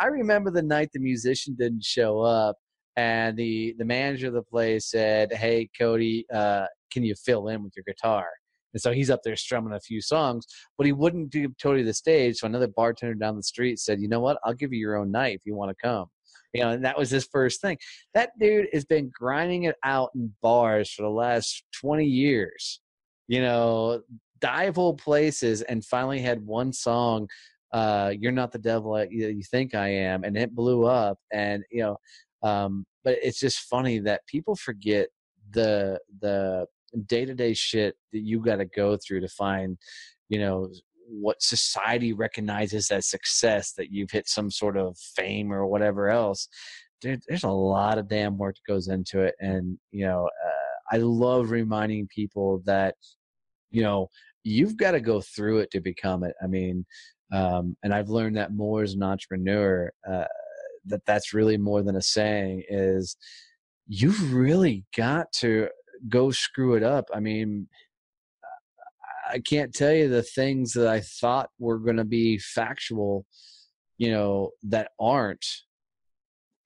I 0.00 0.06
remember 0.06 0.37
the 0.44 0.62
night 0.62 0.90
the 0.92 1.00
musician 1.00 1.54
didn't 1.58 1.84
show 1.84 2.20
up, 2.20 2.56
and 2.96 3.36
the 3.36 3.74
the 3.78 3.84
manager 3.84 4.28
of 4.28 4.34
the 4.34 4.42
place 4.42 4.90
said, 4.90 5.32
"Hey, 5.32 5.68
Cody, 5.78 6.26
uh, 6.32 6.66
can 6.92 7.04
you 7.04 7.14
fill 7.14 7.48
in 7.48 7.62
with 7.62 7.74
your 7.76 7.84
guitar?" 7.86 8.28
And 8.74 8.82
so 8.82 8.92
he's 8.92 9.10
up 9.10 9.20
there 9.24 9.36
strumming 9.36 9.72
a 9.72 9.80
few 9.80 10.00
songs, 10.00 10.46
but 10.76 10.86
he 10.86 10.92
wouldn't 10.92 11.32
give 11.32 11.52
Cody 11.62 11.82
the 11.82 11.94
stage. 11.94 12.36
So 12.36 12.46
another 12.46 12.68
bartender 12.68 13.14
down 13.14 13.36
the 13.36 13.42
street 13.42 13.78
said, 13.78 14.00
"You 14.00 14.08
know 14.08 14.20
what? 14.20 14.38
I'll 14.44 14.54
give 14.54 14.72
you 14.72 14.78
your 14.78 14.96
own 14.96 15.10
night 15.10 15.36
if 15.36 15.42
you 15.44 15.54
want 15.54 15.70
to 15.76 15.86
come." 15.86 16.06
You 16.54 16.62
know, 16.62 16.70
and 16.70 16.84
that 16.84 16.98
was 16.98 17.10
his 17.10 17.26
first 17.26 17.60
thing. 17.60 17.78
That 18.14 18.30
dude 18.40 18.68
has 18.72 18.84
been 18.84 19.10
grinding 19.12 19.64
it 19.64 19.76
out 19.84 20.10
in 20.14 20.34
bars 20.42 20.90
for 20.90 21.02
the 21.02 21.10
last 21.10 21.64
20 21.80 22.06
years. 22.06 22.80
You 23.26 23.42
know, 23.42 24.02
dive 24.40 24.78
old 24.78 24.98
places 24.98 25.62
and 25.62 25.84
finally 25.84 26.20
had 26.20 26.44
one 26.46 26.72
song 26.72 27.28
uh, 27.72 28.12
"You're 28.18 28.32
Not 28.32 28.52
the 28.52 28.58
Devil 28.58 29.04
You, 29.04 29.28
you 29.28 29.42
Think 29.42 29.74
I 29.74 29.88
Am," 29.88 30.24
and 30.24 30.36
it 30.36 30.54
blew 30.54 30.84
up. 30.84 31.18
And 31.32 31.64
you 31.70 31.82
know, 31.82 31.96
um, 32.42 32.86
but 33.04 33.18
it's 33.22 33.40
just 33.40 33.60
funny 33.60 33.98
that 34.00 34.26
people 34.26 34.56
forget 34.56 35.08
the 35.50 35.98
the 36.20 36.66
day 37.06 37.24
to 37.24 37.34
day 37.34 37.54
shit 37.54 37.96
that 38.12 38.20
you 38.20 38.40
got 38.40 38.56
to 38.56 38.64
go 38.64 38.96
through 38.96 39.20
to 39.20 39.28
find, 39.28 39.76
you 40.28 40.38
know, 40.38 40.70
what 41.06 41.42
society 41.42 42.12
recognizes 42.12 42.90
as 42.90 43.08
success. 43.08 43.72
That 43.72 43.90
you've 43.90 44.10
hit 44.10 44.28
some 44.28 44.50
sort 44.50 44.76
of 44.76 44.96
fame 44.98 45.52
or 45.52 45.66
whatever 45.66 46.08
else. 46.08 46.48
Dude, 47.00 47.22
there's 47.28 47.44
a 47.44 47.50
lot 47.50 47.98
of 47.98 48.08
damn 48.08 48.38
work 48.38 48.56
that 48.56 48.72
goes 48.72 48.88
into 48.88 49.20
it, 49.20 49.34
and 49.40 49.78
you 49.90 50.04
know, 50.06 50.28
uh, 50.46 50.96
I 50.96 50.98
love 50.98 51.50
reminding 51.50 52.08
people 52.08 52.62
that 52.66 52.94
you 53.70 53.82
know 53.82 54.08
you've 54.44 54.76
got 54.76 54.92
to 54.92 55.00
go 55.00 55.20
through 55.20 55.58
it 55.58 55.70
to 55.72 55.80
become 55.80 56.24
it. 56.24 56.34
I 56.42 56.46
mean, 56.46 56.84
um, 57.32 57.76
and 57.82 57.92
I've 57.92 58.08
learned 58.08 58.36
that 58.36 58.52
more 58.52 58.82
as 58.82 58.94
an 58.94 59.02
entrepreneur. 59.02 59.92
Uh, 60.08 60.24
that 60.86 61.04
that's 61.06 61.34
really 61.34 61.58
more 61.58 61.82
than 61.82 61.96
a 61.96 62.02
saying. 62.02 62.64
Is 62.68 63.16
you've 63.86 64.32
really 64.32 64.84
got 64.96 65.30
to 65.32 65.68
go 66.08 66.30
screw 66.30 66.74
it 66.74 66.82
up. 66.82 67.06
I 67.12 67.20
mean, 67.20 67.68
I 69.30 69.40
can't 69.40 69.74
tell 69.74 69.92
you 69.92 70.08
the 70.08 70.22
things 70.22 70.72
that 70.72 70.86
I 70.86 71.00
thought 71.00 71.50
were 71.58 71.78
going 71.78 71.96
to 71.96 72.04
be 72.04 72.38
factual, 72.38 73.26
you 73.98 74.10
know, 74.10 74.50
that 74.64 74.90
aren't. 74.98 75.44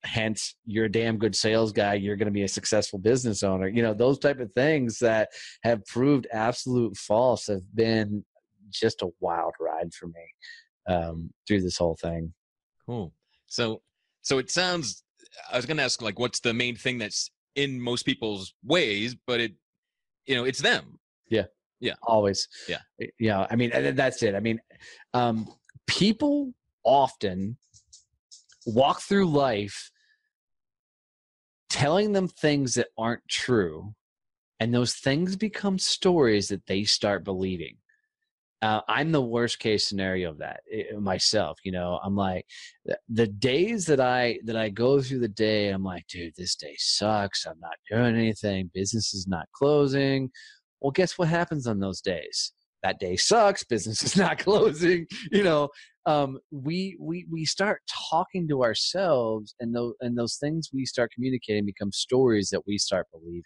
Hence, 0.05 0.57
you're 0.67 0.87
a 0.87 0.93
damn 0.93 1.17
good 1.17 1.35
sales 1.35 1.73
guy. 1.73 1.95
You're 1.95 2.17
going 2.17 2.27
to 2.27 2.33
be 2.33 2.43
a 2.43 2.49
successful 2.49 2.99
business 2.99 3.45
owner. 3.45 3.69
You 3.69 3.83
know, 3.83 3.95
those 3.95 4.19
type 4.19 4.41
of 4.41 4.53
things 4.53 4.99
that 4.99 5.29
have 5.63 5.87
proved 5.87 6.27
absolute 6.33 6.97
false 6.97 7.47
have 7.47 7.63
been 7.75 8.25
just 8.73 9.03
a 9.03 9.09
wild 9.21 9.53
ride 9.61 9.93
for 9.95 10.07
me 10.07 10.95
um, 10.95 11.31
through 11.47 11.61
this 11.61 11.79
whole 11.79 11.97
thing. 11.97 12.33
Cool. 12.87 13.13
So, 13.47 13.83
so 14.23 14.39
it 14.39 14.51
sounds. 14.51 15.05
I 15.51 15.57
was 15.57 15.67
going 15.67 15.77
to 15.77 15.83
ask, 15.83 16.03
like, 16.03 16.19
what's 16.19 16.41
the 16.41 16.53
main 16.53 16.77
thing 16.77 16.99
that's 16.99 17.31
in 17.55 17.81
most 17.81 18.05
people's 18.05 18.55
ways, 18.65 19.17
but 19.27 19.41
it, 19.41 19.53
you 20.27 20.35
know, 20.35 20.45
it's 20.45 20.61
them. 20.61 20.99
Yeah. 21.29 21.45
Yeah. 21.81 21.95
Always. 22.03 22.49
Yeah. 22.69 22.79
Yeah. 23.19 23.47
I 23.51 23.57
mean, 23.57 23.71
that's 23.95 24.23
it. 24.23 24.35
I 24.35 24.41
mean, 24.41 24.61
um, 25.15 25.49
people 25.87 26.53
often 26.85 27.57
walk 28.67 29.01
through 29.01 29.27
life 29.27 29.91
telling 31.69 32.13
them 32.13 32.29
things 32.29 32.75
that 32.75 32.89
aren't 32.97 33.27
true 33.29 33.95
and 34.61 34.73
those 34.73 34.95
things 34.95 35.37
become 35.37 35.79
stories 35.79 36.49
that 36.49 36.67
they 36.67 36.85
start 36.85 37.25
believing 37.25 37.77
uh, 38.63 38.81
I'm 38.87 39.11
the 39.11 39.21
worst 39.21 39.59
case 39.59 39.87
scenario 39.89 40.31
of 40.31 40.39
that 40.39 40.61
it, 40.67 40.99
myself. 41.01 41.59
You 41.65 41.73
know, 41.73 41.99
I'm 42.03 42.15
like 42.15 42.47
the, 42.85 42.97
the 43.09 43.27
days 43.27 43.87
that 43.87 44.01
I 44.01 44.39
that 44.45 44.57
I 44.57 44.69
go 44.69 45.03
through 45.03 45.19
the 45.19 45.29
day, 45.29 45.69
I'm 45.69 45.83
like, 45.83 46.07
dude, 46.07 46.35
this 46.37 46.55
day 46.55 46.75
sucks. 46.79 47.45
I'm 47.45 47.59
not 47.61 47.75
doing 47.91 48.15
anything. 48.15 48.71
Business 48.73 49.15
is 49.15 49.27
not 49.27 49.47
closing. 49.53 50.31
Well, 50.81 50.93
guess 50.93 51.19
what 51.19 51.29
happens 51.29 51.67
on 51.67 51.81
those 51.81 52.01
days? 52.01 52.53
That 52.85 53.01
day 53.01 53.17
sucks. 53.17 53.65
Business 53.69 54.03
is 54.05 54.17
not 54.17 54.39
closing. 54.39 55.07
You 55.33 55.43
know, 55.43 55.69
um, 56.07 56.39
we 56.53 56.97
we 57.01 57.27
we 57.31 57.45
start 57.45 57.83
talking 58.11 58.47
to 58.49 58.63
ourselves, 58.63 59.57
and 59.59 59.75
those 59.75 59.95
and 60.01 60.17
those 60.17 60.37
things 60.37 60.71
we 60.73 60.87
start 60.87 61.11
communicating 61.13 61.67
become 61.67 61.91
stories 61.91 62.51
that 62.51 62.65
we 62.65 62.79
start 62.79 63.09
believing. 63.13 63.43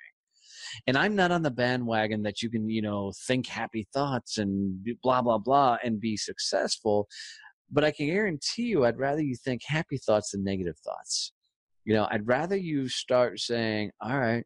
And 0.86 0.96
I'm 0.96 1.14
not 1.16 1.30
on 1.30 1.42
the 1.42 1.50
bandwagon 1.50 2.22
that 2.22 2.42
you 2.42 2.50
can, 2.50 2.68
you 2.68 2.82
know, 2.82 3.12
think 3.26 3.46
happy 3.46 3.86
thoughts 3.92 4.38
and 4.38 4.84
blah, 5.02 5.22
blah, 5.22 5.38
blah 5.38 5.76
and 5.82 6.00
be 6.00 6.16
successful. 6.16 7.08
But 7.70 7.84
I 7.84 7.90
can 7.90 8.06
guarantee 8.06 8.64
you, 8.64 8.84
I'd 8.84 8.98
rather 8.98 9.22
you 9.22 9.36
think 9.36 9.62
happy 9.66 9.98
thoughts 9.98 10.30
than 10.30 10.44
negative 10.44 10.76
thoughts. 10.84 11.32
You 11.84 11.94
know, 11.94 12.06
I'd 12.10 12.26
rather 12.26 12.56
you 12.56 12.88
start 12.88 13.40
saying, 13.40 13.90
all 14.00 14.18
right, 14.18 14.44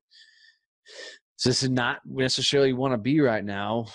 so 1.40 1.48
this 1.48 1.62
is 1.62 1.70
not 1.70 2.00
necessarily 2.04 2.74
want 2.74 2.92
to 2.92 2.98
be 2.98 3.18
right 3.18 3.42
now. 3.42 3.86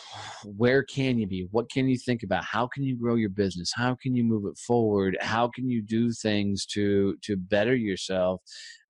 Where 0.45 0.81
can 0.81 1.19
you 1.19 1.27
be? 1.27 1.47
What 1.51 1.69
can 1.69 1.88
you 1.88 1.95
think 1.95 2.23
about? 2.23 2.43
How 2.43 2.65
can 2.65 2.81
you 2.81 2.97
grow 2.97 3.13
your 3.13 3.29
business? 3.29 3.71
How 3.75 3.95
can 4.01 4.15
you 4.15 4.23
move 4.23 4.45
it 4.47 4.57
forward? 4.57 5.15
How 5.21 5.47
can 5.53 5.69
you 5.69 5.83
do 5.83 6.11
things 6.11 6.65
to 6.73 7.15
to 7.21 7.38
better 7.38 7.75
yourself 7.75 8.41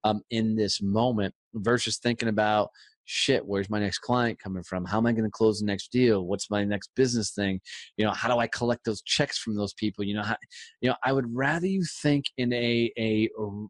um, 0.06 0.22
in 0.30 0.56
this 0.56 0.82
moment 0.82 1.34
versus 1.54 1.98
thinking 1.98 2.30
about 2.30 2.70
shit 3.06 3.46
where's 3.46 3.70
my 3.70 3.80
next 3.80 4.00
client 4.00 4.40
coming 4.40 4.64
from? 4.64 4.86
How 4.86 4.98
am 4.98 5.06
i 5.06 5.12
going 5.12 5.26
to 5.26 5.32
close 5.32 5.60
the 5.60 5.66
next 5.66 5.92
deal? 5.92 6.26
What's 6.26 6.50
my 6.50 6.64
next 6.64 6.90
business 6.96 7.32
thing? 7.32 7.62
You 7.98 8.06
know 8.06 8.12
how 8.12 8.34
do 8.34 8.40
i 8.40 8.48
collect 8.48 8.86
those 8.86 9.02
checks 9.04 9.38
from 9.38 9.56
those 9.56 9.74
people? 9.74 10.04
You 10.04 10.16
know 10.16 10.24
how, 10.24 10.38
you 10.82 10.90
know 10.90 10.96
i 11.04 11.14
would 11.14 11.34
rather 11.34 11.68
you 11.68 11.84
think 12.02 12.26
in 12.38 12.52
a 12.54 12.92
a 12.98 13.30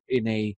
in 0.09 0.27
a 0.27 0.55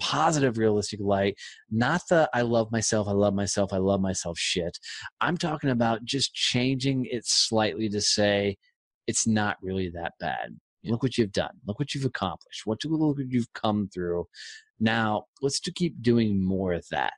positive 0.00 0.56
realistic 0.56 0.98
light 0.98 1.36
not 1.70 2.00
the 2.08 2.26
i 2.32 2.40
love 2.40 2.72
myself 2.72 3.06
i 3.06 3.12
love 3.12 3.34
myself 3.34 3.70
i 3.72 3.76
love 3.76 4.00
myself 4.00 4.38
shit. 4.38 4.78
I'm 5.20 5.36
talking 5.36 5.70
about 5.70 6.04
just 6.04 6.32
changing 6.34 7.06
it 7.10 7.26
slightly 7.26 7.88
to 7.90 8.00
say 8.00 8.56
it's 9.06 9.26
not 9.26 9.56
really 9.60 9.90
that 9.90 10.12
bad. 10.20 10.56
Look 10.84 11.02
what 11.02 11.18
you've 11.18 11.32
done. 11.32 11.50
Look 11.66 11.78
what 11.78 11.94
you've 11.94 12.04
accomplished. 12.04 12.62
What 12.64 12.78
look 12.84 13.18
what 13.18 13.26
you've 13.28 13.52
come 13.54 13.88
through. 13.92 14.26
Now 14.78 15.24
let's 15.42 15.60
to 15.60 15.72
keep 15.72 16.00
doing 16.00 16.42
more 16.42 16.72
of 16.72 16.86
that 16.90 17.12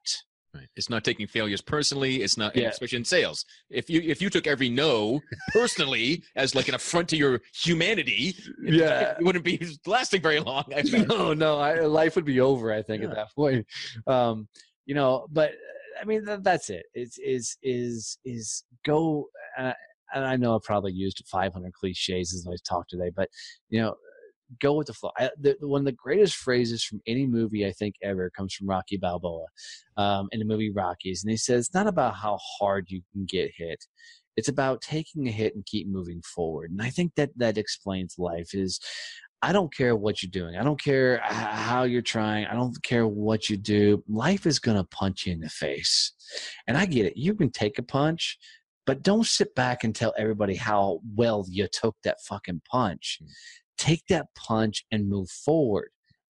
Right. 0.55 0.69
It's 0.77 0.91
not 0.91 1.03
taking 1.03 1.27
failures 1.27 1.63
personally. 1.63 2.23
It's 2.23 2.37
not, 2.37 2.55
yeah. 2.55 2.69
especially 2.69 2.99
in 2.99 3.05
sales. 3.07 3.47
If 3.71 3.89
you 3.89 4.03
if 4.03 4.21
you 4.21 4.29
took 4.29 4.47
every 4.47 4.69
no 4.69 5.21
personally 5.51 6.23
as 6.37 6.55
like 6.55 6.69
an 6.69 6.75
affront 6.75 7.09
to 7.11 7.17
your 7.17 7.41
humanity, 7.55 8.37
yeah, 8.63 9.13
it 9.19 9.25
wouldn't 9.25 9.47
be 9.47 9.65
lasting 9.87 10.21
very 10.21 10.41
long. 10.41 10.65
I 10.77 10.83
no, 11.09 11.33
no, 11.33 11.59
I, 11.59 11.81
life 11.81 12.17
would 12.17 12.27
be 12.27 12.41
over. 12.41 12.71
I 12.71 12.83
think 12.83 13.03
yeah. 13.03 13.09
at 13.09 13.15
that 13.15 13.35
point, 13.35 13.67
um, 14.07 14.47
you 14.85 14.95
know. 14.95 15.27
But 15.31 15.53
I 15.99 16.05
mean, 16.05 16.25
that, 16.27 16.45
that's 16.45 16.69
it. 16.69 16.85
It's 16.93 17.19
is 17.19 17.57
is 17.63 18.19
is 18.25 18.65
go. 18.85 19.29
Uh, 19.59 19.73
and 20.15 20.27
I 20.27 20.37
know 20.37 20.55
I've 20.55 20.63
probably 20.63 20.93
used 20.93 21.23
500 21.27 21.73
cliches 21.73 22.35
as 22.35 22.47
I 22.47 22.57
talk 22.69 22.87
today, 22.89 23.11
but 23.15 23.31
you 23.71 23.81
know, 23.81 23.95
go 24.61 24.75
with 24.75 24.87
the 24.87 24.93
flow. 24.93 25.11
I, 25.19 25.31
the, 25.41 25.57
one 25.61 25.83
of 25.83 25.85
the 25.85 25.93
greatest 25.93 26.37
phrases 26.37 26.85
from 26.85 27.01
any 27.07 27.27
movie 27.27 27.67
I 27.67 27.73
think 27.73 27.95
ever 28.03 28.31
comes 28.31 28.55
from 28.55 28.69
Rocky 28.69 28.97
Balboa 28.97 29.47
um, 29.97 30.29
in 30.33 30.39
the 30.39 30.45
movie 30.45 30.73
Rockies, 30.73 31.23
and 31.23 31.31
he 31.31 31.37
says, 31.37 31.67
"It's 31.67 31.75
not 31.75 31.87
about 31.87 32.15
how 32.15 32.39
hard 32.59 32.87
you 32.89 33.03
can 33.13 33.27
get 33.27 33.53
hit; 33.57 33.85
it's 34.37 34.49
about 34.49 34.81
taking 34.81 35.29
a 35.29 35.31
hit 35.31 35.55
and 35.55 35.65
keep 35.67 35.89
moving 35.89 36.23
forward." 36.23 36.71
And 36.71 36.83
I 36.83 36.91
think 36.91 37.13
that 37.17 37.31
that 37.37 37.59
explains 37.59 38.17
life. 38.19 38.55
Is 38.55 38.81
I 39.43 39.53
don't 39.53 39.75
care 39.75 39.97
what 39.97 40.23
you're 40.23 40.31
doing. 40.31 40.57
I 40.57 40.63
don't 40.63 40.81
care 40.81 41.21
how 41.25 41.83
you're 41.83 42.01
trying. 42.01 42.47
I 42.47 42.55
don't 42.55 42.81
care 42.85 43.09
what 43.09 43.51
you 43.51 43.57
do. 43.57 44.03
Life 44.09 44.47
is 44.47 44.61
going 44.61 44.77
to 44.77 44.85
punch 44.85 45.27
you 45.27 45.33
in 45.33 45.41
the 45.41 45.49
face. 45.49 46.13
And 46.69 46.77
I 46.77 46.87
get 46.87 47.07
it. 47.07 47.17
You 47.17 47.35
can 47.35 47.51
take 47.51 47.77
a 47.77 47.83
punch, 47.83 48.39
but 48.87 49.03
don't 49.03 49.27
sit 49.27 49.53
back 49.57 49.83
and 49.83 49.97
tell 49.97 50.15
everybody 50.17 50.55
how 50.55 51.01
well 51.17 51.45
you 51.49 51.67
took 51.67 51.97
that 52.05 52.19
fucking 52.29 52.63
punch. 52.71 53.19
Mm 53.21 53.29
take 53.83 54.05
that 54.09 54.27
punch 54.37 54.85
and 54.93 55.09
move 55.09 55.29
forward. 55.31 55.91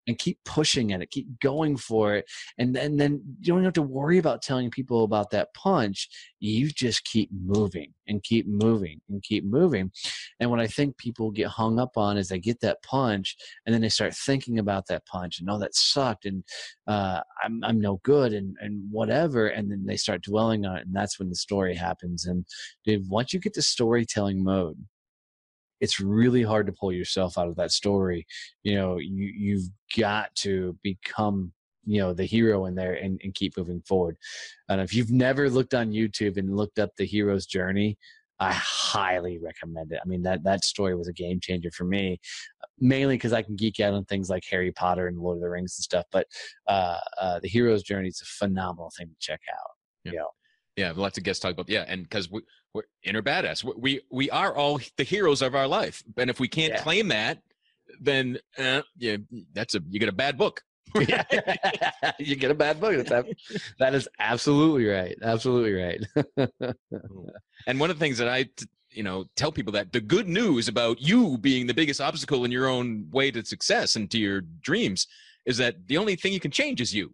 and 0.08 0.18
keep 0.18 0.39
pushing 0.45 0.93
at 0.93 1.02
it, 1.02 1.12
keep 1.12 1.28
going 1.41 1.76
for 1.76 2.16
it. 2.16 2.26
And 2.58 2.74
then, 2.74 2.95
then 2.98 3.22
you 3.41 3.54
don't 3.54 3.64
have 3.64 3.74
to 3.74 3.82
worry 3.82 4.18
about 4.18 4.41
telling 4.41 4.72
people 4.72 5.04
about 5.04 5.32
that 5.32 5.54
punch. 5.54 6.08
You 6.39 6.70
just 6.70 7.04
keep 7.04 7.30
moving 7.32 7.93
and 8.08 8.24
keep 8.24 8.48
moving 8.48 9.02
and 9.10 9.22
keep 9.22 9.43
moving. 9.43 9.91
And 10.39 10.50
what 10.50 10.62
I 10.62 10.68
think 10.68 10.98
people 10.98 11.30
get 11.32 11.48
hung 11.48 11.78
up 11.78 11.98
on 11.98 12.18
is 12.18 12.30
they 12.30 12.39
get 12.39 12.62
that 12.62 12.82
punch 12.84 13.36
and 13.66 13.74
then 13.74 13.82
they 13.82 13.89
start 13.89 14.16
thinking 14.16 14.60
about 14.60 14.88
that 14.88 15.06
punch 15.06 15.39
and 15.39 15.50
oh, 15.50 15.60
that 15.60 15.76
sucked 15.76 16.26
and 16.26 16.43
uh, 16.88 17.20
I'm, 17.43 17.62
I'm 17.64 17.82
no 17.82 18.00
good 18.04 18.32
and, 18.34 18.56
and 18.62 18.89
whatever. 18.89 19.48
And 19.48 19.70
then 19.70 19.86
they 19.86 19.98
start 19.98 20.24
dwelling 20.24 20.66
on 20.66 20.78
it. 20.78 20.86
And 20.86 20.95
that's 20.95 21.20
when 21.20 21.30
the 21.30 21.36
story 21.36 21.76
happens. 21.76 22.26
And 22.26 22.45
dude, 22.86 23.10
once 23.10 23.34
you 23.34 23.39
get 23.41 23.54
to 23.56 23.62
storytelling 23.62 24.41
mode, 24.41 24.78
it's 25.80 26.00
really 26.00 26.44
hard 26.44 26.68
to 26.68 26.74
pull 26.74 26.92
yourself 26.92 27.38
out 27.38 27.48
of 27.48 27.56
that 27.56 27.72
story. 27.72 28.26
You 28.64 28.76
know, 28.76 28.98
you 28.98 29.32
you've 29.36 29.70
got 29.98 30.34
to 30.38 30.78
become 30.84 31.54
you 31.86 32.02
know 32.02 32.14
the 32.14 32.26
hero 32.26 32.66
in 32.66 32.76
there 32.76 32.94
and, 32.94 33.20
and 33.24 33.34
keep 33.34 33.58
moving 33.58 33.82
forward. 33.82 34.18
And 34.70 34.82
if 34.82 34.94
you've 34.94 35.12
never 35.12 35.50
looked 35.50 35.74
on 35.74 35.92
YouTube 35.92 36.38
and 36.38 36.56
looked 36.56 36.80
up 36.80 36.92
the 36.98 37.06
hero's 37.06 37.46
journey, 37.46 37.98
I 38.40 38.52
highly 38.54 39.40
recommend 39.40 39.92
it. 39.92 40.00
I 40.04 40.08
mean 40.08 40.22
that 40.24 40.44
that 40.44 40.66
story 40.66 40.96
was 40.96 41.08
a 41.08 41.14
game 41.14 41.40
changer 41.40 41.72
for 41.72 41.86
me, 41.86 42.20
mainly 42.80 43.16
because 43.16 43.34
I 43.34 43.42
can 43.42 43.56
geek 43.56 43.80
out 43.80 43.94
on 43.94 44.06
things 44.06 44.30
like 44.30 44.44
Harry 44.50 44.72
Potter 44.72 45.08
and 45.08 45.18
Lord 45.18 45.38
of 45.38 45.42
the 45.42 45.50
Rings 45.50 45.76
and 45.78 45.84
stuff. 45.84 46.06
But 46.12 46.28
uh, 46.68 47.00
uh, 47.20 47.40
the 47.40 47.48
hero's 47.48 47.84
journey 47.84 48.10
is 48.10 48.22
a 48.22 48.46
phenomenal 48.46 48.92
thing 48.98 49.08
to 49.08 49.16
check 49.20 49.42
out. 49.52 49.72
Yeah. 50.04 50.12
You 50.12 50.18
know? 50.20 50.28
Yeah, 50.78 50.94
lots 50.96 51.18
of 51.18 51.24
guests 51.24 51.42
talk 51.42 51.54
about 51.54 51.68
yeah, 51.70 51.86
and 51.88 52.04
because 52.04 52.30
we, 52.30 52.42
we're 52.74 52.84
inner 53.04 53.24
badass, 53.24 53.64
we 53.64 54.02
we 54.12 54.30
are 54.30 54.56
all 54.56 54.80
the 54.98 55.04
heroes 55.04 55.42
of 55.42 55.56
our 55.56 55.68
life, 55.68 56.04
and 56.18 56.30
if 56.30 56.40
we 56.40 56.48
can't 56.48 56.74
yeah. 56.74 56.82
claim 56.82 57.08
that, 57.08 57.40
then 58.00 58.38
uh, 58.60 58.84
yeah, 58.96 59.18
that's 59.54 59.74
a 59.74 59.82
you 59.90 60.00
get 60.00 60.08
a 60.08 60.14
bad 60.14 60.38
book. 60.38 60.62
yeah, 61.08 61.24
you 62.20 62.36
get 62.36 62.52
a 62.52 62.56
bad 62.56 62.80
book. 62.80 63.06
That's, 63.06 63.28
that 63.80 63.96
is 63.96 64.08
absolutely 64.20 64.86
right. 64.86 65.18
Absolutely 65.22 65.74
right. 65.74 66.06
and 67.68 67.80
one 67.80 67.90
of 67.90 67.98
the 67.98 68.06
things 68.06 68.20
that 68.20 68.30
I, 68.30 68.46
you 68.92 69.04
know, 69.04 69.26
tell 69.36 69.52
people 69.52 69.74
that 69.74 69.92
the 69.92 70.00
good 70.00 70.30
news 70.30 70.68
about 70.68 71.02
you 71.02 71.40
being 71.40 71.68
the 71.68 71.74
biggest 71.74 72.00
obstacle 72.00 72.46
in 72.46 72.52
your 72.52 72.68
own 72.68 73.08
way 73.12 73.32
to 73.32 73.44
success 73.44 73.96
and 73.96 74.10
to 74.12 74.20
your 74.20 74.42
dreams 74.62 75.08
is 75.46 75.58
that 75.58 75.88
the 75.88 75.98
only 75.98 76.16
thing 76.16 76.34
you 76.34 76.40
can 76.40 76.52
change 76.52 76.82
is 76.82 76.94
you. 76.94 77.14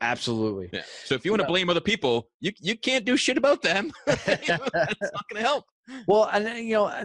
Absolutely. 0.00 0.70
Yeah. 0.72 0.82
So 1.04 1.14
if 1.14 1.24
you 1.24 1.32
want 1.32 1.42
to 1.42 1.48
blame 1.48 1.68
other 1.70 1.80
people, 1.80 2.28
you 2.40 2.52
you 2.60 2.78
can't 2.78 3.04
do 3.04 3.16
shit 3.16 3.36
about 3.36 3.62
them. 3.62 3.90
That's 4.06 4.48
not 4.48 4.72
going 4.72 5.36
to 5.36 5.40
help. 5.40 5.64
Well, 6.06 6.28
and 6.32 6.46
uh, 6.46 6.50
you 6.52 6.74
know, 6.74 6.84
uh, 6.86 7.04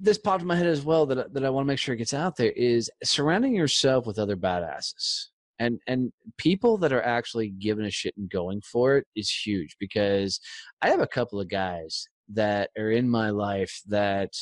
this 0.00 0.18
popped 0.18 0.42
in 0.42 0.48
my 0.48 0.56
head 0.56 0.66
as 0.66 0.82
well 0.82 1.06
that 1.06 1.32
that 1.32 1.44
I 1.44 1.50
want 1.50 1.64
to 1.64 1.68
make 1.68 1.78
sure 1.78 1.94
it 1.94 1.98
gets 1.98 2.14
out 2.14 2.36
there 2.36 2.52
is 2.52 2.90
surrounding 3.04 3.54
yourself 3.54 4.06
with 4.06 4.18
other 4.18 4.36
badasses 4.36 5.26
and 5.58 5.78
and 5.86 6.12
people 6.36 6.78
that 6.78 6.92
are 6.92 7.02
actually 7.02 7.50
giving 7.50 7.86
a 7.86 7.90
shit 7.90 8.14
and 8.16 8.30
going 8.30 8.60
for 8.60 8.96
it 8.96 9.06
is 9.14 9.30
huge 9.30 9.76
because 9.78 10.40
I 10.82 10.90
have 10.90 11.00
a 11.00 11.06
couple 11.06 11.40
of 11.40 11.48
guys 11.48 12.08
that 12.32 12.70
are 12.78 12.90
in 12.90 13.08
my 13.08 13.30
life 13.30 13.80
that 13.86 14.32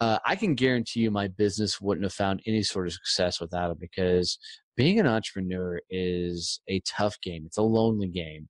uh, 0.00 0.18
I 0.26 0.36
can 0.36 0.54
guarantee 0.54 1.00
you 1.00 1.10
my 1.10 1.28
business 1.28 1.80
wouldn't 1.80 2.04
have 2.04 2.12
found 2.12 2.42
any 2.46 2.62
sort 2.62 2.86
of 2.86 2.92
success 2.92 3.40
without 3.40 3.68
them 3.68 3.78
because 3.80 4.38
being 4.76 5.00
an 5.00 5.06
entrepreneur 5.06 5.80
is 5.90 6.60
a 6.68 6.80
tough 6.80 7.18
game. 7.22 7.44
It's 7.46 7.56
a 7.56 7.62
lonely 7.62 8.08
game, 8.08 8.48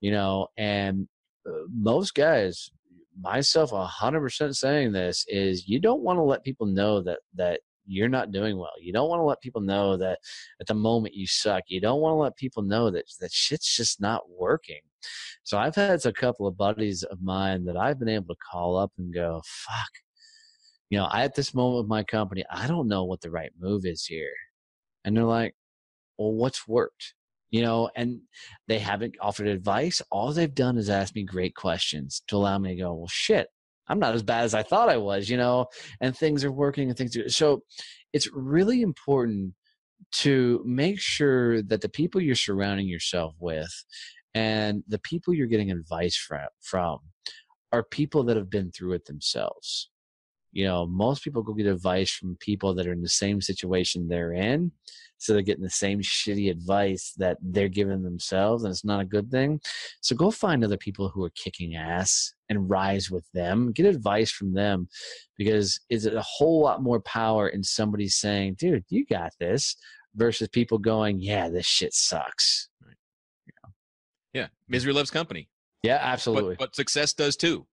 you 0.00 0.10
know, 0.10 0.48
and 0.56 1.06
uh, 1.46 1.52
most 1.72 2.14
guys, 2.14 2.70
myself 3.20 3.70
100% 3.70 4.56
saying 4.56 4.92
this 4.92 5.24
is 5.28 5.68
you 5.68 5.80
don't 5.80 6.02
want 6.02 6.18
to 6.18 6.22
let 6.22 6.44
people 6.44 6.66
know 6.66 7.02
that 7.02 7.20
that 7.34 7.60
you're 7.90 8.08
not 8.08 8.32
doing 8.32 8.58
well. 8.58 8.72
You 8.78 8.92
don't 8.92 9.08
want 9.08 9.20
to 9.20 9.24
let 9.24 9.40
people 9.40 9.62
know 9.62 9.96
that 9.96 10.18
at 10.60 10.66
the 10.66 10.74
moment 10.74 11.14
you 11.14 11.26
suck. 11.26 11.64
You 11.68 11.80
don't 11.80 12.00
want 12.00 12.12
to 12.12 12.18
let 12.18 12.36
people 12.36 12.62
know 12.62 12.90
that 12.90 13.04
that 13.20 13.32
shit's 13.32 13.74
just 13.74 13.98
not 14.00 14.22
working. 14.28 14.80
So 15.42 15.56
I've 15.56 15.74
had 15.74 16.04
a 16.04 16.12
couple 16.12 16.46
of 16.46 16.56
buddies 16.56 17.02
of 17.04 17.22
mine 17.22 17.64
that 17.64 17.78
I've 17.78 17.98
been 17.98 18.10
able 18.10 18.34
to 18.34 18.40
call 18.52 18.76
up 18.76 18.92
and 18.98 19.14
go, 19.14 19.40
"Fuck, 19.46 19.90
you 20.90 20.98
know, 20.98 21.04
I 21.04 21.24
at 21.24 21.34
this 21.34 21.54
moment 21.54 21.82
with 21.82 21.88
my 21.88 22.02
company, 22.04 22.44
I 22.50 22.66
don't 22.66 22.88
know 22.88 23.04
what 23.04 23.20
the 23.20 23.30
right 23.30 23.50
move 23.58 23.84
is 23.84 24.04
here." 24.04 24.32
And 25.04 25.16
they're 25.16 25.24
like, 25.24 25.54
well, 26.18 26.32
what's 26.32 26.68
worked? 26.68 27.14
You 27.50 27.62
know, 27.62 27.90
and 27.96 28.20
they 28.66 28.78
haven't 28.78 29.14
offered 29.20 29.46
advice. 29.46 30.02
All 30.10 30.32
they've 30.32 30.54
done 30.54 30.76
is 30.76 30.90
ask 30.90 31.14
me 31.14 31.22
great 31.22 31.54
questions 31.54 32.22
to 32.28 32.36
allow 32.36 32.58
me 32.58 32.70
to 32.70 32.82
go, 32.82 32.92
well, 32.94 33.08
shit, 33.08 33.48
I'm 33.88 33.98
not 33.98 34.14
as 34.14 34.22
bad 34.22 34.44
as 34.44 34.54
I 34.54 34.62
thought 34.62 34.90
I 34.90 34.98
was, 34.98 35.30
you 35.30 35.38
know, 35.38 35.66
and 36.00 36.14
things 36.14 36.44
are 36.44 36.52
working 36.52 36.88
and 36.88 36.98
things 36.98 37.16
are. 37.16 37.28
So 37.30 37.62
it's 38.12 38.28
really 38.34 38.82
important 38.82 39.54
to 40.10 40.62
make 40.66 41.00
sure 41.00 41.62
that 41.62 41.80
the 41.80 41.88
people 41.88 42.20
you're 42.20 42.34
surrounding 42.34 42.86
yourself 42.86 43.34
with 43.40 43.72
and 44.34 44.82
the 44.86 44.98
people 44.98 45.32
you're 45.32 45.46
getting 45.46 45.70
advice 45.70 46.16
from, 46.16 46.48
from 46.60 46.98
are 47.72 47.82
people 47.82 48.24
that 48.24 48.36
have 48.36 48.50
been 48.50 48.70
through 48.70 48.92
it 48.92 49.06
themselves. 49.06 49.90
You 50.52 50.64
know, 50.66 50.86
most 50.86 51.22
people 51.22 51.42
go 51.42 51.52
get 51.52 51.66
advice 51.66 52.10
from 52.10 52.36
people 52.40 52.74
that 52.74 52.86
are 52.86 52.92
in 52.92 53.02
the 53.02 53.08
same 53.08 53.40
situation 53.40 54.08
they're 54.08 54.32
in. 54.32 54.72
So 55.18 55.32
they're 55.32 55.42
getting 55.42 55.64
the 55.64 55.70
same 55.70 56.00
shitty 56.00 56.50
advice 56.50 57.12
that 57.18 57.38
they're 57.42 57.68
giving 57.68 58.02
themselves 58.02 58.62
and 58.62 58.70
it's 58.70 58.84
not 58.84 59.00
a 59.00 59.04
good 59.04 59.30
thing. 59.30 59.60
So 60.00 60.14
go 60.16 60.30
find 60.30 60.64
other 60.64 60.76
people 60.76 61.08
who 61.08 61.24
are 61.24 61.30
kicking 61.30 61.74
ass 61.74 62.32
and 62.48 62.70
rise 62.70 63.10
with 63.10 63.26
them. 63.34 63.72
Get 63.72 63.86
advice 63.86 64.30
from 64.30 64.54
them 64.54 64.88
because 65.36 65.80
it's 65.90 66.06
a 66.06 66.22
whole 66.22 66.62
lot 66.62 66.82
more 66.82 67.00
power 67.00 67.48
in 67.48 67.62
somebody 67.62 68.08
saying 68.08 68.54
dude 68.58 68.84
you 68.88 69.04
got 69.06 69.32
this 69.40 69.76
versus 70.14 70.48
people 70.48 70.78
going 70.78 71.18
yeah 71.18 71.48
this 71.48 71.66
shit 71.66 71.92
sucks. 71.92 72.68
Right. 72.84 72.96
yeah. 73.46 74.42
yeah 74.42 74.46
misery 74.68 74.92
loves 74.92 75.10
company. 75.10 75.48
Yeah 75.82 75.98
absolutely. 76.00 76.54
but, 76.54 76.68
but 76.68 76.76
success 76.76 77.12
does 77.12 77.36
too 77.36 77.66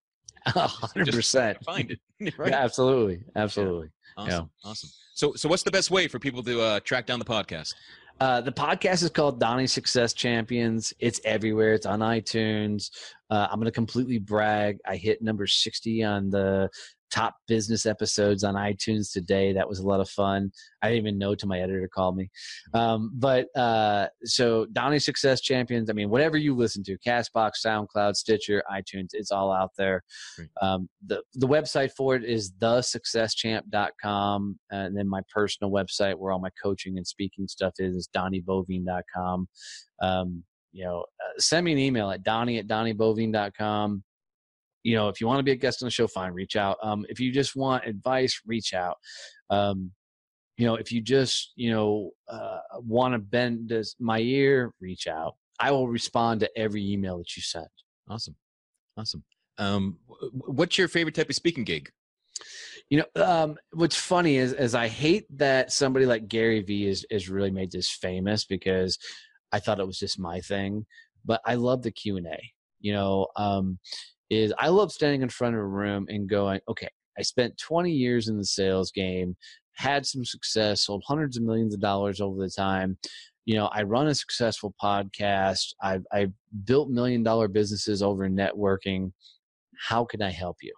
hundred 0.46 1.12
percent. 1.12 1.62
Find 1.64 1.90
it. 1.90 2.00
Right? 2.38 2.50
Yeah, 2.50 2.64
absolutely, 2.64 3.20
absolutely. 3.34 3.90
Yeah. 4.16 4.22
Awesome. 4.22 4.50
Yeah. 4.64 4.70
Awesome. 4.70 4.90
So, 5.14 5.34
so 5.34 5.50
what's 5.50 5.62
the 5.62 5.70
best 5.70 5.90
way 5.90 6.08
for 6.08 6.18
people 6.18 6.42
to 6.44 6.62
uh, 6.62 6.80
track 6.80 7.04
down 7.04 7.18
the 7.18 7.26
podcast? 7.26 7.74
Uh, 8.18 8.40
the 8.40 8.52
podcast 8.52 9.02
is 9.02 9.10
called 9.10 9.38
Donnie 9.38 9.66
Success 9.66 10.14
Champions. 10.14 10.94
It's 10.98 11.20
everywhere. 11.24 11.74
It's 11.74 11.84
on 11.84 12.00
iTunes. 12.00 12.90
Uh, 13.28 13.46
I'm 13.50 13.58
going 13.58 13.66
to 13.66 13.72
completely 13.72 14.18
brag. 14.18 14.78
I 14.86 14.96
hit 14.96 15.20
number 15.20 15.46
60 15.46 16.02
on 16.02 16.30
the 16.30 16.70
top 17.16 17.34
business 17.48 17.86
episodes 17.86 18.44
on 18.44 18.54
iTunes 18.54 19.10
today. 19.12 19.52
That 19.52 19.68
was 19.68 19.78
a 19.78 19.86
lot 19.86 20.00
of 20.00 20.08
fun. 20.08 20.50
I 20.82 20.88
didn't 20.88 21.06
even 21.06 21.18
know 21.18 21.34
till 21.34 21.48
my 21.48 21.60
editor 21.60 21.88
called 21.92 22.16
me. 22.16 22.28
Um, 22.74 23.10
but 23.14 23.46
uh, 23.56 24.08
so 24.24 24.66
Donnie 24.72 24.98
Success 24.98 25.40
Champions. 25.40 25.88
I 25.88 25.94
mean, 25.94 26.10
whatever 26.10 26.36
you 26.36 26.54
listen 26.54 26.82
to, 26.84 26.98
Castbox, 26.98 27.52
SoundCloud, 27.64 28.16
Stitcher, 28.16 28.62
iTunes, 28.70 29.08
it's 29.12 29.30
all 29.30 29.50
out 29.52 29.70
there. 29.78 30.02
Um, 30.60 30.88
the 31.06 31.22
the 31.34 31.46
website 31.48 31.92
for 31.96 32.14
it 32.16 32.24
is 32.24 32.52
thesuccesschamp.com, 32.60 34.58
and 34.70 34.96
then 34.96 35.08
my 35.08 35.22
personal 35.32 35.70
website 35.70 36.16
where 36.16 36.32
all 36.32 36.38
my 36.38 36.50
coaching 36.62 36.98
and 36.98 37.06
speaking 37.06 37.48
stuff 37.48 37.74
is 37.78 37.96
is 37.96 38.08
donnieboivin.com. 38.14 39.48
Um, 40.02 40.44
you 40.72 40.84
know, 40.84 41.06
uh, 41.20 41.32
send 41.38 41.64
me 41.64 41.72
an 41.72 41.78
email 41.78 42.10
at 42.10 42.22
donnie 42.22 42.58
at 42.58 42.66
donnieboivin.com 42.66 44.02
you 44.86 44.94
know, 44.94 45.08
if 45.08 45.20
you 45.20 45.26
want 45.26 45.40
to 45.40 45.42
be 45.42 45.50
a 45.50 45.56
guest 45.56 45.82
on 45.82 45.88
the 45.88 45.90
show, 45.90 46.06
fine, 46.06 46.32
reach 46.32 46.54
out. 46.54 46.78
Um, 46.80 47.04
if 47.08 47.18
you 47.18 47.32
just 47.32 47.56
want 47.56 47.84
advice, 47.84 48.40
reach 48.46 48.72
out. 48.72 48.96
Um, 49.50 49.90
you 50.58 50.64
know, 50.64 50.76
if 50.76 50.92
you 50.92 51.00
just, 51.00 51.52
you 51.56 51.72
know, 51.72 52.12
uh, 52.28 52.58
want 52.74 53.12
to 53.12 53.18
bend 53.18 53.68
this, 53.68 53.96
my 53.98 54.20
ear, 54.20 54.72
reach 54.80 55.08
out. 55.08 55.34
I 55.58 55.72
will 55.72 55.88
respond 55.88 56.38
to 56.40 56.56
every 56.56 56.88
email 56.88 57.18
that 57.18 57.36
you 57.36 57.42
send. 57.42 57.66
Awesome. 58.08 58.36
Awesome. 58.96 59.24
Um, 59.58 59.98
what's 60.30 60.78
your 60.78 60.86
favorite 60.86 61.16
type 61.16 61.30
of 61.30 61.34
speaking 61.34 61.64
gig? 61.64 61.90
You 62.88 62.98
know, 63.02 63.24
um, 63.24 63.56
what's 63.72 63.96
funny 63.96 64.36
is, 64.36 64.52
is 64.52 64.76
I 64.76 64.86
hate 64.86 65.26
that 65.36 65.72
somebody 65.72 66.06
like 66.06 66.28
Gary 66.28 66.62
Vee 66.62 66.86
is, 66.86 67.04
is 67.10 67.28
really 67.28 67.50
made 67.50 67.72
this 67.72 67.90
famous 67.90 68.44
because 68.44 69.00
I 69.50 69.58
thought 69.58 69.80
it 69.80 69.86
was 69.86 69.98
just 69.98 70.20
my 70.20 70.38
thing, 70.42 70.86
but 71.24 71.40
I 71.44 71.56
love 71.56 71.82
the 71.82 71.90
Q 71.90 72.18
and 72.18 72.26
A. 72.28 72.38
You 72.78 72.92
know, 72.92 73.26
um, 73.34 73.80
is 74.30 74.52
I 74.58 74.68
love 74.68 74.92
standing 74.92 75.22
in 75.22 75.28
front 75.28 75.54
of 75.54 75.60
a 75.60 75.66
room 75.66 76.06
and 76.08 76.28
going, 76.28 76.60
okay, 76.68 76.88
I 77.18 77.22
spent 77.22 77.58
20 77.58 77.90
years 77.90 78.28
in 78.28 78.36
the 78.36 78.44
sales 78.44 78.90
game, 78.90 79.36
had 79.74 80.06
some 80.06 80.24
success, 80.24 80.82
sold 80.84 81.02
hundreds 81.06 81.36
of 81.36 81.44
millions 81.44 81.74
of 81.74 81.80
dollars 81.80 82.20
over 82.20 82.38
the 82.38 82.50
time. 82.50 82.98
You 83.44 83.54
know, 83.54 83.66
I 83.66 83.82
run 83.82 84.08
a 84.08 84.14
successful 84.14 84.74
podcast. 84.82 85.74
I've, 85.82 86.04
I've 86.12 86.32
built 86.64 86.90
million 86.90 87.22
dollar 87.22 87.48
businesses 87.48 88.02
over 88.02 88.28
networking. 88.28 89.12
How 89.78 90.04
can 90.04 90.22
I 90.22 90.30
help 90.30 90.56
you? 90.62 90.74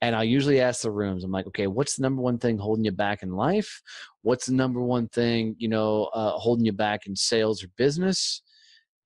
And 0.00 0.14
I 0.14 0.22
usually 0.22 0.60
ask 0.60 0.82
the 0.82 0.92
rooms, 0.92 1.24
I'm 1.24 1.32
like, 1.32 1.46
okay, 1.48 1.66
what's 1.66 1.96
the 1.96 2.02
number 2.02 2.22
one 2.22 2.38
thing 2.38 2.56
holding 2.56 2.84
you 2.84 2.92
back 2.92 3.22
in 3.22 3.32
life? 3.32 3.82
What's 4.22 4.46
the 4.46 4.54
number 4.54 4.80
one 4.80 5.08
thing, 5.08 5.56
you 5.58 5.68
know, 5.68 6.04
uh, 6.14 6.32
holding 6.32 6.64
you 6.64 6.72
back 6.72 7.06
in 7.06 7.16
sales 7.16 7.64
or 7.64 7.68
business? 7.76 8.42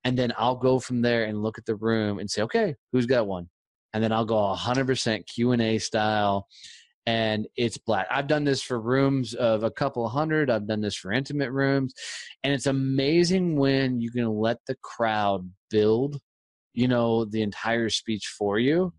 And 0.03 0.17
then 0.17 0.33
I'll 0.37 0.55
go 0.55 0.79
from 0.79 1.01
there 1.01 1.25
and 1.25 1.41
look 1.41 1.57
at 1.57 1.65
the 1.65 1.75
room 1.75 2.19
and 2.19 2.29
say, 2.29 2.41
okay, 2.43 2.75
who's 2.91 3.05
got 3.05 3.27
one? 3.27 3.49
And 3.93 4.03
then 4.03 4.11
I'll 4.11 4.25
go 4.25 4.35
100% 4.35 5.25
Q 5.27 5.51
and 5.51 5.61
A 5.61 5.77
style, 5.77 6.47
and 7.05 7.47
it's 7.55 7.77
black. 7.77 8.07
I've 8.09 8.27
done 8.27 8.43
this 8.43 8.61
for 8.61 8.79
rooms 8.79 9.33
of 9.33 9.63
a 9.63 9.71
couple 9.71 10.07
hundred. 10.07 10.49
I've 10.49 10.67
done 10.67 10.81
this 10.81 10.95
for 10.95 11.11
intimate 11.11 11.51
rooms, 11.51 11.93
and 12.43 12.53
it's 12.53 12.65
amazing 12.65 13.55
when 13.55 14.01
you 14.01 14.11
can 14.11 14.27
let 14.27 14.57
the 14.67 14.75
crowd 14.81 15.49
build, 15.69 16.19
you 16.73 16.87
know, 16.87 17.25
the 17.25 17.41
entire 17.41 17.89
speech 17.89 18.33
for 18.37 18.59
you. 18.59 18.93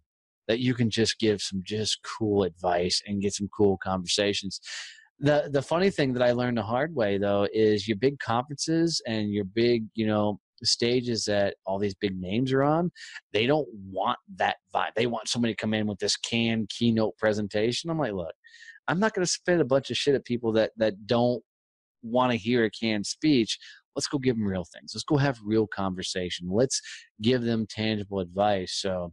That 0.47 0.59
you 0.61 0.75
can 0.75 0.91
just 0.91 1.19
give 1.19 1.41
some 1.41 1.63
just 1.65 2.01
cool 2.03 2.43
advice 2.43 3.03
and 3.07 3.23
get 3.23 3.33
some 3.33 3.49
cool 3.57 3.79
conversations. 3.83 4.61
The 5.19 5.49
the 5.51 5.63
funny 5.63 5.89
thing 5.89 6.13
that 6.13 6.23
I 6.23 6.33
learned 6.33 6.59
the 6.59 6.63
hard 6.63 6.95
way 6.95 7.17
though 7.17 7.49
is 7.51 7.89
your 7.89 7.97
big 7.97 8.19
conferences 8.19 9.01
and 9.07 9.33
your 9.33 9.45
big, 9.45 9.87
you 9.95 10.07
know, 10.07 10.39
stages 10.63 11.25
that 11.25 11.57
all 11.67 11.79
these 11.79 11.95
big 11.95 12.19
names 12.19 12.53
are 12.53 12.63
on, 12.63 12.91
they 13.33 13.47
don't 13.47 13.69
want 13.91 14.19
that 14.37 14.57
vibe. 14.75 14.95
They 14.97 15.07
want 15.07 15.29
somebody 15.29 15.55
to 15.55 15.61
come 15.61 15.75
in 15.75 15.87
with 15.87 15.99
this 15.99 16.17
canned 16.17 16.69
keynote 16.69 17.17
presentation. 17.19 17.91
I'm 17.91 17.99
like, 17.99 18.13
look, 18.13 18.35
I'm 18.89 19.01
not 19.01 19.15
going 19.15 19.25
to 19.25 19.31
spit 19.31 19.61
a 19.61 19.65
bunch 19.65 19.91
of 19.91 19.97
shit 19.97 20.15
at 20.15 20.25
people 20.25 20.53
that 20.53 20.73
that 20.77 21.07
don't 21.07 21.43
want 22.03 22.33
to 22.33 22.39
hear 22.39 22.65
a 22.65 22.71
canned 22.71 23.07
speech. 23.07 23.59
Let's 23.97 24.09
go 24.09 24.19
give 24.19 24.37
them 24.37 24.47
real 24.47 24.67
things. 24.75 24.93
Let's 24.95 25.05
go 25.05 25.17
have 25.17 25.39
real 25.45 25.67
conversation. 25.67 26.49
Let's 26.51 26.81
give 27.23 27.43
them 27.43 27.67
tangible 27.69 28.21
advice. 28.21 28.79
So 28.81 29.13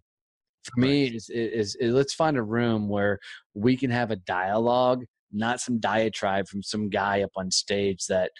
for 0.63 0.79
me, 0.79 1.05
is, 1.05 1.29
is, 1.29 1.75
is 1.75 1.93
let's 1.93 2.13
find 2.13 2.37
a 2.37 2.43
room 2.43 2.89
where 2.89 3.19
we 3.53 3.77
can 3.77 3.91
have 3.91 4.11
a 4.11 4.15
dialogue, 4.15 5.03
not 5.31 5.59
some 5.59 5.79
diatribe 5.79 6.47
from 6.47 6.63
some 6.63 6.89
guy 6.89 7.21
up 7.21 7.31
on 7.35 7.51
stage 7.51 8.05
that 8.07 8.31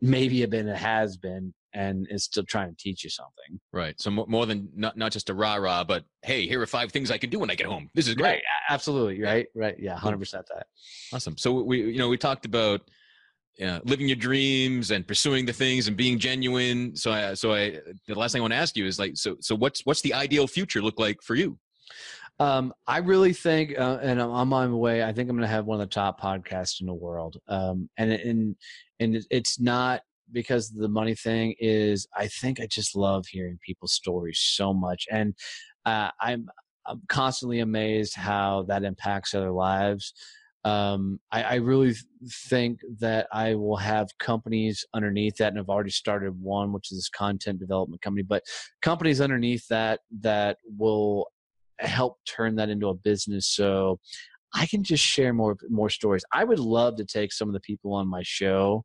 maybe 0.00 0.40
have 0.40 0.50
been 0.50 0.68
a 0.68 0.76
has 0.76 1.16
been 1.16 1.54
and 1.76 2.06
is 2.10 2.24
still 2.24 2.44
trying 2.44 2.70
to 2.70 2.76
teach 2.76 3.04
you 3.04 3.10
something. 3.10 3.60
Right. 3.72 4.00
So 4.00 4.10
more 4.10 4.46
than 4.46 4.68
not 4.74 4.96
not 4.96 5.12
just 5.12 5.30
a 5.30 5.34
rah 5.34 5.56
rah, 5.56 5.84
but 5.84 6.04
hey, 6.22 6.46
here 6.46 6.60
are 6.60 6.66
five 6.66 6.90
things 6.90 7.10
I 7.10 7.18
can 7.18 7.30
do 7.30 7.38
when 7.38 7.50
I 7.50 7.54
get 7.54 7.66
home. 7.66 7.90
This 7.94 8.08
is 8.08 8.14
great. 8.14 8.30
Right. 8.30 8.42
Absolutely. 8.70 9.22
Right. 9.22 9.46
Right. 9.54 9.76
Yeah. 9.78 9.96
Hundred 9.96 10.18
percent 10.18 10.46
that. 10.54 10.66
Awesome. 11.12 11.36
So 11.36 11.52
we 11.62 11.82
you 11.82 11.98
know 11.98 12.08
we 12.08 12.16
talked 12.16 12.46
about 12.46 12.80
uh, 13.62 13.80
living 13.84 14.08
your 14.08 14.16
dreams 14.16 14.90
and 14.90 15.06
pursuing 15.06 15.46
the 15.46 15.52
things 15.52 15.86
and 15.88 15.96
being 15.96 16.18
genuine. 16.18 16.96
So 16.96 17.12
I 17.12 17.34
so 17.34 17.54
I 17.54 17.78
the 18.08 18.14
last 18.14 18.32
thing 18.32 18.40
I 18.40 18.42
want 18.42 18.52
to 18.52 18.58
ask 18.58 18.76
you 18.76 18.86
is 18.86 18.98
like 18.98 19.16
so 19.16 19.36
so 19.40 19.54
what's 19.54 19.84
what's 19.84 20.00
the 20.00 20.14
ideal 20.14 20.46
future 20.46 20.80
look 20.80 20.98
like 20.98 21.22
for 21.22 21.34
you? 21.34 21.58
Um, 22.38 22.74
I 22.86 22.98
really 22.98 23.32
think, 23.32 23.78
uh, 23.78 23.98
and 24.02 24.20
I'm 24.20 24.30
on 24.30 24.48
my 24.48 24.66
way. 24.66 25.02
I 25.02 25.12
think 25.12 25.30
I'm 25.30 25.36
going 25.36 25.48
to 25.48 25.54
have 25.54 25.64
one 25.64 25.80
of 25.80 25.88
the 25.88 25.94
top 25.94 26.20
podcasts 26.20 26.82
in 26.82 26.86
the 26.86 26.92
world. 26.92 27.38
Um, 27.48 27.88
and 27.96 28.12
and 28.12 28.56
and 29.00 29.26
it's 29.30 29.58
not 29.58 30.02
because 30.32 30.70
the 30.70 30.88
money 30.88 31.14
thing 31.14 31.54
is 31.58 32.06
I 32.16 32.28
think 32.28 32.60
I 32.60 32.66
just 32.66 32.96
love 32.96 33.26
hearing 33.26 33.58
people's 33.64 33.92
stories 33.92 34.40
so 34.40 34.72
much, 34.72 35.06
and 35.10 35.34
uh, 35.84 36.10
I'm 36.20 36.48
I'm 36.86 37.02
constantly 37.08 37.60
amazed 37.60 38.14
how 38.14 38.64
that 38.68 38.84
impacts 38.84 39.34
other 39.34 39.52
lives. 39.52 40.12
Um, 40.64 41.20
I, 41.30 41.42
I, 41.42 41.54
really 41.56 41.94
think 42.48 42.80
that 42.98 43.28
I 43.32 43.54
will 43.54 43.76
have 43.76 44.08
companies 44.18 44.84
underneath 44.94 45.36
that, 45.36 45.52
and 45.52 45.60
I've 45.60 45.68
already 45.68 45.90
started 45.90 46.34
one, 46.40 46.72
which 46.72 46.90
is 46.90 46.98
this 46.98 47.08
content 47.08 47.60
development 47.60 48.02
company. 48.02 48.24
But 48.24 48.42
companies 48.82 49.20
underneath 49.20 49.68
that 49.68 50.00
that 50.22 50.58
will 50.76 51.28
help 51.78 52.18
turn 52.26 52.56
that 52.56 52.68
into 52.68 52.88
a 52.88 52.94
business, 52.94 53.46
so 53.46 54.00
I 54.54 54.66
can 54.66 54.82
just 54.82 55.04
share 55.04 55.32
more 55.32 55.56
more 55.68 55.90
stories. 55.90 56.24
I 56.32 56.42
would 56.42 56.58
love 56.58 56.96
to 56.96 57.04
take 57.04 57.32
some 57.32 57.46
of 57.48 57.54
the 57.54 57.60
people 57.60 57.94
on 57.94 58.08
my 58.08 58.22
show 58.24 58.84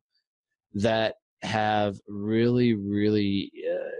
that 0.74 1.16
have 1.42 1.96
really, 2.08 2.74
really 2.74 3.50
uh, 3.70 3.90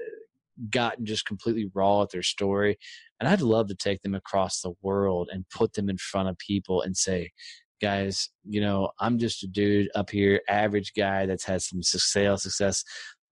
gotten 0.70 1.05
just 1.05 1.26
completely 1.26 1.70
raw 1.74 2.03
at 2.03 2.11
their 2.11 2.22
story. 2.22 2.78
And 3.20 3.28
I'd 3.28 3.40
love 3.40 3.68
to 3.68 3.74
take 3.74 4.03
them 4.03 4.14
across 4.14 4.61
the 4.61 4.74
world 4.82 5.28
and 5.32 5.49
put 5.51 5.74
them 5.74 5.88
in 5.88 5.99
front 5.99 6.28
of 6.28 6.38
people 6.38 6.82
and 6.82 6.97
say, 6.97 7.30
guys, 7.80 8.30
you 8.49 8.61
know, 8.61 8.90
I'm 9.01 9.18
just 9.18 9.43
a 9.43 9.49
dude 9.49 9.90
up 9.95 10.11
here, 10.11 10.40
average 10.49 10.93
guy 10.97 11.26
that's 11.26 11.45
had 11.45 11.62
some 11.62 11.82
sales 11.82 12.45
success. 12.45 12.84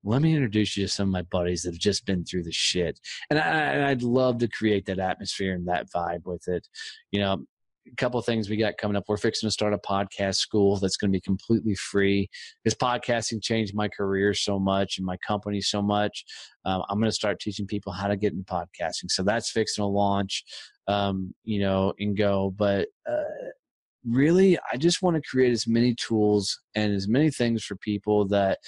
Let 0.02 0.22
me 0.22 0.34
introduce 0.34 0.76
you 0.76 0.86
to 0.86 0.92
some 0.92 1.08
of 1.08 1.12
my 1.12 1.22
buddies 1.22 1.62
that 1.62 1.72
have 1.74 1.80
just 1.80 2.06
been 2.06 2.24
through 2.24 2.44
the 2.44 2.52
shit. 2.52 2.98
And, 3.28 3.38
I, 3.38 3.90
would 3.90 4.02
love 4.02 4.38
to 4.38 4.48
create 4.48 4.86
that 4.86 4.98
atmosphere 4.98 5.54
and 5.54 5.68
that 5.68 5.88
vibe 5.94 6.24
with 6.24 6.48
it. 6.48 6.66
You 7.12 7.20
know, 7.20 7.44
a 7.90 7.96
couple 7.96 8.20
things 8.22 8.48
we 8.48 8.56
got 8.56 8.76
coming 8.78 8.96
up. 8.96 9.04
We're 9.08 9.16
fixing 9.16 9.46
to 9.46 9.50
start 9.50 9.74
a 9.74 9.78
podcast 9.78 10.36
school 10.36 10.76
that's 10.76 10.96
going 10.96 11.10
to 11.10 11.16
be 11.16 11.20
completely 11.20 11.74
free 11.74 12.28
because 12.62 12.76
podcasting 12.76 13.42
changed 13.42 13.74
my 13.74 13.88
career 13.88 14.34
so 14.34 14.58
much 14.58 14.98
and 14.98 15.06
my 15.06 15.16
company 15.26 15.60
so 15.60 15.82
much. 15.82 16.24
Um, 16.64 16.82
I'm 16.88 16.98
going 16.98 17.10
to 17.10 17.14
start 17.14 17.40
teaching 17.40 17.66
people 17.66 17.92
how 17.92 18.08
to 18.08 18.16
get 18.16 18.32
into 18.32 18.44
podcasting. 18.44 19.10
So 19.10 19.22
that's 19.22 19.50
fixing 19.50 19.82
to 19.82 19.86
launch, 19.86 20.44
um, 20.88 21.34
you 21.44 21.60
know, 21.60 21.92
and 21.98 22.16
go. 22.16 22.54
But 22.56 22.88
uh, 23.08 23.22
really, 24.06 24.58
I 24.72 24.76
just 24.76 25.02
want 25.02 25.16
to 25.16 25.28
create 25.28 25.52
as 25.52 25.66
many 25.66 25.94
tools 25.94 26.60
and 26.74 26.94
as 26.94 27.08
many 27.08 27.30
things 27.30 27.64
for 27.64 27.76
people 27.76 28.26
that 28.28 28.58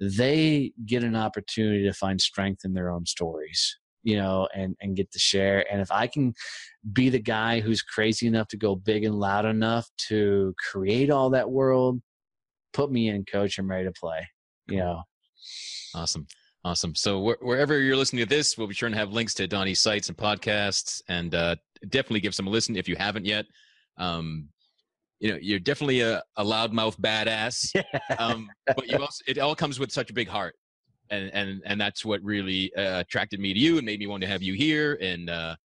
they 0.00 0.72
get 0.86 1.04
an 1.04 1.16
opportunity 1.16 1.84
to 1.84 1.92
find 1.92 2.20
strength 2.20 2.64
in 2.64 2.72
their 2.72 2.90
own 2.90 3.06
stories 3.06 3.79
you 4.02 4.16
know, 4.16 4.48
and 4.54 4.76
and 4.80 4.96
get 4.96 5.10
to 5.12 5.18
share. 5.18 5.70
And 5.72 5.80
if 5.80 5.90
I 5.90 6.06
can 6.06 6.34
be 6.92 7.08
the 7.08 7.20
guy 7.20 7.60
who's 7.60 7.82
crazy 7.82 8.26
enough 8.26 8.48
to 8.48 8.56
go 8.56 8.74
big 8.74 9.04
and 9.04 9.18
loud 9.18 9.44
enough 9.44 9.88
to 10.08 10.54
create 10.70 11.10
all 11.10 11.30
that 11.30 11.50
world, 11.50 12.00
put 12.72 12.90
me 12.90 13.08
in, 13.08 13.24
coach. 13.24 13.58
I'm 13.58 13.68
ready 13.68 13.84
to 13.84 13.92
play. 13.92 14.26
You 14.68 14.78
know. 14.78 15.02
Awesome. 15.94 16.26
Awesome. 16.64 16.94
So 16.94 17.20
wh- 17.20 17.42
wherever 17.42 17.80
you're 17.80 17.96
listening 17.96 18.22
to 18.22 18.28
this, 18.28 18.58
we'll 18.58 18.66
be 18.66 18.74
sure 18.74 18.88
to 18.88 18.94
have 18.94 19.12
links 19.12 19.34
to 19.34 19.46
Donnie's 19.46 19.80
sites 19.80 20.08
and 20.08 20.16
podcasts, 20.16 21.00
and 21.08 21.34
uh, 21.34 21.56
definitely 21.88 22.20
give 22.20 22.34
some 22.34 22.46
a 22.46 22.50
listen 22.50 22.76
if 22.76 22.88
you 22.88 22.96
haven't 22.96 23.24
yet. 23.24 23.46
Um, 23.96 24.48
you 25.20 25.30
know, 25.30 25.38
you're 25.40 25.58
definitely 25.58 26.00
a, 26.00 26.22
a 26.36 26.44
loudmouth 26.44 26.98
badass, 26.98 27.74
um, 28.18 28.48
but 28.66 28.88
you 28.88 28.98
also 28.98 29.24
it 29.26 29.38
all 29.38 29.54
comes 29.54 29.78
with 29.78 29.90
such 29.90 30.10
a 30.10 30.14
big 30.14 30.28
heart 30.28 30.54
and 31.10 31.30
and 31.34 31.62
and 31.64 31.80
that's 31.80 32.04
what 32.04 32.22
really 32.22 32.72
uh, 32.74 33.00
attracted 33.00 33.40
me 33.40 33.52
to 33.52 33.60
you 33.60 33.76
and 33.76 33.86
made 33.86 34.00
me 34.00 34.06
want 34.06 34.22
to 34.22 34.28
have 34.28 34.42
you 34.42 34.54
here. 34.54 34.98
And 35.00 35.28
uh, 35.30 35.56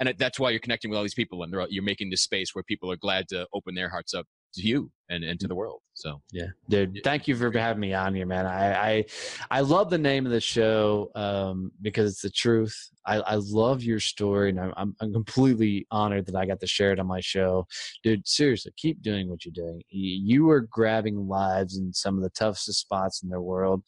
and 0.00 0.14
that's 0.18 0.40
why 0.40 0.50
you're 0.50 0.60
connecting 0.60 0.90
with 0.90 0.96
all 0.96 1.04
these 1.04 1.14
people 1.14 1.42
and 1.42 1.54
you're 1.70 1.84
making 1.84 2.10
this 2.10 2.22
space 2.22 2.54
where 2.54 2.64
people 2.64 2.90
are 2.90 2.96
glad 2.96 3.28
to 3.28 3.46
open 3.52 3.74
their 3.74 3.88
hearts 3.88 4.14
up 4.14 4.26
to 4.54 4.66
you 4.66 4.90
and, 5.10 5.24
and 5.24 5.38
to 5.40 5.48
the 5.48 5.54
world. 5.54 5.80
So 5.94 6.20
yeah, 6.32 6.46
dude, 6.68 7.00
thank 7.04 7.28
you 7.28 7.36
for 7.36 7.56
having 7.56 7.80
me 7.80 7.94
on 7.94 8.14
here, 8.14 8.26
man. 8.26 8.46
I 8.46 8.90
I, 8.90 9.04
I 9.50 9.60
love 9.60 9.90
the 9.90 9.98
name 9.98 10.26
of 10.26 10.32
the 10.32 10.40
show 10.40 11.10
um, 11.14 11.70
because 11.82 12.10
it's 12.10 12.22
the 12.22 12.30
truth. 12.30 12.76
I, 13.06 13.16
I 13.20 13.34
love 13.36 13.82
your 13.82 14.00
story, 14.00 14.50
and 14.50 14.58
I'm 14.58 14.96
I'm 15.00 15.12
completely 15.12 15.86
honored 15.90 16.26
that 16.26 16.36
I 16.36 16.46
got 16.46 16.60
to 16.60 16.66
share 16.66 16.92
it 16.92 16.98
on 16.98 17.06
my 17.06 17.20
show, 17.20 17.66
dude. 18.02 18.26
Seriously, 18.26 18.72
keep 18.76 19.02
doing 19.02 19.28
what 19.28 19.44
you're 19.44 19.52
doing. 19.52 19.82
You 19.88 20.50
are 20.50 20.62
grabbing 20.62 21.28
lives 21.28 21.76
in 21.76 21.92
some 21.92 22.16
of 22.16 22.22
the 22.22 22.30
toughest 22.30 22.72
spots 22.72 23.22
in 23.22 23.28
the 23.28 23.40
world. 23.40 23.84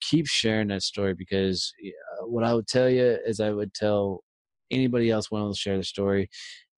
Keep 0.00 0.28
sharing 0.28 0.68
that 0.68 0.82
story 0.82 1.14
because 1.14 1.72
what 2.22 2.44
I 2.44 2.54
would 2.54 2.66
tell 2.66 2.88
you 2.88 3.18
is 3.26 3.40
I 3.40 3.50
would 3.50 3.74
tell 3.74 4.24
anybody 4.70 5.10
else 5.10 5.30
wanting 5.30 5.52
to 5.52 5.58
share 5.58 5.76
the 5.76 5.84
story 5.84 6.30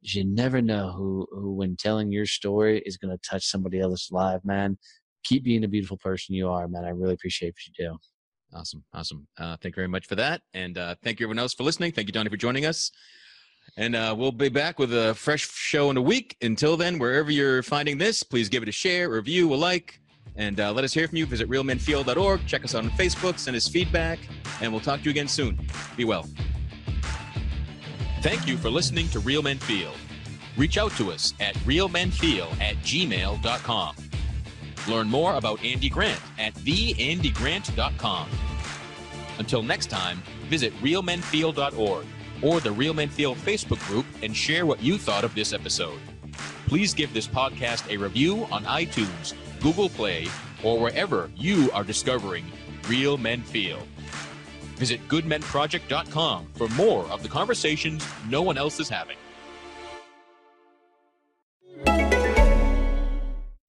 you 0.03 0.25
never 0.25 0.61
know 0.61 0.93
who, 0.93 1.27
who 1.31 1.53
when 1.53 1.77
telling 1.77 2.11
your 2.11 2.27
story 2.27 2.83
is 2.85 2.97
going 2.97 3.17
to 3.17 3.29
touch 3.29 3.45
somebody 3.47 3.81
else's 3.81 4.11
life, 4.11 4.41
man. 4.45 4.77
Keep 5.25 5.45
being 5.45 5.61
the 5.61 5.69
beautiful 5.69 5.97
person 5.97 6.35
you 6.35 6.49
are, 6.49 6.67
man. 6.67 6.85
I 6.85 6.91
really 6.91 7.15
appreciate 7.15 7.55
what 7.55 7.67
you 7.67 7.89
do. 7.89 7.99
Awesome. 8.55 8.85
Awesome. 8.93 9.27
Uh, 9.39 9.57
thank 9.63 9.75
you 9.75 9.81
very 9.81 9.89
much 9.89 10.07
for 10.07 10.17
that. 10.17 10.43
And 10.53 10.77
uh, 10.77 10.97
thank 11.03 11.21
you 11.21 11.27
everyone 11.27 11.39
else 11.39 11.55
for 11.55 11.63
listening. 11.63 11.93
Thank 11.93 12.09
you, 12.09 12.13
Donnie, 12.13 12.31
for 12.31 12.37
joining 12.37 12.67
us. 12.67 12.91
And 13.77 13.95
uh, 13.95 14.15
we'll 14.19 14.33
be 14.33 14.49
back 14.49 14.79
with 14.79 14.93
a 14.93 15.15
fresh 15.15 15.49
show 15.49 15.91
in 15.91 15.97
a 15.97 16.03
week. 16.03 16.37
Until 16.43 16.77
then, 16.77 16.99
wherever 16.99 17.31
you're 17.31 17.63
finding 17.63 17.97
this, 17.97 18.23
please 18.23 18.49
give 18.49 18.63
it 18.63 18.69
a 18.69 18.73
share, 18.73 19.07
a 19.07 19.17
review, 19.17 19.55
a 19.55 19.57
like, 19.57 20.01
and 20.37 20.61
uh, 20.61 20.73
let 20.73 20.85
us 20.85 20.93
hear 20.93 21.07
from 21.09 21.19
you. 21.19 21.27
Visit 21.27 21.49
realmenfeel.org. 21.49 22.47
Check 22.47 22.65
us 22.65 22.75
out 22.75 22.85
on 22.85 22.91
Facebook. 22.91 23.39
Send 23.39 23.57
us 23.57 23.69
feedback. 23.69 24.19
And 24.61 24.73
we'll 24.73 24.81
talk 24.81 25.01
to 25.01 25.05
you 25.05 25.11
again 25.11 25.29
soon. 25.29 25.59
Be 25.97 26.05
well. 26.05 26.29
Thank 28.23 28.47
you 28.47 28.57
for 28.57 28.71
listening 28.71 29.09
to 29.09 29.19
Real 29.19 29.43
Men 29.43 29.59
Feel. 29.59 29.91
Reach 30.57 30.79
out 30.79 30.93
to 30.93 31.11
us 31.11 31.35
at 31.41 31.57
realmenfeel 31.67 32.49
at 32.61 32.77
gmail.com. 32.77 33.97
Learn 34.89 35.09
more 35.09 35.35
about 35.35 35.65
Andy 35.65 35.89
Grant 35.89 36.21
at 36.39 36.55
theandygrant.com. 36.55 38.29
Until 39.41 39.65
next 39.65 39.87
time, 39.87 40.23
visit 40.49 40.73
realmenfeel.org 40.81 42.07
or 42.43 42.61
the 42.61 42.71
Real 42.71 42.95
Men 42.95 43.09
Feel 43.09 43.35
Facebook 43.35 43.85
group 43.89 44.07
and 44.23 44.37
share 44.37 44.67
what 44.67 44.81
you 44.81 44.99
thought 44.99 45.25
of 45.25 45.35
this 45.35 45.53
episode. 45.53 45.99
Please 46.69 46.95
give 46.95 47.13
this 47.13 47.27
podcast 47.27 47.91
a 47.91 47.97
review 47.97 48.45
on 48.53 48.63
iTunes, 48.67 49.35
Google 49.61 49.89
Play, 49.89 50.29
or 50.63 50.79
wherever 50.79 51.29
you 51.37 51.73
are 51.73 51.83
discovering 51.83 52.45
Real 52.89 53.19
Men 53.19 53.43
Feel. 53.43 53.81
Visit 54.83 55.07
goodmenproject.com 55.07 56.47
for 56.57 56.67
more 56.71 57.05
of 57.05 57.23
the 57.23 57.29
conversations 57.29 58.05
no 58.29 58.43
one 58.43 58.59
else 58.59 58.81
is 58.81 58.89
having. 58.89 59.17